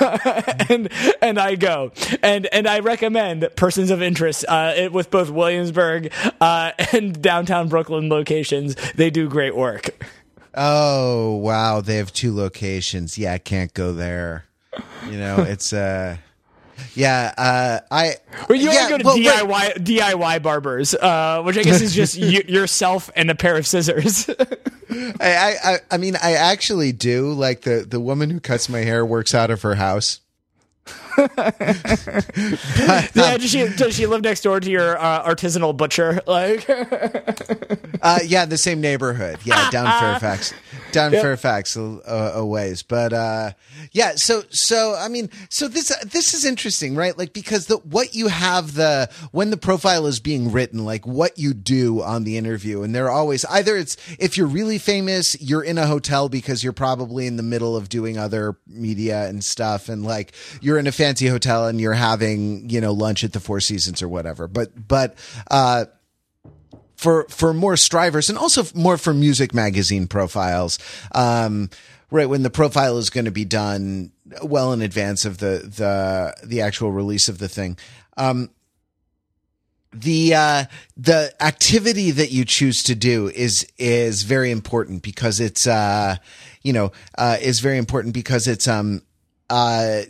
and 0.70 0.88
and 1.20 1.38
I 1.38 1.56
go, 1.56 1.92
and 2.22 2.46
and 2.46 2.66
I 2.66 2.80
recommend 2.80 3.48
persons 3.56 3.90
of 3.90 4.02
interest 4.02 4.44
uh, 4.48 4.88
with 4.90 5.10
both 5.10 5.30
Williamsburg 5.30 6.12
uh, 6.40 6.72
and 6.92 7.20
downtown 7.20 7.68
Brooklyn 7.74 8.08
locations. 8.08 8.76
They 8.92 9.10
do 9.10 9.28
great 9.28 9.56
work. 9.56 9.90
oh 10.54 11.34
wow, 11.34 11.80
they 11.80 11.96
have 11.96 12.12
two 12.12 12.32
locations. 12.32 13.18
Yeah, 13.18 13.32
I 13.32 13.38
can't 13.38 13.74
go 13.74 13.92
there. 13.92 14.44
You 15.10 15.18
know, 15.18 15.38
it's 15.42 15.72
uh 15.72 16.18
yeah, 16.94 17.34
uh 17.36 17.80
I 17.90 18.14
Well, 18.48 18.56
you 18.56 18.70
yeah, 18.70 18.86
only 18.86 18.90
go 18.90 18.98
to 18.98 19.04
well, 19.04 19.16
wait. 19.48 19.74
DIY 19.74 19.98
DIY 19.98 20.42
barbers, 20.44 20.94
uh, 20.94 21.42
which 21.42 21.58
I 21.58 21.62
guess 21.64 21.80
is 21.80 21.92
just 21.94 22.16
y- 22.16 22.42
yourself 22.46 23.10
and 23.16 23.28
a 23.30 23.34
pair 23.34 23.56
of 23.56 23.66
scissors. 23.66 24.30
I, 25.20 25.54
I 25.64 25.78
I 25.90 25.96
mean 25.96 26.14
I 26.22 26.34
actually 26.34 26.92
do 26.92 27.32
like 27.32 27.62
the 27.62 27.84
the 27.88 27.98
woman 27.98 28.30
who 28.30 28.38
cuts 28.38 28.68
my 28.68 28.80
hair 28.80 29.04
works 29.04 29.34
out 29.34 29.50
of 29.50 29.62
her 29.62 29.74
house. 29.74 30.20
yeah, 33.14 33.36
does 33.36 33.50
she 33.50 33.68
does 33.76 33.94
she 33.94 34.06
live 34.06 34.22
next 34.22 34.42
door 34.42 34.60
to 34.60 34.70
your 34.70 34.98
uh, 34.98 35.24
artisanal 35.24 35.76
butcher? 35.76 36.20
Like, 36.34 36.68
uh, 38.02 38.18
yeah, 38.24 38.44
the 38.44 38.58
same 38.58 38.80
neighborhood. 38.80 39.38
Yeah, 39.44 39.70
down 39.70 39.86
Fairfax, 40.00 40.52
down 40.90 41.12
yep. 41.12 41.22
Fairfax 41.22 41.76
a, 41.76 41.80
a, 42.34 42.44
ways. 42.44 42.82
But 42.82 43.12
uh, 43.12 43.52
yeah, 43.92 44.16
so 44.16 44.42
so 44.50 44.96
I 44.98 45.08
mean, 45.08 45.30
so 45.50 45.68
this 45.68 45.94
this 46.04 46.34
is 46.34 46.44
interesting, 46.44 46.96
right? 46.96 47.16
Like 47.16 47.32
because 47.32 47.66
the 47.66 47.76
what 47.78 48.14
you 48.14 48.28
have 48.28 48.74
the 48.74 49.10
when 49.30 49.50
the 49.50 49.56
profile 49.56 50.06
is 50.06 50.18
being 50.18 50.50
written, 50.50 50.84
like 50.84 51.06
what 51.06 51.38
you 51.38 51.54
do 51.54 52.02
on 52.02 52.24
the 52.24 52.36
interview, 52.36 52.82
and 52.82 52.94
they're 52.94 53.10
always 53.10 53.44
either 53.44 53.76
it's 53.76 53.96
if 54.18 54.36
you're 54.36 54.46
really 54.46 54.78
famous, 54.78 55.40
you're 55.40 55.62
in 55.62 55.78
a 55.78 55.86
hotel 55.86 56.28
because 56.28 56.64
you're 56.64 56.72
probably 56.72 57.26
in 57.26 57.36
the 57.36 57.42
middle 57.42 57.76
of 57.76 57.88
doing 57.88 58.18
other 58.18 58.56
media 58.66 59.28
and 59.28 59.44
stuff, 59.44 59.88
and 59.88 60.04
like 60.04 60.32
you're 60.60 60.78
in 60.78 60.86
a 60.86 60.92
fancy 61.04 61.26
hotel 61.26 61.66
and 61.66 61.80
you're 61.80 61.92
having 61.92 62.70
you 62.70 62.80
know 62.80 62.92
lunch 62.92 63.24
at 63.24 63.32
the 63.34 63.40
Four 63.40 63.60
Seasons 63.60 64.02
or 64.02 64.08
whatever. 64.08 64.48
But 64.48 64.88
but 64.88 65.16
uh, 65.50 65.84
for 66.96 67.26
for 67.28 67.52
more 67.52 67.76
strivers 67.76 68.30
and 68.30 68.38
also 68.38 68.64
more 68.74 68.96
for 68.96 69.12
music 69.12 69.52
magazine 69.52 70.06
profiles. 70.06 70.78
Um, 71.12 71.68
right 72.10 72.28
when 72.28 72.42
the 72.42 72.50
profile 72.50 72.96
is 72.96 73.10
going 73.10 73.24
to 73.24 73.30
be 73.30 73.44
done 73.44 74.12
well 74.42 74.72
in 74.72 74.80
advance 74.80 75.24
of 75.26 75.38
the 75.38 75.70
the 75.76 76.34
the 76.46 76.62
actual 76.62 76.90
release 76.90 77.28
of 77.28 77.38
the 77.38 77.48
thing. 77.48 77.76
Um, 78.16 78.50
the 79.92 80.34
uh, 80.34 80.64
the 80.96 81.34
activity 81.40 82.12
that 82.12 82.32
you 82.32 82.44
choose 82.46 82.82
to 82.84 82.94
do 82.94 83.28
is 83.28 83.66
is 83.78 84.22
very 84.22 84.50
important 84.50 85.02
because 85.02 85.38
it's 85.38 85.66
uh, 85.66 86.16
you 86.62 86.72
know 86.72 86.92
uh, 87.18 87.36
is 87.42 87.60
very 87.60 87.76
important 87.78 88.14
because 88.14 88.48
it's 88.48 88.66
um 88.66 89.02
uh, 89.54 90.02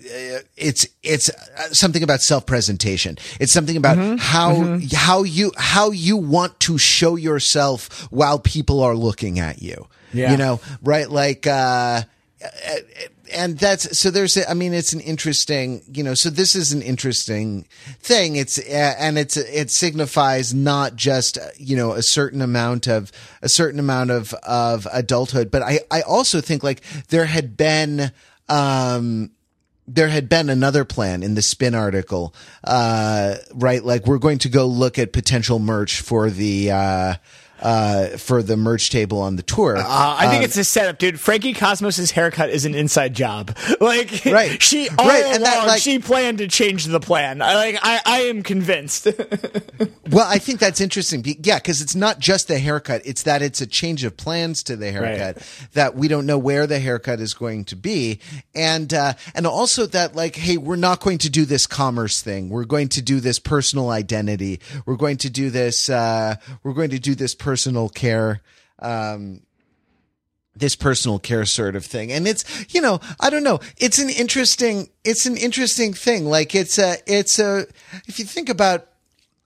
it's 0.56 0.86
it's 1.02 1.30
something 1.72 2.02
about 2.02 2.22
self 2.22 2.46
presentation. 2.46 3.18
It's 3.38 3.52
something 3.52 3.76
about 3.76 3.98
mm-hmm. 3.98 4.16
how 4.16 4.54
mm-hmm. 4.54 4.96
how 4.96 5.22
you 5.22 5.52
how 5.58 5.90
you 5.90 6.16
want 6.16 6.58
to 6.60 6.78
show 6.78 7.16
yourself 7.16 8.10
while 8.10 8.38
people 8.38 8.82
are 8.82 8.94
looking 8.94 9.38
at 9.38 9.60
you. 9.60 9.86
Yeah. 10.14 10.30
You 10.30 10.38
know, 10.38 10.60
right? 10.82 11.10
Like, 11.10 11.46
uh, 11.46 12.04
and 13.34 13.58
that's 13.58 13.98
so 13.98 14.10
there's 14.10 14.38
I 14.48 14.54
mean 14.54 14.72
it's 14.72 14.94
an 14.94 15.00
interesting 15.00 15.82
you 15.92 16.02
know 16.02 16.14
so 16.14 16.30
this 16.30 16.54
is 16.54 16.72
an 16.72 16.82
interesting 16.82 17.66
thing 18.00 18.36
it's 18.36 18.58
and 18.58 19.18
it's 19.18 19.36
it 19.36 19.70
signifies 19.70 20.52
not 20.52 20.94
just 20.94 21.38
you 21.58 21.74
know 21.74 21.92
a 21.92 22.02
certain 22.02 22.42
amount 22.42 22.86
of 22.86 23.10
a 23.40 23.48
certain 23.48 23.80
amount 23.80 24.10
of 24.10 24.34
of 24.42 24.86
adulthood 24.92 25.50
but 25.50 25.62
I 25.62 25.80
I 25.90 26.02
also 26.02 26.40
think 26.40 26.62
like 26.62 26.82
there 27.08 27.24
had 27.24 27.56
been 27.56 28.12
um 28.48 29.30
there 29.86 30.08
had 30.08 30.28
been 30.28 30.48
another 30.48 30.84
plan 30.84 31.22
in 31.22 31.34
the 31.34 31.42
spin 31.42 31.74
article, 31.74 32.34
uh, 32.64 33.36
right? 33.52 33.84
Like 33.84 34.06
we're 34.06 34.18
going 34.18 34.38
to 34.38 34.48
go 34.48 34.66
look 34.66 34.98
at 34.98 35.12
potential 35.12 35.58
merch 35.58 36.00
for 36.00 36.30
the, 36.30 36.70
uh, 36.70 37.14
uh, 37.64 38.08
for 38.18 38.42
the 38.42 38.58
merch 38.58 38.90
table 38.90 39.20
on 39.22 39.36
the 39.36 39.42
tour. 39.42 39.78
Uh, 39.78 39.82
I 39.86 40.28
think 40.28 40.40
um, 40.40 40.44
it's 40.44 40.56
a 40.58 40.64
setup, 40.64 40.98
dude. 40.98 41.18
Frankie 41.18 41.54
Cosmos's 41.54 42.10
haircut 42.10 42.50
is 42.50 42.66
an 42.66 42.74
inside 42.74 43.14
job. 43.14 43.56
Like, 43.80 44.24
right? 44.24 44.62
She 44.62 44.88
all 44.88 45.06
right, 45.06 45.22
along, 45.22 45.34
and 45.34 45.44
that, 45.44 45.66
like, 45.66 45.82
she 45.82 45.98
planned 45.98 46.38
to 46.38 46.48
change 46.48 46.86
the 46.86 47.00
plan. 47.00 47.42
I, 47.42 47.54
like, 47.54 47.78
I, 47.82 48.00
I 48.06 48.20
am 48.22 48.42
convinced. 48.42 49.06
well, 50.10 50.26
I 50.26 50.38
think 50.38 50.58
that's 50.58 50.80
interesting. 50.80 51.22
Yeah, 51.42 51.58
because 51.58 51.82
it's 51.82 51.94
not 51.94 52.18
just 52.18 52.48
the 52.48 52.58
haircut; 52.58 53.02
it's 53.04 53.24
that 53.24 53.42
it's 53.42 53.60
a 53.60 53.66
change 53.66 54.04
of 54.04 54.16
plans 54.16 54.62
to 54.64 54.76
the 54.76 54.90
haircut. 54.90 55.36
Right. 55.36 55.68
That 55.72 55.96
we 55.96 56.08
don't 56.08 56.24
know 56.24 56.38
where 56.38 56.66
the 56.66 56.78
haircut 56.78 57.20
is 57.20 57.34
going 57.34 57.64
to 57.66 57.76
be, 57.76 58.20
and 58.54 58.94
uh, 58.94 59.14
and 59.34 59.46
also 59.46 59.86
that 59.86 60.14
like, 60.14 60.36
hey, 60.36 60.56
we're 60.56 60.76
not 60.76 61.00
going 61.00 61.18
to 61.18 61.30
do 61.30 61.44
this 61.44 61.66
commerce 61.66 62.22
thing. 62.22 62.48
We're 62.48 62.64
going 62.64 62.88
to 62.90 63.02
do 63.02 63.20
this 63.20 63.38
personal 63.38 63.90
identity. 63.90 64.60
We're 64.86 64.96
going 64.96 65.18
to 65.18 65.30
do 65.30 65.50
this. 65.50 65.90
Uh, 65.90 66.36
we're 66.62 66.74
going 66.74 66.90
to 66.90 67.00
do 67.00 67.14
this 67.14 67.34
personal 67.34 67.53
care 67.88 68.40
um, 68.80 69.40
this 70.56 70.76
personal 70.76 71.18
care 71.18 71.44
sort 71.44 71.74
of 71.76 71.84
thing. 71.84 72.12
And 72.12 72.28
it's 72.28 72.44
you 72.74 72.80
know 72.80 73.00
i 73.20 73.30
don't 73.30 73.44
know. 73.44 73.60
It's 73.78 73.98
an 73.98 74.10
interesting 74.10 74.88
it's 75.04 75.26
an 75.26 75.36
interesting 75.36 75.94
thing. 75.94 76.26
Like 76.26 76.54
it's 76.54 76.78
a 76.78 76.96
it's 77.06 77.38
a 77.38 77.66
if 78.06 78.18
you 78.18 78.24
think 78.24 78.48
about 78.48 78.86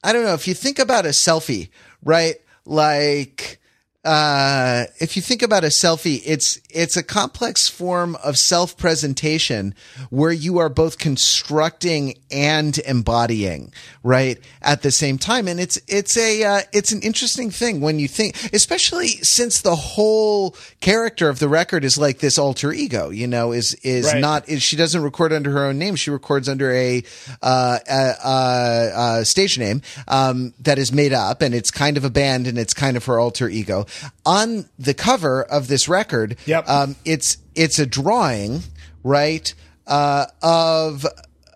i 0.05 0.13
don't 0.13 0.25
know 0.25 0.35
if 0.35 0.47
you 0.47 0.55
think 0.55 0.79
about 0.79 1.07
a 1.07 1.11
selfie 1.11 1.71
right? 2.03 2.37
Like 2.65 3.61
uh, 4.05 4.84
if 5.01 5.16
you 5.16 5.22
think 5.22 5.42
about 5.42 5.64
a 5.64 5.68
selfie, 5.68 6.22
it's 6.24 6.61
it's 6.70 6.96
a 6.96 7.03
complex 7.03 7.68
form 7.68 8.16
of 8.22 8.36
self 8.36 8.76
presentation 8.76 9.74
where 10.09 10.30
you 10.30 10.59
are 10.59 10.68
both 10.68 10.99
constructing 10.99 12.14
and 12.30 12.78
embodying, 12.78 13.72
right, 14.05 14.38
at 14.62 14.82
the 14.82 14.92
same 14.92 15.18
time. 15.18 15.49
And 15.49 15.59
it's 15.59 15.80
it's 15.88 16.16
a 16.16 16.44
uh, 16.44 16.61
it's 16.72 16.92
an 16.92 17.03
interesting 17.03 17.51
thing 17.51 17.80
when 17.80 17.99
you 17.99 18.07
think, 18.07 18.36
especially 18.53 19.09
since 19.09 19.62
the 19.62 19.74
whole 19.74 20.55
character 20.80 21.28
of 21.28 21.40
the 21.40 21.49
record 21.49 21.84
is 21.84 21.99
like 21.99 22.20
this 22.20 22.38
alter 22.38 22.72
ego. 22.72 23.11
You 23.11 23.26
know, 23.26 23.51
is 23.51 23.74
is 23.82 24.07
right. 24.07 24.20
not 24.20 24.49
is, 24.49 24.62
she 24.62 24.76
doesn't 24.76 25.03
record 25.03 25.32
under 25.32 25.51
her 25.51 25.64
own 25.64 25.78
name. 25.78 25.96
She 25.96 26.11
records 26.11 26.49
under 26.49 26.70
a 26.70 27.03
uh, 27.42 27.78
a, 27.88 29.18
a 29.20 29.24
stage 29.24 29.59
name 29.59 29.82
um, 30.07 30.55
that 30.61 30.78
is 30.78 30.92
made 30.92 31.12
up, 31.12 31.42
and 31.42 31.53
it's 31.53 31.72
kind 31.72 31.96
of 31.96 32.05
a 32.05 32.11
band, 32.11 32.46
and 32.46 32.57
it's 32.57 32.72
kind 32.72 32.96
of 32.96 33.05
her 33.07 33.18
alter 33.18 33.49
ego 33.49 33.86
on 34.24 34.68
the 34.78 34.94
cover 34.94 35.42
of 35.42 35.68
this 35.68 35.88
record, 35.88 36.36
yep. 36.46 36.68
Um, 36.68 36.96
it's 37.05 37.38
it's 37.55 37.78
a 37.78 37.86
drawing, 37.86 38.62
right? 39.03 39.53
Uh, 39.86 40.26
of 40.42 41.07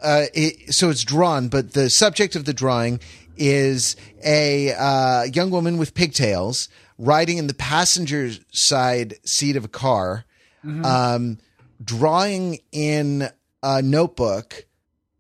uh, 0.02 0.24
it, 0.34 0.74
so 0.74 0.90
it's 0.90 1.04
drawn, 1.04 1.48
but 1.48 1.72
the 1.72 1.88
subject 1.90 2.34
of 2.34 2.44
the 2.44 2.54
drawing 2.54 3.00
is 3.36 3.96
a 4.24 4.72
uh, 4.72 5.24
young 5.24 5.50
woman 5.50 5.78
with 5.78 5.94
pigtails 5.94 6.68
riding 6.98 7.38
in 7.38 7.46
the 7.46 7.54
passenger 7.54 8.30
side 8.52 9.14
seat 9.24 9.56
of 9.56 9.64
a 9.64 9.68
car, 9.68 10.24
mm-hmm. 10.64 10.84
um, 10.84 11.38
drawing 11.82 12.58
in 12.70 13.28
a 13.62 13.82
notebook. 13.82 14.66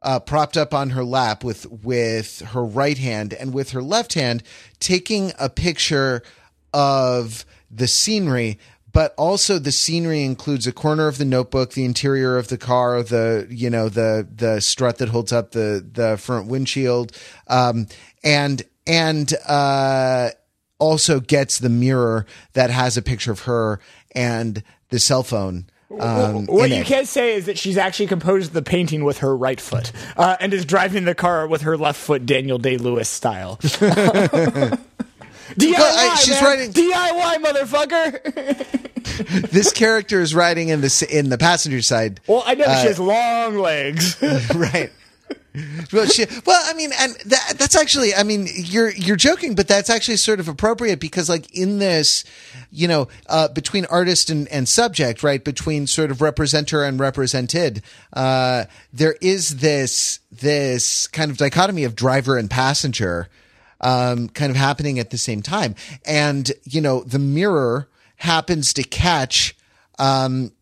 Uh, 0.04 0.18
propped 0.18 0.56
up 0.56 0.74
on 0.74 0.90
her 0.90 1.04
lap 1.04 1.44
with 1.44 1.64
with 1.70 2.40
her 2.40 2.64
right 2.64 2.98
hand 2.98 3.32
and 3.32 3.54
with 3.54 3.70
her 3.70 3.80
left 3.80 4.14
hand 4.14 4.42
taking 4.80 5.30
a 5.38 5.48
picture 5.48 6.24
of 6.72 7.44
the 7.70 7.86
scenery, 7.86 8.58
but 8.92 9.14
also 9.16 9.58
the 9.58 9.72
scenery 9.72 10.22
includes 10.22 10.66
a 10.66 10.72
corner 10.72 11.08
of 11.08 11.18
the 11.18 11.24
notebook, 11.24 11.72
the 11.72 11.84
interior 11.84 12.36
of 12.36 12.48
the 12.48 12.58
car, 12.58 13.02
the 13.02 13.46
you 13.50 13.70
know 13.70 13.88
the 13.88 14.26
the 14.34 14.60
strut 14.60 14.98
that 14.98 15.08
holds 15.08 15.32
up 15.32 15.52
the 15.52 15.84
the 15.92 16.16
front 16.18 16.48
windshield, 16.48 17.16
um, 17.48 17.86
and 18.22 18.62
and 18.86 19.32
uh, 19.46 20.30
also 20.78 21.20
gets 21.20 21.58
the 21.58 21.68
mirror 21.68 22.26
that 22.52 22.70
has 22.70 22.96
a 22.96 23.02
picture 23.02 23.32
of 23.32 23.40
her 23.40 23.80
and 24.14 24.62
the 24.90 24.98
cell 24.98 25.22
phone. 25.22 25.66
Um, 26.00 26.46
what 26.46 26.70
you 26.70 26.76
it. 26.76 26.86
can't 26.86 27.06
say 27.06 27.34
is 27.34 27.46
that 27.46 27.58
she's 27.58 27.76
actually 27.76 28.06
composed 28.06 28.54
the 28.54 28.62
painting 28.62 29.04
with 29.04 29.18
her 29.18 29.36
right 29.36 29.60
foot 29.60 29.92
uh, 30.16 30.36
and 30.40 30.54
is 30.54 30.64
driving 30.64 31.04
the 31.04 31.14
car 31.14 31.46
with 31.46 31.62
her 31.62 31.76
left 31.76 32.00
foot, 32.00 32.24
Daniel 32.24 32.56
Day 32.56 32.78
Lewis 32.78 33.10
style. 33.10 33.60
DIY, 35.54 35.74
I, 35.78 36.14
she's 36.16 36.40
man. 36.40 36.44
writing 36.44 36.72
DIY, 36.72 37.44
motherfucker. 37.44 38.92
this 39.50 39.72
character 39.72 40.20
is 40.20 40.34
riding 40.34 40.68
in 40.68 40.80
the 40.80 41.08
in 41.10 41.28
the 41.28 41.38
passenger 41.38 41.82
side. 41.82 42.20
Well, 42.26 42.42
I 42.46 42.54
know 42.54 42.64
uh, 42.64 42.80
she 42.80 42.88
has 42.88 42.98
long 42.98 43.58
legs, 43.58 44.20
right? 44.54 44.90
well, 45.92 46.06
she, 46.06 46.24
well, 46.46 46.62
I 46.64 46.72
mean, 46.72 46.92
and 46.98 47.14
that, 47.26 47.54
that's 47.58 47.76
actually, 47.76 48.14
I 48.14 48.22
mean, 48.22 48.48
you're 48.54 48.90
you're 48.90 49.16
joking, 49.16 49.54
but 49.54 49.68
that's 49.68 49.90
actually 49.90 50.16
sort 50.16 50.40
of 50.40 50.48
appropriate 50.48 50.98
because, 50.98 51.28
like, 51.28 51.54
in 51.54 51.78
this, 51.78 52.24
you 52.70 52.88
know, 52.88 53.08
uh, 53.28 53.48
between 53.48 53.84
artist 53.86 54.30
and, 54.30 54.48
and 54.48 54.66
subject, 54.66 55.22
right, 55.22 55.44
between 55.44 55.86
sort 55.86 56.10
of 56.10 56.18
representer 56.18 56.86
and 56.88 56.98
represented, 56.98 57.82
uh, 58.14 58.64
there 58.92 59.16
is 59.20 59.58
this 59.58 60.20
this 60.30 61.06
kind 61.08 61.30
of 61.30 61.36
dichotomy 61.36 61.84
of 61.84 61.94
driver 61.94 62.38
and 62.38 62.50
passenger 62.50 63.28
um, 63.82 64.28
kind 64.28 64.50
of 64.50 64.56
happening 64.56 64.98
at 64.98 65.10
the 65.10 65.18
same 65.18 65.42
time. 65.42 65.74
And, 66.04 66.50
you 66.64 66.80
know, 66.80 67.02
the 67.02 67.18
mirror 67.18 67.88
happens 68.16 68.72
to 68.74 68.82
catch, 68.82 69.56
um, 69.98 70.52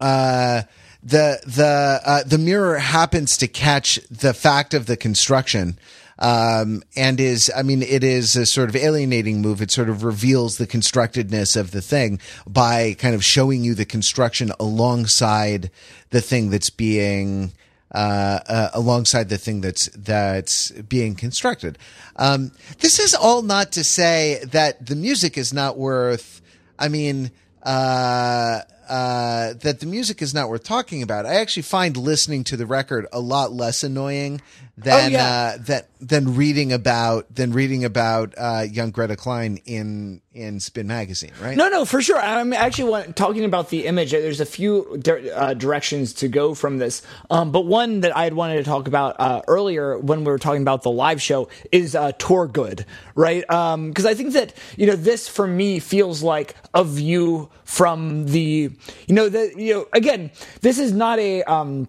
uh, 0.00 0.62
the 1.02 1.40
the 1.46 2.00
uh, 2.04 2.22
the 2.24 2.36
mirror 2.36 2.78
happens 2.78 3.38
to 3.38 3.48
catch 3.48 3.98
the 4.10 4.34
fact 4.34 4.74
of 4.74 4.84
the 4.84 4.98
construction 4.98 5.78
um, 6.20 6.82
and 6.94 7.18
is 7.18 7.50
I 7.54 7.62
mean 7.62 7.82
it 7.82 8.04
is 8.04 8.36
a 8.36 8.46
sort 8.46 8.68
of 8.68 8.76
alienating 8.76 9.40
move. 9.40 9.62
It 9.62 9.70
sort 9.70 9.88
of 9.88 10.04
reveals 10.04 10.58
the 10.58 10.66
constructedness 10.66 11.56
of 11.56 11.70
the 11.70 11.80
thing 11.80 12.20
by 12.46 12.94
kind 12.98 13.14
of 13.14 13.24
showing 13.24 13.64
you 13.64 13.74
the 13.74 13.86
construction 13.86 14.52
alongside 14.60 15.70
the 16.10 16.20
thing 16.20 16.50
that's 16.50 16.70
being 16.70 17.52
uh, 17.92 18.40
uh, 18.46 18.70
alongside 18.74 19.28
the 19.28 19.38
thing 19.38 19.60
that's 19.60 19.88
that's 19.96 20.70
being 20.70 21.14
constructed. 21.14 21.78
Um, 22.16 22.52
this 22.78 22.98
is 22.98 23.14
all 23.14 23.42
not 23.42 23.72
to 23.72 23.84
say 23.84 24.42
that 24.52 24.86
the 24.86 24.96
music 24.96 25.36
is 25.36 25.52
not 25.52 25.76
worth. 25.76 26.40
I 26.78 26.88
mean, 26.88 27.30
uh, 27.62 28.60
uh, 28.90 29.54
that 29.62 29.80
the 29.80 29.86
music 29.86 30.20
is 30.20 30.34
not 30.34 30.48
worth 30.48 30.64
talking 30.64 31.02
about. 31.02 31.24
I 31.24 31.34
actually 31.36 31.62
find 31.62 31.96
listening 31.96 32.44
to 32.44 32.56
the 32.56 32.66
record 32.66 33.06
a 33.12 33.20
lot 33.20 33.52
less 33.52 33.82
annoying 33.84 34.42
than 34.76 35.04
Oh, 35.04 35.08
yeah. 35.08 35.26
uh, 35.26 35.62
that 35.66 35.88
than 36.00 36.36
reading 36.36 36.72
about 36.72 37.32
than 37.34 37.52
reading 37.52 37.84
about 37.84 38.34
uh, 38.38 38.64
young 38.70 38.90
Greta 38.90 39.14
Kline 39.14 39.58
in 39.66 40.22
in 40.32 40.58
Spin 40.58 40.86
magazine. 40.86 41.32
Right? 41.40 41.56
No, 41.56 41.68
no, 41.68 41.84
for 41.84 42.00
sure. 42.00 42.18
I'm 42.18 42.52
actually 42.52 42.90
want, 42.90 43.16
talking 43.16 43.44
about 43.44 43.68
the 43.68 43.86
image. 43.86 44.10
There's 44.12 44.40
a 44.40 44.46
few 44.46 44.98
di- 45.02 45.30
uh, 45.30 45.54
directions 45.54 46.14
to 46.14 46.28
go 46.28 46.54
from 46.54 46.78
this, 46.78 47.02
um, 47.30 47.52
but 47.52 47.66
one 47.66 48.00
that 48.00 48.16
I 48.16 48.24
had 48.24 48.34
wanted 48.34 48.56
to 48.56 48.64
talk 48.64 48.88
about 48.88 49.16
uh, 49.20 49.42
earlier 49.48 49.98
when 49.98 50.20
we 50.20 50.32
were 50.32 50.38
talking 50.38 50.62
about 50.62 50.82
the 50.82 50.90
live 50.90 51.20
show 51.20 51.48
is 51.70 51.94
uh, 51.94 52.12
tour 52.12 52.46
good, 52.46 52.86
right? 53.14 53.42
Because 53.46 54.06
I 54.06 54.14
think 54.14 54.32
that 54.32 54.54
you 54.78 54.86
know 54.86 54.96
this 54.96 55.28
for 55.28 55.46
me 55.46 55.78
feels 55.78 56.22
like 56.22 56.54
a 56.72 56.84
view 56.84 57.50
from 57.70 58.26
the 58.26 58.68
you 59.06 59.14
know 59.14 59.28
the 59.28 59.52
you 59.56 59.72
know 59.74 59.86
again 59.92 60.30
this 60.60 60.78
is 60.78 60.92
not 60.92 61.18
a. 61.18 61.42
Um, 61.44 61.88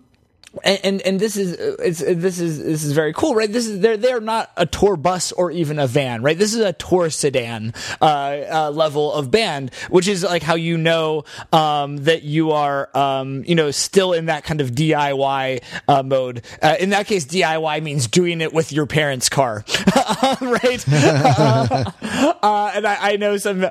and, 0.64 0.80
and 0.84 1.02
and 1.02 1.20
this 1.20 1.38
is 1.38 1.54
it's 1.54 2.00
this 2.00 2.40
is 2.40 2.62
this 2.62 2.84
is 2.84 2.92
very 2.92 3.14
cool, 3.14 3.36
right? 3.36 3.52
This 3.52 3.68
is 3.68 3.80
they're 3.80 3.96
they're 3.96 4.20
not 4.20 4.52
a 4.58 4.66
tour 4.66 4.98
bus 4.98 5.32
or 5.32 5.50
even 5.50 5.80
a 5.80 5.88
van, 5.88 6.22
right? 6.24 6.38
This 6.38 6.54
is 6.54 6.60
a 6.60 6.74
tour 6.74 7.10
sedan 7.10 7.74
uh, 8.02 8.06
uh, 8.06 8.72
level 8.72 9.14
of 9.14 9.32
band, 9.32 9.74
which 9.90 10.10
is 10.10 10.24
like 10.24 10.44
how 10.44 10.56
you 10.56 10.78
know 10.78 11.24
um, 11.54 11.98
that 12.04 12.24
you 12.24 12.52
are 12.52 12.90
um, 12.96 13.44
you 13.46 13.56
know 13.56 13.72
still 13.72 14.12
in 14.12 14.26
that 14.26 14.44
kind 14.44 14.60
of 14.60 14.72
DIY 14.72 15.64
uh, 15.88 16.04
mode. 16.04 16.44
Uh, 16.62 16.76
in 16.80 16.90
that 16.90 17.08
case, 17.08 17.26
DIY 17.26 17.82
means 17.82 18.08
doing 18.08 18.42
it 18.42 18.54
with 18.54 18.74
your 18.74 18.86
parents' 18.86 19.30
car, 19.30 19.64
right? 20.42 20.86
uh, 20.92 22.72
and 22.76 22.86
I, 22.86 23.14
I 23.14 23.18
know 23.18 23.38
some 23.38 23.64
uh, 23.64 23.70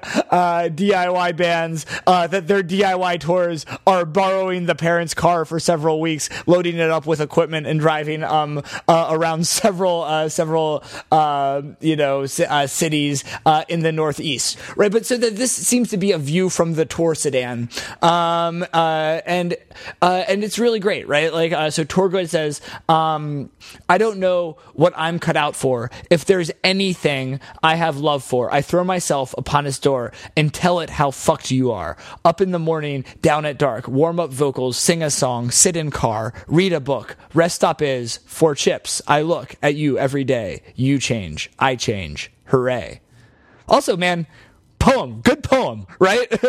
DIY 0.70 1.36
bands 1.36 1.84
uh, 2.06 2.26
that 2.28 2.48
their 2.48 2.62
DIY 2.62 3.20
tours 3.20 3.66
are 3.86 4.06
borrowing 4.06 4.64
the 4.64 4.74
parents' 4.74 5.12
car 5.12 5.44
for 5.44 5.60
several 5.60 6.00
weeks, 6.00 6.30
loading 6.46 6.69
it 6.78 6.90
up 6.90 7.06
with 7.06 7.20
equipment, 7.20 7.66
and 7.66 7.80
driving 7.80 8.22
um, 8.22 8.62
uh, 8.88 9.08
around 9.10 9.46
several 9.46 10.02
uh, 10.02 10.28
several 10.28 10.84
uh, 11.10 11.62
you 11.80 11.96
know 11.96 12.26
ci- 12.26 12.44
uh, 12.44 12.66
cities 12.66 13.24
uh, 13.46 13.64
in 13.68 13.80
the 13.80 13.92
Northeast, 13.92 14.58
right? 14.76 14.92
But 14.92 15.06
so 15.06 15.16
that 15.16 15.36
this 15.36 15.52
seems 15.52 15.90
to 15.90 15.96
be 15.96 16.12
a 16.12 16.18
view 16.18 16.48
from 16.50 16.74
the 16.74 16.84
tour 16.84 17.14
sedan, 17.14 17.68
um, 18.02 18.64
uh, 18.72 19.20
and 19.26 19.56
and 20.00 20.44
it's 20.44 20.58
really 20.58 20.80
great, 20.80 21.08
right? 21.08 21.32
Like 21.32 21.72
so, 21.72 21.84
Tour 21.84 22.08
Good 22.08 22.30
says, 22.30 22.60
um, 22.88 23.50
"I 23.88 23.98
don't 23.98 24.18
know 24.18 24.56
what 24.74 24.92
I'm 24.96 25.18
cut 25.18 25.36
out 25.36 25.56
for. 25.56 25.90
If 26.10 26.24
there's 26.24 26.50
anything 26.62 27.40
I 27.62 27.74
have 27.76 27.96
love 27.96 28.22
for, 28.22 28.52
I 28.52 28.62
throw 28.62 28.84
myself 28.84 29.34
upon 29.36 29.64
his 29.64 29.78
door 29.78 30.12
and 30.36 30.52
tell 30.52 30.80
it 30.80 30.90
how 30.90 31.10
fucked 31.10 31.50
you 31.50 31.72
are. 31.72 31.96
Up 32.24 32.40
in 32.40 32.50
the 32.50 32.58
morning, 32.58 33.04
down 33.22 33.44
at 33.44 33.58
dark, 33.58 33.88
warm 33.88 34.20
up 34.20 34.30
vocals, 34.30 34.76
sing 34.76 35.02
a 35.02 35.10
song, 35.10 35.50
sit 35.50 35.76
in 35.76 35.90
car, 35.90 36.32
read 36.46 36.59
a 36.68 36.80
book. 36.80 37.16
Rest 37.32 37.56
stop 37.56 37.80
is 37.80 38.18
for 38.26 38.54
chips. 38.54 39.00
I 39.08 39.22
look 39.22 39.56
at 39.62 39.74
you 39.74 39.98
every 39.98 40.24
day. 40.24 40.62
You 40.74 40.98
change, 40.98 41.50
I 41.58 41.76
change. 41.76 42.30
Hooray!" 42.46 43.00
Also, 43.66 43.96
man. 43.96 44.26
Poem, 44.80 45.20
good 45.20 45.42
poem, 45.44 45.86
right? 45.98 46.28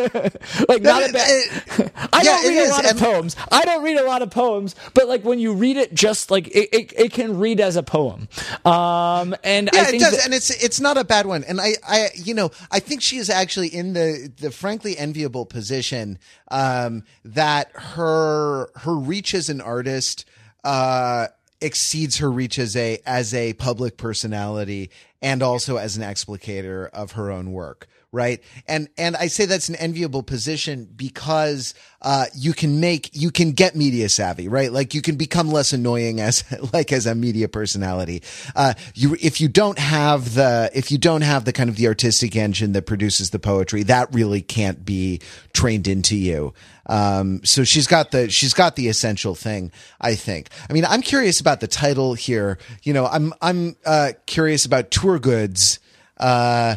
like 0.69 0.81
not 0.81 1.07
a 1.07 1.13
bad. 1.13 1.91
I 2.13 2.21
yeah, 2.23 2.23
don't 2.23 2.47
read 2.47 2.65
a 2.65 2.69
lot 2.69 2.85
of 2.85 2.91
and- 2.91 2.99
poems. 2.99 3.35
I 3.51 3.65
don't 3.65 3.83
read 3.83 3.97
a 3.97 4.03
lot 4.05 4.21
of 4.21 4.31
poems, 4.31 4.73
but 4.93 5.07
like 5.07 5.23
when 5.23 5.37
you 5.37 5.53
read 5.53 5.75
it, 5.77 5.93
just 5.93 6.31
like 6.31 6.47
it, 6.47 6.69
it, 6.73 6.93
it 6.97 7.11
can 7.13 7.37
read 7.39 7.59
as 7.59 7.75
a 7.75 7.83
poem. 7.83 8.29
Um, 8.65 9.35
and 9.43 9.69
I 9.73 9.75
Yeah, 9.75 9.89
it 9.89 9.99
does, 9.99 10.11
that- 10.17 10.25
and 10.25 10.33
it's 10.33 10.49
it's 10.63 10.79
not 10.79 10.97
a 10.97 11.03
bad 11.03 11.25
one. 11.25 11.43
And 11.43 11.59
I, 11.59 11.73
I, 11.87 12.07
you 12.15 12.33
know, 12.33 12.51
I 12.71 12.79
think 12.79 13.01
she 13.01 13.17
is 13.17 13.29
actually 13.29 13.67
in 13.67 13.93
the 13.93 14.31
the 14.39 14.49
frankly 14.49 14.97
enviable 14.97 15.45
position 15.45 16.17
um, 16.49 17.03
that 17.25 17.69
her 17.75 18.69
her 18.77 18.95
reach 18.95 19.33
as 19.33 19.49
an 19.49 19.59
artist 19.59 20.23
uh, 20.63 21.27
exceeds 21.59 22.17
her 22.19 22.31
reach 22.31 22.57
as 22.57 22.75
a 22.77 22.99
as 23.05 23.33
a 23.33 23.53
public 23.53 23.97
personality 23.97 24.89
and 25.21 25.43
also 25.43 25.75
as 25.75 25.97
an 25.97 26.03
explicator 26.03 26.89
of 26.91 27.11
her 27.11 27.29
own 27.29 27.51
work 27.51 27.87
right? 28.11 28.43
And 28.67 28.89
and 28.97 29.15
i 29.15 29.27
say 29.27 29.45
that's 29.45 29.69
an 29.69 29.75
enviable 29.75 30.21
position 30.21 30.87
because 30.95 31.73
uh 32.01 32.25
you 32.35 32.51
can 32.53 32.81
make 32.81 33.09
you 33.13 33.31
can 33.31 33.51
get 33.51 33.75
media 33.75 34.09
savvy 34.09 34.49
right? 34.49 34.71
Like 34.71 34.93
you 34.93 35.01
can 35.01 35.15
become 35.15 35.49
less 35.49 35.71
annoying 35.71 36.19
as 36.19 36.43
like 36.73 36.91
as 36.91 37.05
a 37.05 37.15
media 37.15 37.47
personality. 37.47 38.21
Uh 38.55 38.73
you 38.95 39.15
if 39.21 39.39
you 39.39 39.47
don't 39.47 39.79
have 39.79 40.33
the 40.33 40.69
if 40.73 40.91
you 40.91 40.97
don't 40.97 41.21
have 41.21 41.45
the 41.45 41.53
kind 41.53 41.69
of 41.69 41.77
the 41.77 41.87
artistic 41.87 42.35
engine 42.35 42.73
that 42.73 42.85
produces 42.85 43.29
the 43.29 43.39
poetry 43.39 43.83
that 43.83 44.13
really 44.13 44.41
can't 44.41 44.83
be 44.83 45.21
trained 45.53 45.87
into 45.87 46.17
you. 46.17 46.53
Um 46.87 47.43
so 47.45 47.63
she's 47.63 47.87
got 47.87 48.11
the 48.11 48.29
she's 48.29 48.53
got 48.53 48.75
the 48.75 48.89
essential 48.89 49.35
thing 49.35 49.71
i 50.01 50.15
think. 50.15 50.49
I 50.69 50.73
mean 50.73 50.83
i'm 50.83 51.01
curious 51.01 51.39
about 51.39 51.61
the 51.61 51.67
title 51.67 52.13
here. 52.13 52.57
You 52.83 52.91
know 52.93 53.05
i'm 53.05 53.33
i'm 53.41 53.77
uh 53.85 54.11
curious 54.25 54.65
about 54.65 54.91
tour 54.91 55.17
goods 55.17 55.79
uh 56.17 56.75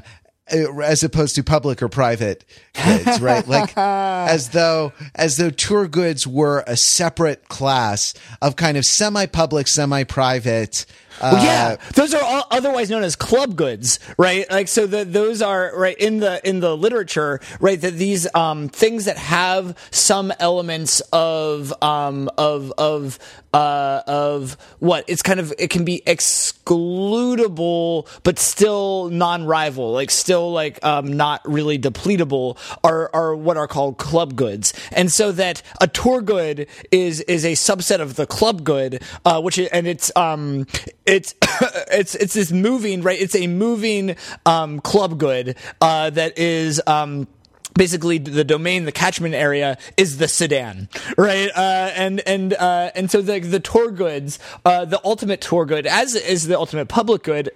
Uh, 0.52 0.80
as 0.80 1.02
opposed 1.02 1.34
to 1.34 1.42
public 1.42 1.82
or 1.82 1.88
private 1.88 2.44
goods, 2.74 3.20
right? 3.20 3.46
Like 3.46 3.72
as 3.76 4.50
though 4.50 4.92
as 5.14 5.36
though 5.36 5.50
tour 5.50 5.86
goods 5.88 6.26
were 6.26 6.64
a 6.66 6.76
separate 6.76 7.48
class 7.48 8.14
of 8.42 8.56
kind 8.56 8.76
of 8.76 8.84
semi-public, 8.84 9.68
semi-private. 9.68 10.86
Uh, 11.20 11.30
Well, 11.34 11.44
yeah, 11.44 11.76
those 11.94 12.12
are 12.12 12.22
all 12.22 12.44
otherwise 12.50 12.90
known 12.90 13.04
as 13.04 13.14
club 13.14 13.54
goods, 13.54 14.00
right? 14.18 14.50
Like 14.50 14.66
so, 14.66 14.84
the, 14.88 15.04
those 15.04 15.42
are 15.42 15.70
right 15.76 15.96
in 15.96 16.18
the 16.18 16.40
in 16.46 16.58
the 16.58 16.76
literature, 16.76 17.38
right? 17.60 17.80
That 17.80 17.94
these 17.94 18.26
um, 18.34 18.68
things 18.68 19.04
that 19.04 19.16
have 19.16 19.78
some 19.92 20.32
elements 20.40 20.98
of 21.12 21.72
um, 21.80 22.28
of 22.36 22.72
of 22.78 23.20
uh, 23.52 24.02
of 24.08 24.56
what 24.80 25.04
it's 25.06 25.22
kind 25.22 25.38
of 25.38 25.52
it 25.56 25.70
can 25.70 25.84
be 25.84 26.02
excludable, 26.04 28.08
but 28.24 28.40
still 28.40 29.08
non-rival, 29.10 29.92
like 29.92 30.10
still 30.10 30.50
like 30.52 30.84
um, 30.84 31.12
not 31.12 31.42
really 31.44 31.78
depletable, 31.78 32.56
are 32.82 33.10
are 33.14 33.34
what 33.34 33.56
are 33.56 33.68
called 33.68 33.98
club 33.98 34.36
goods, 34.36 34.72
and 34.92 35.10
so 35.10 35.32
that 35.32 35.62
a 35.80 35.86
tour 35.86 36.20
good 36.20 36.66
is 36.90 37.20
is 37.22 37.44
a 37.44 37.52
subset 37.52 38.00
of 38.00 38.16
the 38.16 38.26
club 38.26 38.64
good, 38.64 39.02
uh, 39.24 39.40
which 39.40 39.58
is, 39.58 39.68
and 39.68 39.86
it's 39.86 40.14
um 40.16 40.66
it's 41.06 41.34
it's 41.90 42.14
it's 42.14 42.34
this 42.34 42.52
moving 42.52 43.02
right? 43.02 43.20
It's 43.20 43.36
a 43.36 43.46
moving 43.46 44.16
um 44.46 44.80
club 44.80 45.18
good 45.18 45.56
uh 45.80 46.10
that 46.10 46.38
is 46.38 46.80
um 46.86 47.26
basically 47.74 48.18
the 48.18 48.44
domain 48.44 48.84
the 48.84 48.92
catchment 48.92 49.34
area 49.34 49.76
is 49.96 50.18
the 50.18 50.28
sedan 50.28 50.88
right? 51.18 51.50
Uh 51.54 51.90
and 51.94 52.20
and 52.20 52.54
uh 52.54 52.90
and 52.94 53.10
so 53.10 53.20
the 53.20 53.40
the 53.40 53.60
tour 53.60 53.90
goods 53.90 54.38
uh 54.64 54.84
the 54.84 55.00
ultimate 55.04 55.40
tour 55.40 55.66
good 55.66 55.86
as 55.86 56.14
is 56.14 56.46
the 56.46 56.58
ultimate 56.58 56.86
public 56.88 57.22
good 57.22 57.50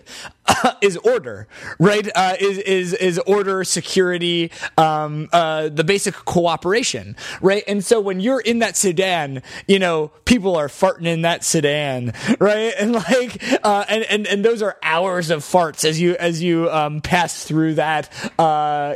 is 0.81 0.97
order 0.99 1.47
right? 1.79 2.09
Uh 2.15 2.35
is 2.41 2.59
is 2.59 2.93
is 2.95 3.19
order 3.21 3.65
security 3.65 4.51
um 4.77 5.29
uh 5.33 5.69
the 5.69 5.85
basic 5.85 6.15
cooperation 6.15 7.17
right? 7.41 7.63
And 7.69 7.85
so 7.85 8.01
when 8.01 8.21
you're 8.21 8.41
in 8.41 8.59
that 8.59 8.77
sedan 8.77 9.43
you 9.67 9.79
know 9.79 10.09
people 10.25 10.57
are 10.57 10.69
farting 10.69 11.07
in 11.07 11.23
that 11.23 11.45
sedan 11.45 12.13
right? 12.41 12.75
And 12.79 12.93
like 12.93 13.43
uh 13.65 13.85
and 13.89 14.05
and, 14.05 14.27
and 14.27 14.45
those 14.45 14.63
are 14.63 14.77
hours 14.83 15.31
of 15.31 15.43
farts 15.43 15.85
as 15.85 16.01
you 16.01 16.17
as 16.17 16.43
you 16.43 16.71
um 16.71 17.01
pass 17.01 17.45
through 17.45 17.75
that 17.75 18.09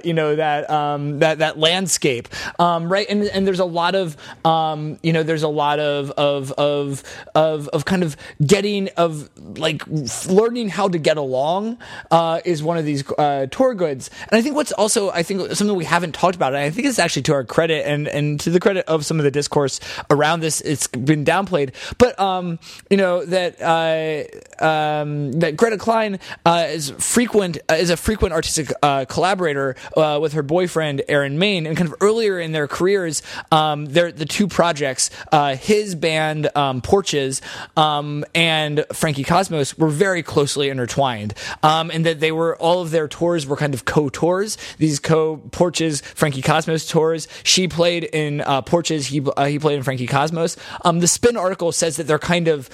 you 0.05 0.15
know 0.15 0.37
that 0.37 0.69
um 0.71 1.12
that 1.21 1.39
that 1.39 1.59
landscape. 1.59 2.29
Um 2.59 2.93
right 2.93 3.07
and 3.09 3.25
and 3.25 3.47
there's 3.47 3.61
a 3.61 3.65
lot 3.65 3.95
of 3.95 4.17
um 4.45 4.99
you 5.03 5.13
know 5.13 5.23
there's 5.23 5.43
a 5.43 5.49
lot 5.49 5.79
of 5.79 6.11
of 6.13 6.53
of 6.53 7.03
of 7.35 7.69
of 7.69 7.85
kind 7.85 8.03
of 8.03 8.17
getting 8.45 8.89
of 8.97 9.31
like 9.59 9.83
learning 10.27 10.69
how 10.69 10.89
to 10.89 10.99
get 10.99 11.17
along 11.17 11.79
uh 12.11 12.41
is 12.45 12.63
one 12.63 12.77
of 12.79 12.85
these 12.85 13.09
uh 13.19 13.47
tour 13.51 13.75
goods. 13.75 14.11
And 14.31 14.39
i 14.39 14.43
think 14.43 14.55
what's 14.57 14.73
also 14.73 15.11
i 15.11 15.23
think 15.23 15.53
something 15.53 15.77
we 15.77 15.85
haven't 15.85 16.13
talked 16.13 16.37
about 16.37 16.55
and 16.55 16.63
i 16.63 16.71
think 16.71 16.87
it's 16.87 16.99
actually 16.99 17.23
to 17.23 17.33
our 17.33 17.45
credit 17.45 17.87
and 17.87 18.09
and 18.09 18.41
to 18.41 18.51
the 18.51 18.61
credit 18.61 18.85
of 18.87 19.05
some 19.05 19.19
of 19.19 19.25
the 19.25 19.31
discourse 19.31 19.81
around 20.11 20.41
this 20.41 20.61
it's 20.61 20.87
been 20.87 21.25
downplayed. 21.25 21.73
But 21.99 22.19
um 22.19 22.59
you 22.91 22.97
know 22.97 23.25
that 23.25 23.61
uh 23.61 24.65
um 24.65 25.33
that 25.33 25.57
Greta 25.57 25.79
Kline 25.79 26.19
uh 26.47 26.67
is 26.69 26.91
frequent 26.99 27.59
uh, 27.71 27.75
is 27.75 27.91
a 27.91 27.97
frequent 27.97 28.33
artistic 28.33 28.73
uh 28.83 29.05
collaborator 29.07 29.77
uh 29.97 30.19
with 30.21 30.33
her 30.33 30.43
boyfriend 30.43 31.02
Aaron 31.09 31.39
Maine 31.39 31.67
and 31.67 31.77
kind 31.77 31.89
of 31.89 31.95
earlier 32.01 32.39
in 32.39 32.53
their 32.53 32.69
careers 32.69 33.23
um 33.51 33.87
they're 33.87 34.13
the 34.13 34.27
two 34.27 34.47
projects 34.49 35.11
uh 35.31 35.57
his 35.57 35.95
band 35.95 36.49
um 36.57 36.81
porches 36.81 37.41
um 37.77 38.25
and 38.35 38.85
frankie 38.93 39.25
cosmos 39.25 39.77
were 39.79 39.89
very 39.89 40.23
closely 40.23 40.69
intertwined. 40.69 41.35
Um 41.63 41.91
and 41.91 42.07
that 42.07 42.21
they 42.21 42.33
were 42.33 42.57
all 42.57 42.83
of 42.83 42.91
their 42.91 43.09
tours 43.09 43.47
were 43.47 43.57
kind 43.57 43.75
of 43.75 43.85
co-tours. 43.85 44.57
These 44.79 45.01
co-porches 45.01 46.01
frankie 46.01 46.43
cosmos 46.43 46.87
tours. 46.87 47.29
She 47.45 47.69
played 47.69 48.05
in 48.05 48.41
uh 48.41 48.63
porches 48.63 49.07
he 49.07 49.21
uh, 49.37 49.47
he 49.47 49.59
played 49.59 49.77
in 49.77 49.83
frankie 49.83 50.07
cosmos. 50.07 50.57
Um 50.85 51.01
the 51.01 51.09
spin 51.09 51.37
article 51.37 51.73
says 51.73 51.97
that 51.97 52.07
they're 52.07 52.19
kind 52.19 52.49
of 52.49 52.69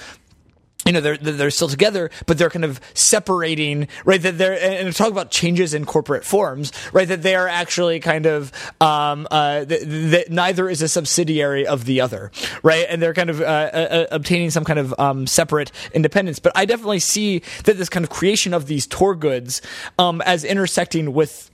you 0.89 0.93
know 0.93 1.01
they're 1.01 1.17
they're 1.17 1.51
still 1.51 1.67
together, 1.67 2.09
but 2.25 2.39
they're 2.39 2.49
kind 2.49 2.65
of 2.65 2.81
separating, 2.95 3.87
right? 4.05 4.19
That 4.19 4.39
they're 4.39 4.59
and 4.59 4.95
talk 4.95 5.11
about 5.11 5.29
changes 5.29 5.75
in 5.75 5.85
corporate 5.85 6.25
forms, 6.25 6.71
right? 6.91 7.07
That 7.07 7.21
they 7.21 7.35
are 7.35 7.47
actually 7.47 7.99
kind 7.99 8.25
of 8.25 8.51
um, 8.81 9.27
uh, 9.29 9.65
that, 9.65 9.81
that 9.85 10.31
neither 10.31 10.67
is 10.67 10.81
a 10.81 10.87
subsidiary 10.87 11.67
of 11.67 11.85
the 11.85 12.01
other, 12.01 12.31
right? 12.63 12.87
And 12.89 13.03
they're 13.03 13.13
kind 13.13 13.29
of 13.29 13.39
uh, 13.39 13.43
uh, 13.43 14.05
obtaining 14.09 14.49
some 14.49 14.63
kind 14.63 14.79
of 14.79 14.95
um, 14.97 15.27
separate 15.27 15.71
independence. 15.93 16.39
But 16.39 16.53
I 16.55 16.65
definitely 16.65 17.01
see 17.01 17.43
that 17.65 17.77
this 17.77 17.87
kind 17.87 18.03
of 18.03 18.09
creation 18.09 18.55
of 18.55 18.65
these 18.65 18.87
tour 18.87 19.13
goods 19.13 19.61
um, 19.99 20.21
as 20.21 20.43
intersecting 20.43 21.13
with 21.13 21.51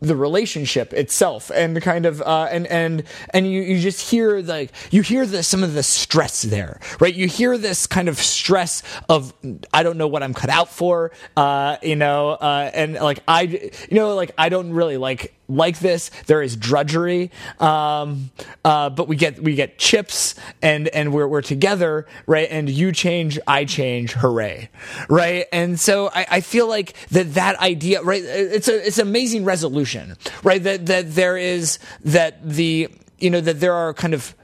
the 0.00 0.16
relationship 0.16 0.92
itself 0.92 1.50
and 1.54 1.76
the 1.76 1.80
kind 1.80 2.06
of 2.06 2.20
uh, 2.22 2.48
and 2.50 2.66
and 2.66 3.04
and 3.30 3.50
you, 3.50 3.62
you 3.62 3.80
just 3.80 4.10
hear 4.10 4.40
like 4.40 4.70
you 4.90 5.02
hear 5.02 5.26
the 5.26 5.42
some 5.42 5.62
of 5.62 5.74
the 5.74 5.82
stress 5.82 6.42
there 6.42 6.80
right? 7.00 7.14
You 7.14 7.26
hear 7.26 7.56
this 7.58 7.86
kind 7.86 8.08
of 8.08 8.18
stress 8.18 8.82
of 9.08 9.32
I 9.72 9.82
don't 9.82 9.96
know 9.96 10.08
what 10.08 10.22
I'm 10.22 10.34
cut 10.34 10.50
out 10.50 10.68
for 10.68 11.12
uh, 11.36 11.76
you 11.82 11.96
know 11.96 12.30
uh, 12.30 12.70
and 12.74 12.94
like 12.94 13.20
I 13.28 13.42
you 13.42 13.70
know 13.90 14.14
like 14.14 14.32
I 14.38 14.48
don't 14.48 14.72
really 14.72 14.96
like 14.96 15.35
like 15.48 15.78
this. 15.78 16.10
There 16.26 16.42
is 16.42 16.56
drudgery, 16.56 17.30
um, 17.58 18.30
uh, 18.64 18.90
but 18.90 19.08
we 19.08 19.16
get 19.16 19.42
we 19.42 19.54
get 19.54 19.78
chips, 19.78 20.34
and 20.62 20.88
and 20.88 21.12
we're 21.12 21.28
we're 21.28 21.42
together, 21.42 22.06
right? 22.26 22.48
And 22.50 22.68
you 22.68 22.92
change, 22.92 23.38
I 23.46 23.64
change, 23.64 24.12
hooray, 24.12 24.70
right? 25.08 25.46
And 25.52 25.78
so 25.78 26.10
I, 26.12 26.26
I 26.30 26.40
feel 26.40 26.68
like 26.68 26.94
that 27.10 27.34
that 27.34 27.58
idea, 27.60 28.02
right? 28.02 28.22
It's 28.22 28.68
a 28.68 28.86
it's 28.86 28.98
amazing 28.98 29.44
resolution, 29.44 30.16
right? 30.42 30.62
That 30.62 30.86
that 30.86 31.14
there 31.14 31.36
is 31.36 31.78
that 32.04 32.48
the 32.48 32.88
you 33.18 33.30
know 33.30 33.40
that 33.40 33.60
there 33.60 33.74
are 33.74 33.94
kind 33.94 34.14
of 34.14 34.34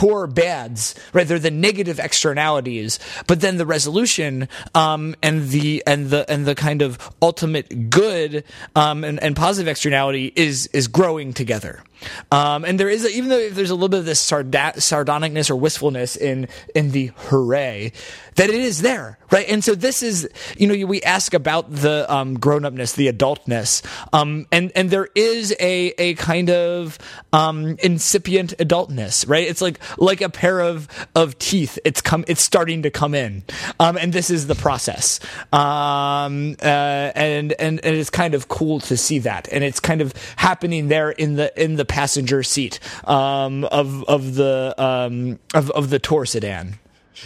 tour 0.00 0.26
bads, 0.26 0.94
right? 1.12 1.28
They're 1.28 1.38
the 1.38 1.50
negative 1.50 1.98
externalities, 1.98 2.98
but 3.26 3.40
then 3.40 3.58
the 3.58 3.66
resolution 3.66 4.48
um, 4.74 5.14
and 5.22 5.48
the 5.48 5.82
and 5.86 6.08
the 6.08 6.30
and 6.30 6.46
the 6.46 6.54
kind 6.54 6.80
of 6.80 6.98
ultimate 7.20 7.90
good 7.90 8.44
um, 8.74 9.04
and, 9.04 9.22
and 9.22 9.36
positive 9.36 9.68
externality 9.68 10.32
is 10.34 10.68
is 10.68 10.88
growing 10.88 11.32
together. 11.32 11.82
Um, 12.30 12.64
and 12.64 12.78
there 12.78 12.88
is, 12.88 13.04
a, 13.04 13.10
even 13.10 13.28
though 13.28 13.50
there's 13.50 13.70
a 13.70 13.74
little 13.74 13.88
bit 13.88 14.00
of 14.00 14.04
this 14.04 14.24
sarda- 14.24 14.76
sardonicness 14.76 15.50
or 15.50 15.56
wistfulness 15.56 16.16
in 16.16 16.48
in 16.74 16.90
the 16.92 17.12
hooray, 17.16 17.92
that 18.36 18.48
it 18.48 18.54
is 18.54 18.82
there, 18.82 19.18
right? 19.30 19.48
And 19.48 19.62
so 19.62 19.74
this 19.74 20.02
is, 20.02 20.28
you 20.56 20.66
know, 20.66 20.86
we 20.86 21.02
ask 21.02 21.34
about 21.34 21.70
the 21.70 22.10
um, 22.12 22.38
grown 22.38 22.64
upness, 22.64 22.92
the 22.92 23.12
adultness, 23.12 23.82
um, 24.12 24.46
and 24.50 24.72
and 24.74 24.90
there 24.90 25.08
is 25.14 25.54
a 25.60 25.92
a 25.98 26.14
kind 26.14 26.50
of 26.50 26.98
um, 27.32 27.76
incipient 27.82 28.54
adultness, 28.58 29.28
right? 29.28 29.46
It's 29.46 29.60
like 29.60 29.78
like 29.98 30.20
a 30.20 30.28
pair 30.28 30.60
of 30.60 30.88
of 31.14 31.38
teeth. 31.38 31.78
It's 31.84 32.00
come, 32.00 32.24
it's 32.28 32.42
starting 32.42 32.82
to 32.82 32.90
come 32.90 33.14
in, 33.14 33.42
um, 33.78 33.96
and 33.96 34.12
this 34.12 34.30
is 34.30 34.46
the 34.46 34.54
process, 34.54 35.20
um, 35.52 36.56
uh, 36.62 37.12
and 37.14 37.52
and 37.52 37.84
and 37.84 37.96
it's 37.96 38.10
kind 38.10 38.34
of 38.34 38.48
cool 38.48 38.80
to 38.80 38.96
see 38.96 39.18
that, 39.20 39.48
and 39.52 39.64
it's 39.64 39.80
kind 39.80 40.00
of 40.00 40.14
happening 40.36 40.88
there 40.88 41.10
in 41.10 41.36
the 41.36 41.62
in 41.62 41.76
the 41.76 41.84
passenger 41.90 42.42
seat 42.42 42.78
um, 43.06 43.64
of 43.64 44.04
of 44.04 44.34
the 44.36 44.74
um, 44.78 45.38
of 45.52 45.70
of 45.72 45.90
the 45.90 45.98
tour 45.98 46.24
sedan. 46.24 46.78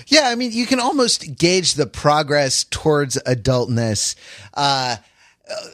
Yeah, 0.09 0.29
I 0.29 0.35
mean, 0.35 0.51
you 0.51 0.67
can 0.67 0.81
almost 0.81 1.39
gauge 1.39 1.75
the 1.75 1.87
progress 1.87 2.65
towards 2.65 3.17
adultness. 3.19 4.17
Uh, 4.53 4.97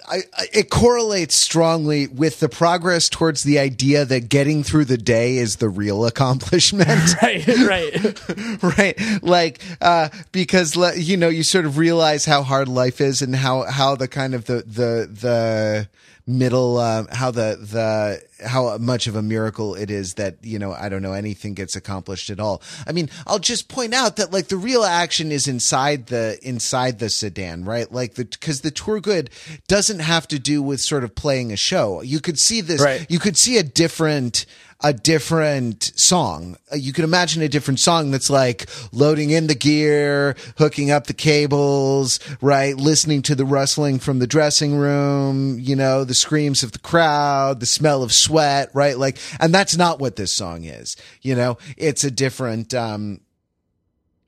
I, 0.09 0.17
I, 0.37 0.47
it 0.53 0.69
correlates 0.69 1.37
strongly 1.37 2.09
with 2.09 2.41
the 2.41 2.49
progress 2.49 3.09
towards 3.09 3.45
the 3.45 3.61
idea 3.61 4.05
that 4.05 4.29
getting 4.29 4.65
through 4.65 4.87
the 4.87 4.99
day 4.99 5.37
is 5.37 5.57
the 5.57 5.69
real 5.69 6.05
accomplishment. 6.07 6.89
right, 7.23 7.47
right, 7.47 8.63
right. 8.79 9.23
Like, 9.23 9.61
uh, 9.81 10.09
because 10.33 10.77
you 10.99 11.17
know, 11.17 11.29
you 11.29 11.45
sort 11.45 11.67
of 11.67 11.79
realize 11.79 12.25
how 12.25 12.43
hard 12.43 12.69
life 12.69 13.01
is 13.01 13.23
and 13.23 13.35
how 13.35 13.63
how 13.63 13.95
the 13.95 14.09
kind 14.09 14.35
of 14.35 14.47
the 14.47 14.65
the 14.67 15.09
the 15.11 15.89
middle 16.31 16.79
uh, 16.79 17.05
how 17.13 17.31
the 17.31 17.59
the 17.61 18.47
how 18.47 18.79
much 18.79 19.07
of 19.07 19.17
a 19.17 19.23
miracle 19.23 19.75
it 19.75 19.91
is 19.91 20.15
that 20.15 20.37
you 20.43 20.59
know 20.59 20.73
I 20.73 20.89
don't 20.89 21.03
know 21.03 21.13
anything 21.13 21.55
gets 21.55 21.77
accomplished 21.77 22.31
at 22.31 22.41
all. 22.41 22.63
I 22.87 22.93
mean, 22.93 23.11
I'll 23.27 23.39
just 23.39 23.69
point 23.69 23.93
out 23.95 24.17
that 24.17 24.33
like 24.33 24.49
the 24.49 24.57
real 24.57 24.85
action 24.85 25.33
is 25.33 25.47
inside 25.47 26.07
the 26.07 26.39
inside 26.43 26.99
the 26.99 27.11
sedan, 27.11 27.65
right? 27.65 27.91
Like 27.91 28.15
the 28.15 28.25
because 28.25 28.63
the 28.63 28.71
tour 28.71 29.01
good 29.01 29.31
doesn't 29.69 30.01
have 30.01 30.29
to 30.29 30.39
do 30.39 30.63
with 30.63 30.81
sort 30.81 31.05
of 31.05 31.15
playing 31.15 31.53
a 31.53 31.57
show. 31.57 32.03
You 32.03 32.21
could 32.21 32.39
see 32.39 32.61
this. 32.61 32.81
Right. 32.81 33.07
You 33.11 33.19
could 33.19 33.37
see 33.37 33.59
a 33.59 33.63
different 33.63 34.47
a 34.83 34.93
different 34.93 35.93
song. 35.95 36.57
Uh, 36.73 36.77
you 36.77 36.93
can 36.93 37.05
imagine 37.05 37.43
a 37.43 37.49
different 37.49 37.81
song 37.81 38.11
that's 38.11 38.31
like 38.31 38.69
loading 38.93 39.31
in 39.31 39.47
the 39.47 39.55
gear, 39.55 40.37
hooking 40.57 40.91
up 40.91 41.07
the 41.07 41.15
cables, 41.15 42.19
right? 42.41 42.77
Listening 42.77 43.23
to 43.23 43.35
the 43.35 43.45
rustling 43.45 43.99
from 43.99 44.19
the 44.19 44.27
dressing 44.27 44.77
room, 44.77 45.59
you 45.61 45.77
know, 45.77 46.05
the 46.05 46.15
screams 46.15 46.63
of 46.63 46.73
the 46.73 46.79
crowd, 46.79 47.61
the 47.61 47.67
smell 47.67 48.03
of 48.03 48.13
sweat, 48.13 48.71
right? 48.73 48.97
Like, 48.97 49.19
and 49.39 49.53
that's 49.53 49.77
not 49.77 49.99
what 49.99 50.17
this 50.17 50.35
song 50.35 50.65
is. 50.65 50.97
You 51.21 51.35
know, 51.35 51.59
it's 51.77 52.05
a 52.05 52.11
different, 52.11 52.73
um, 52.73 53.21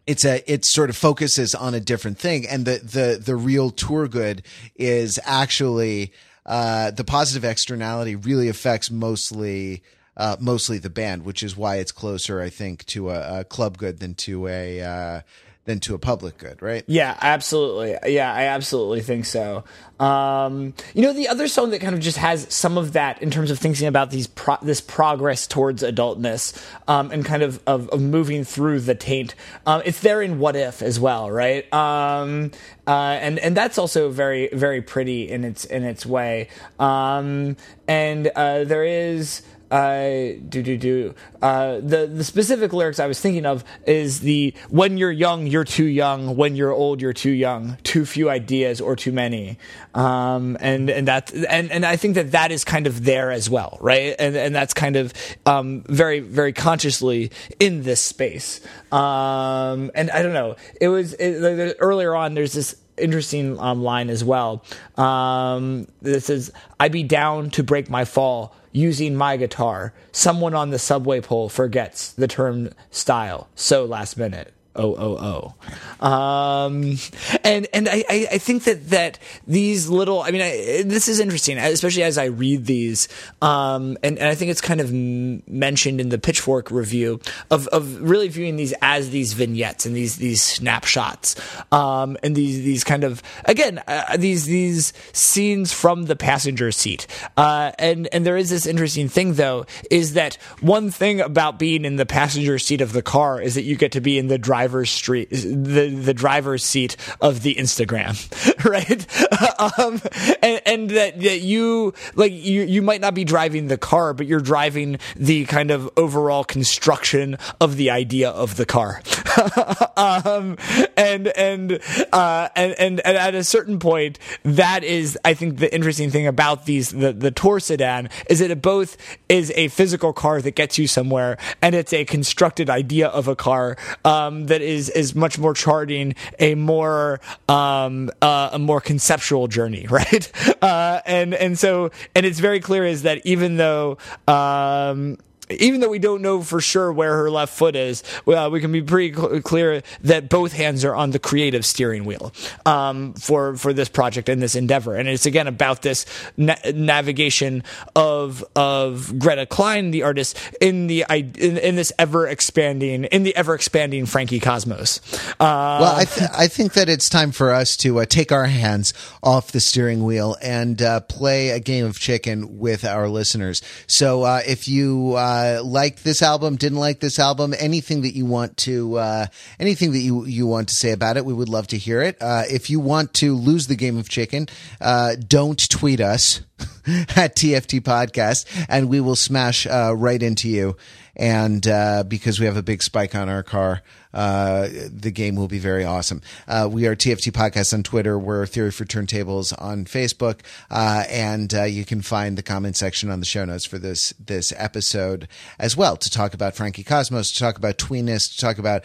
it's 0.07 0.24
a 0.24 0.42
it 0.53 0.64
sort 0.64 0.90
of 0.90 0.96
focuses 0.96 1.55
on 1.55 1.74
a 1.74 1.80
different 1.80 2.18
thing 2.18 2.46
and 2.46 2.64
the 2.64 2.78
the 2.78 3.22
the 3.24 3.36
real 3.36 3.70
tour 3.70 4.09
good 4.09 4.42
is 4.74 5.20
actually 5.24 6.12
uh 6.44 6.90
the 6.90 7.05
positive 7.05 7.44
externality 7.44 8.16
really 8.16 8.48
affects 8.48 8.90
mostly 8.90 9.80
uh, 10.16 10.36
mostly 10.40 10.78
the 10.78 10.90
band, 10.90 11.24
which 11.24 11.42
is 11.42 11.56
why 11.56 11.76
it's 11.76 11.92
closer, 11.92 12.40
I 12.40 12.50
think, 12.50 12.84
to 12.86 13.10
a, 13.10 13.40
a 13.40 13.44
club 13.44 13.78
good 13.78 13.98
than 14.00 14.14
to 14.16 14.48
a 14.48 14.80
uh, 14.80 15.20
than 15.64 15.78
to 15.78 15.94
a 15.94 15.98
public 15.98 16.38
good, 16.38 16.60
right? 16.60 16.82
Yeah, 16.88 17.16
absolutely. 17.20 17.96
Yeah, 18.12 18.32
I 18.32 18.44
absolutely 18.44 19.00
think 19.00 19.24
so. 19.24 19.62
Um, 20.00 20.74
you 20.92 21.02
know, 21.02 21.12
the 21.12 21.28
other 21.28 21.46
song 21.46 21.70
that 21.70 21.80
kind 21.80 21.94
of 21.94 22.00
just 22.00 22.18
has 22.18 22.52
some 22.52 22.76
of 22.76 22.94
that 22.94 23.22
in 23.22 23.30
terms 23.30 23.52
of 23.52 23.60
thinking 23.60 23.86
about 23.86 24.10
these 24.10 24.26
pro- 24.26 24.58
this 24.60 24.80
progress 24.80 25.46
towards 25.46 25.84
adultness 25.84 26.60
um, 26.88 27.12
and 27.12 27.24
kind 27.24 27.44
of, 27.44 27.60
of, 27.68 27.88
of 27.90 28.00
moving 28.00 28.42
through 28.42 28.80
the 28.80 28.96
taint. 28.96 29.36
Um, 29.64 29.82
it's 29.84 30.00
there 30.00 30.20
in 30.20 30.40
What 30.40 30.56
If 30.56 30.82
as 30.82 30.98
well, 30.98 31.30
right? 31.30 31.72
Um, 31.72 32.50
uh, 32.84 32.90
and 33.20 33.38
and 33.38 33.56
that's 33.56 33.78
also 33.78 34.10
very 34.10 34.48
very 34.52 34.82
pretty 34.82 35.30
in 35.30 35.44
its 35.44 35.64
in 35.64 35.84
its 35.84 36.04
way. 36.04 36.48
Um, 36.80 37.56
and 37.86 38.26
uh, 38.34 38.64
there 38.64 38.84
is 38.84 39.42
uh, 39.72 40.34
do 40.50 40.62
do 40.62 40.76
do. 40.76 41.14
Uh, 41.40 41.80
the 41.80 42.06
the 42.06 42.22
specific 42.22 42.74
lyrics 42.74 43.00
I 43.00 43.06
was 43.06 43.18
thinking 43.18 43.46
of 43.46 43.64
is 43.86 44.20
the 44.20 44.52
when 44.68 44.98
you're 44.98 45.10
young 45.10 45.46
you're 45.46 45.64
too 45.64 45.86
young, 45.86 46.36
when 46.36 46.54
you're 46.56 46.72
old 46.72 47.00
you're 47.00 47.14
too 47.14 47.30
young, 47.30 47.78
too 47.82 48.04
few 48.04 48.28
ideas 48.28 48.82
or 48.82 48.96
too 48.96 49.12
many, 49.12 49.56
um, 49.94 50.58
and 50.60 50.90
and 50.90 51.08
that 51.08 51.32
and 51.32 51.72
and 51.72 51.86
I 51.86 51.96
think 51.96 52.16
that 52.16 52.32
that 52.32 52.52
is 52.52 52.64
kind 52.64 52.86
of 52.86 53.04
there 53.04 53.30
as 53.30 53.48
well, 53.48 53.78
right? 53.80 54.14
And 54.18 54.36
and 54.36 54.54
that's 54.54 54.74
kind 54.74 54.96
of 54.96 55.14
um, 55.46 55.84
very 55.88 56.20
very 56.20 56.52
consciously 56.52 57.30
in 57.58 57.82
this 57.82 58.02
space. 58.02 58.60
Um, 58.92 59.90
and 59.94 60.10
I 60.10 60.22
don't 60.22 60.34
know, 60.34 60.56
it 60.82 60.88
was 60.88 61.14
it, 61.14 61.76
earlier 61.80 62.14
on. 62.14 62.34
There's 62.34 62.52
this 62.52 62.76
interesting 62.98 63.58
um, 63.58 63.82
line 63.82 64.10
as 64.10 64.22
well. 64.22 64.62
Um, 64.98 65.86
this 66.02 66.28
is, 66.28 66.52
I'd 66.78 66.92
be 66.92 67.04
down 67.04 67.48
to 67.52 67.62
break 67.62 67.88
my 67.88 68.04
fall." 68.04 68.54
Using 68.72 69.14
my 69.14 69.36
guitar. 69.36 69.92
Someone 70.10 70.54
on 70.54 70.70
the 70.70 70.78
subway 70.78 71.20
pole 71.20 71.48
forgets 71.48 72.12
the 72.12 72.28
term 72.28 72.70
style 72.90 73.48
so 73.54 73.84
last 73.84 74.16
minute. 74.16 74.52
O 74.74 74.94
O 74.94 75.54
O. 76.02 76.06
Um, 76.06 76.98
and 77.44 77.68
and 77.72 77.88
I, 77.88 78.04
I 78.08 78.38
think 78.38 78.64
that 78.64 78.90
that 78.90 79.18
these 79.46 79.88
little 79.88 80.22
I 80.22 80.30
mean 80.30 80.42
I, 80.42 80.82
this 80.84 81.08
is 81.08 81.20
interesting 81.20 81.58
especially 81.58 82.02
as 82.02 82.18
I 82.18 82.24
read 82.24 82.66
these 82.66 83.08
um, 83.40 83.96
and, 84.02 84.18
and 84.18 84.28
I 84.28 84.34
think 84.34 84.50
it's 84.50 84.60
kind 84.60 84.80
of 84.80 84.92
mentioned 84.92 86.00
in 86.00 86.08
the 86.08 86.18
Pitchfork 86.18 86.70
review 86.70 87.20
of, 87.50 87.68
of 87.68 88.00
really 88.00 88.28
viewing 88.28 88.56
these 88.56 88.74
as 88.82 89.10
these 89.10 89.34
vignettes 89.34 89.86
and 89.86 89.94
these 89.94 90.16
these 90.16 90.42
snapshots 90.42 91.36
um, 91.70 92.16
and 92.22 92.34
these 92.34 92.64
these 92.64 92.82
kind 92.82 93.04
of 93.04 93.22
again 93.44 93.80
uh, 93.86 94.16
these 94.16 94.46
these 94.46 94.92
scenes 95.12 95.72
from 95.72 96.04
the 96.04 96.16
passenger 96.16 96.72
seat 96.72 97.06
uh, 97.36 97.72
and 97.78 98.08
and 98.12 98.26
there 98.26 98.36
is 98.36 98.50
this 98.50 98.66
interesting 98.66 99.08
thing 99.08 99.34
though 99.34 99.66
is 99.90 100.14
that 100.14 100.34
one 100.60 100.90
thing 100.90 101.20
about 101.20 101.58
being 101.58 101.84
in 101.84 101.96
the 101.96 102.06
passenger 102.06 102.58
seat 102.58 102.80
of 102.80 102.92
the 102.92 103.02
car 103.02 103.40
is 103.40 103.54
that 103.54 103.62
you 103.62 103.76
get 103.76 103.92
to 103.92 104.00
be 104.00 104.18
in 104.18 104.26
the 104.26 104.38
driver's 104.38 104.61
street 104.90 105.30
the 105.30 105.88
the 105.88 106.14
driver's 106.14 106.64
seat 106.64 106.96
of 107.20 107.42
the 107.42 107.54
Instagram, 107.54 108.16
right? 108.64 109.06
um, 109.78 110.00
and, 110.42 110.60
and 110.66 110.90
that, 110.90 111.20
that 111.20 111.40
you 111.40 111.94
like 112.14 112.32
you 112.32 112.62
you 112.62 112.82
might 112.82 113.00
not 113.00 113.14
be 113.14 113.24
driving 113.24 113.68
the 113.68 113.78
car, 113.78 114.14
but 114.14 114.26
you're 114.26 114.40
driving 114.40 114.98
the 115.16 115.44
kind 115.46 115.70
of 115.70 115.90
overall 115.96 116.44
construction 116.44 117.36
of 117.60 117.76
the 117.76 117.90
idea 117.90 118.30
of 118.30 118.56
the 118.56 118.66
car. 118.66 119.02
um, 119.96 120.56
and 120.96 121.28
and, 121.28 121.80
uh, 122.12 122.48
and 122.54 122.74
and 122.78 123.00
and 123.00 123.16
at 123.16 123.34
a 123.34 123.44
certain 123.44 123.78
point, 123.78 124.18
that 124.44 124.84
is, 124.84 125.18
I 125.24 125.34
think, 125.34 125.58
the 125.58 125.72
interesting 125.72 126.10
thing 126.10 126.26
about 126.26 126.66
these 126.66 126.90
the 126.90 127.12
the 127.12 127.30
tour 127.30 127.60
sedan 127.60 128.10
is 128.28 128.38
that 128.40 128.50
it 128.50 128.62
both 128.62 128.96
is 129.28 129.52
a 129.56 129.68
physical 129.68 130.12
car 130.12 130.42
that 130.42 130.52
gets 130.52 130.78
you 130.78 130.86
somewhere, 130.86 131.38
and 131.60 131.74
it's 131.74 131.92
a 131.92 132.04
constructed 132.04 132.70
idea 132.70 133.08
of 133.08 133.28
a 133.28 133.36
car 133.36 133.76
um, 134.04 134.46
that 134.53 134.61
is 134.61 134.90
is 134.90 135.14
much 135.14 135.38
more 135.38 135.55
charting 135.55 136.14
a 136.38 136.55
more 136.55 137.20
um, 137.48 138.11
uh, 138.20 138.50
a 138.53 138.59
more 138.59 138.82
conceptual 138.82 139.48
journey, 139.48 139.86
right? 139.90 140.30
Uh, 140.62 141.00
and 141.07 141.32
and 141.34 141.59
so 141.59 141.90
and 142.14 142.26
it's 142.26 142.38
very 142.38 142.61
clear 142.61 142.84
is 142.84 143.03
that 143.03 143.24
even 143.24 143.57
though 143.57 143.96
um, 144.28 145.16
even 145.61 145.80
though 145.80 145.88
we 145.88 145.98
don't 145.98 146.22
know 146.22 146.42
for 146.42 146.61
sure 146.61 146.92
where 146.92 147.16
her 147.16 147.30
left 147.30 147.55
foot 147.55 147.76
is, 147.76 148.03
we 148.26 148.61
can 148.61 148.72
be 148.72 148.82
pretty 148.82 149.14
cl- 149.14 149.40
clear 149.42 149.82
that 150.03 150.28
both 150.28 150.53
hands 150.53 150.84
are 150.84 150.94
on 150.94 151.11
the 151.11 151.18
creative 151.18 151.64
steering 151.64 152.05
wheel 152.05 152.32
um, 152.66 153.14
for 153.14 153.57
for 153.57 153.72
this 153.72 153.88
project 153.88 154.28
and 154.28 154.42
this 154.42 154.55
endeavor. 154.55 154.94
And 154.94 155.09
it's 155.09 155.26
again 155.26 155.46
about 155.46 155.82
this 155.82 156.07
na- 156.36 156.57
navigation 156.74 157.64
of 157.94 158.44
of 158.57 159.18
Greta 159.18 159.46
Kline, 159.46 159.90
the 159.90 160.03
artist, 160.03 160.38
in 160.61 160.86
the 160.86 161.05
in, 161.11 161.59
in 161.59 161.76
this 161.76 161.92
ever 161.98 162.26
expanding 162.26 163.05
in 163.05 163.22
the 163.22 163.34
ever 163.36 163.55
expanding 163.55 164.07
Frankie 164.07 164.40
Cosmos. 164.40 165.00
Uh, 165.32 165.78
well, 165.80 165.96
I 165.96 166.05
th- 166.05 166.30
I 166.36 166.48
think 166.48 166.74
that 166.74 166.88
it's 166.88 167.09
time 167.09 167.32
for 167.32 167.50
us 167.50 167.76
to 167.78 168.00
uh, 168.00 168.05
take 168.05 168.32
our 168.32 168.46
hands 168.46 168.94
off 169.22 169.53
the 169.53 169.61
steering 169.61 170.05
wheel 170.05 170.36
and 170.42 170.80
uh, 170.80 171.00
play 171.00 171.50
a 171.50 171.61
game 171.61 171.84
of 171.86 171.98
chicken 171.98 172.59
with 172.59 172.84
our 172.84 173.09
listeners. 173.09 173.62
So 173.86 174.22
uh, 174.22 174.40
if 174.46 174.68
you 174.68 175.14
uh, 175.16 175.41
liked 175.62 176.05
this 176.05 176.22
album, 176.22 176.57
didn't 176.57 176.78
like 176.78 177.01
this 177.01 177.18
album, 177.18 177.55
anything 177.59 178.03
that 178.03 178.14
you 178.14 178.26
want 178.26 178.57
to, 178.59 178.97
uh, 178.97 179.26
anything 179.59 179.93
that 179.93 180.01
you, 180.01 180.24
you 180.24 180.47
want 180.47 180.68
to 180.68 180.74
say 180.74 180.93
about 180.93 181.16
it, 181.16 181.24
we 181.24 181.32
would 181.32 181.49
love 181.49 181.66
to 181.68 181.78
hear 181.78 182.03
it. 182.03 182.16
Uh, 182.20 182.45
if 182.51 182.70
you 182.70 182.80
want 182.80 183.14
to 183.14 183.34
lose 183.34 183.66
the 183.66 183.76
game 183.76 183.97
of 183.97 184.09
chicken, 184.09 184.47
uh, 184.80 185.16
don't 185.26 185.68
tweet 185.68 186.01
us 186.01 186.40
at 187.16 187.36
TFT 187.36 187.80
Podcast, 187.80 188.47
and 188.68 188.88
we 188.88 189.01
will 189.01 189.16
smash 189.16 189.66
uh, 189.66 189.95
right 189.97 190.22
into 190.22 190.49
you. 190.49 190.76
And 191.14 191.66
uh, 191.66 192.05
because 192.05 192.40
we 192.40 192.47
have 192.47 192.57
a 192.57 192.62
big 192.62 192.82
spike 192.82 193.14
on 193.14 193.28
our 193.28 193.43
car, 193.43 193.82
uh, 194.14 194.68
the 194.90 195.10
game 195.10 195.36
will 195.36 195.48
be 195.48 195.58
very 195.58 195.84
awesome. 195.84 196.20
Uh, 196.46 196.68
we 196.70 196.86
are 196.86 196.94
TFT 196.94 197.32
Podcast 197.32 197.72
on 197.72 197.82
Twitter. 197.82 198.18
We're 198.18 198.46
Theory 198.46 198.70
for 198.70 198.84
Turntables 198.84 199.52
on 199.60 199.84
Facebook, 199.84 200.40
uh, 200.70 201.04
and 201.08 201.52
uh, 201.54 201.64
you 201.64 201.84
can 201.84 202.02
find 202.02 202.36
the 202.36 202.42
comment 202.42 202.76
section 202.76 203.10
on 203.10 203.20
the 203.20 203.26
show 203.26 203.44
notes 203.44 203.64
for 203.64 203.78
this 203.78 204.12
this 204.18 204.52
episode 204.56 205.28
as 205.58 205.76
well 205.76 205.96
to 205.96 206.10
talk 206.10 206.34
about 206.34 206.54
Frankie 206.54 206.84
Cosmos, 206.84 207.32
to 207.32 207.38
talk 207.38 207.56
about 207.56 207.78
tweeness, 207.78 208.30
to 208.34 208.38
talk 208.38 208.58
about 208.58 208.84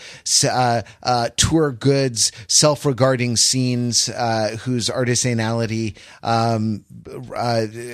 uh, 0.50 0.82
uh, 1.04 1.30
tour 1.36 1.72
goods, 1.72 2.32
self 2.48 2.86
regarding 2.86 3.36
scenes 3.38 4.10
uh 4.10 4.58
whose 4.62 4.90
artisanality 4.90 5.98
um, 6.24 6.86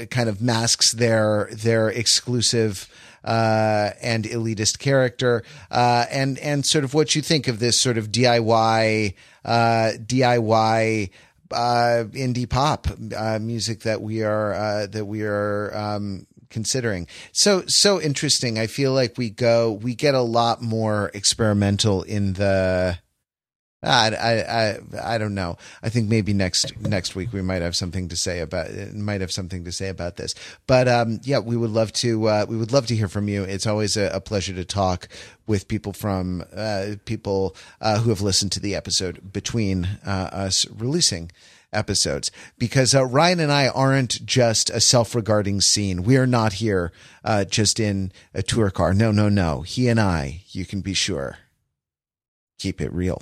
kind 0.10 0.30
of 0.30 0.42
masks 0.42 0.92
their 0.92 1.50
their 1.52 1.90
exclusive 1.90 2.90
uh, 3.24 3.92
and 4.02 4.26
elitist 4.26 4.80
character, 4.80 5.44
uh, 5.72 6.06
and 6.12 6.38
and 6.40 6.66
sort 6.66 6.84
of 6.84 6.94
what 6.94 7.16
you 7.16 7.22
think 7.22 7.48
of 7.48 7.60
this 7.60 7.80
sort 7.80 7.98
of 7.98 8.12
DIY 8.12 9.14
uh, 9.46 9.92
DIY 9.98 11.10
uh, 11.52 12.04
indie 12.12 12.50
pop 12.50 12.88
uh, 13.16 13.40
music 13.40 13.82
that 13.82 14.02
we 14.02 14.24
are 14.24 14.54
uh, 14.54 14.88
that 14.88 15.06
we 15.06 15.24
are. 15.24 15.76
Um, 15.76 16.28
considering 16.50 17.08
so 17.32 17.64
so 17.66 18.00
interesting 18.00 18.60
i 18.60 18.68
feel 18.68 18.94
like 18.94 19.18
we 19.18 19.28
go 19.28 19.72
we 19.72 19.96
get 19.96 20.14
a 20.14 20.22
lot 20.22 20.62
more 20.62 21.10
experimental 21.16 22.04
in 22.04 22.34
the 22.34 22.96
I, 23.84 24.78
I, 25.02 25.16
I, 25.16 25.18
don't 25.18 25.36
know. 25.36 25.58
I 25.82 25.90
think 25.90 26.08
maybe 26.10 26.34
next 26.34 26.80
next 26.80 27.16
week 27.16 27.34
we 27.34 27.42
might 27.42 27.62
have 27.62 27.76
something 27.76 28.08
to 28.10 28.16
say 28.16 28.40
about. 28.40 28.72
Might 28.94 29.22
have 29.22 29.32
something 29.32 29.66
to 29.66 29.72
say 29.72 29.90
about 29.90 30.16
this. 30.16 30.36
But 30.68 30.88
um, 30.88 31.20
yeah, 31.24 31.40
we 31.40 31.58
would 31.58 31.72
love 31.72 31.92
to. 31.94 32.28
Uh, 32.28 32.46
we 32.48 32.56
would 32.56 32.72
love 32.72 32.88
to 32.88 32.96
hear 32.96 33.08
from 33.08 33.28
you. 33.28 33.44
It's 33.44 33.68
always 33.68 33.98
a, 33.98 34.10
a 34.14 34.22
pleasure 34.22 34.54
to 34.54 34.64
talk 34.66 35.10
with 35.48 35.68
people 35.68 35.92
from 35.92 36.44
uh, 36.56 36.96
people 37.06 37.56
uh, 37.82 38.00
who 38.00 38.10
have 38.10 38.22
listened 38.22 38.52
to 38.54 38.60
the 38.60 38.76
episode 38.76 39.34
between 39.34 39.86
uh, 40.06 40.30
us 40.32 40.66
releasing 40.70 41.32
episodes 41.74 42.32
because 42.58 42.96
uh, 42.96 43.04
Ryan 43.04 43.40
and 43.40 43.52
I 43.52 43.68
aren't 43.68 44.26
just 44.26 44.70
a 44.70 44.80
self-regarding 44.80 45.62
scene. 45.62 46.04
We 46.04 46.18
are 46.18 46.28
not 46.28 46.54
here 46.54 46.92
uh, 47.24 47.46
just 47.46 47.80
in 47.80 48.12
a 48.34 48.44
tour 48.44 48.70
car. 48.70 48.94
No, 48.94 49.12
no, 49.12 49.28
no. 49.28 49.62
He 49.62 49.88
and 49.88 50.00
I, 50.00 50.44
you 50.50 50.66
can 50.66 50.82
be 50.82 50.94
sure, 50.94 51.40
keep 52.60 52.80
it 52.80 52.94
real. 52.94 53.22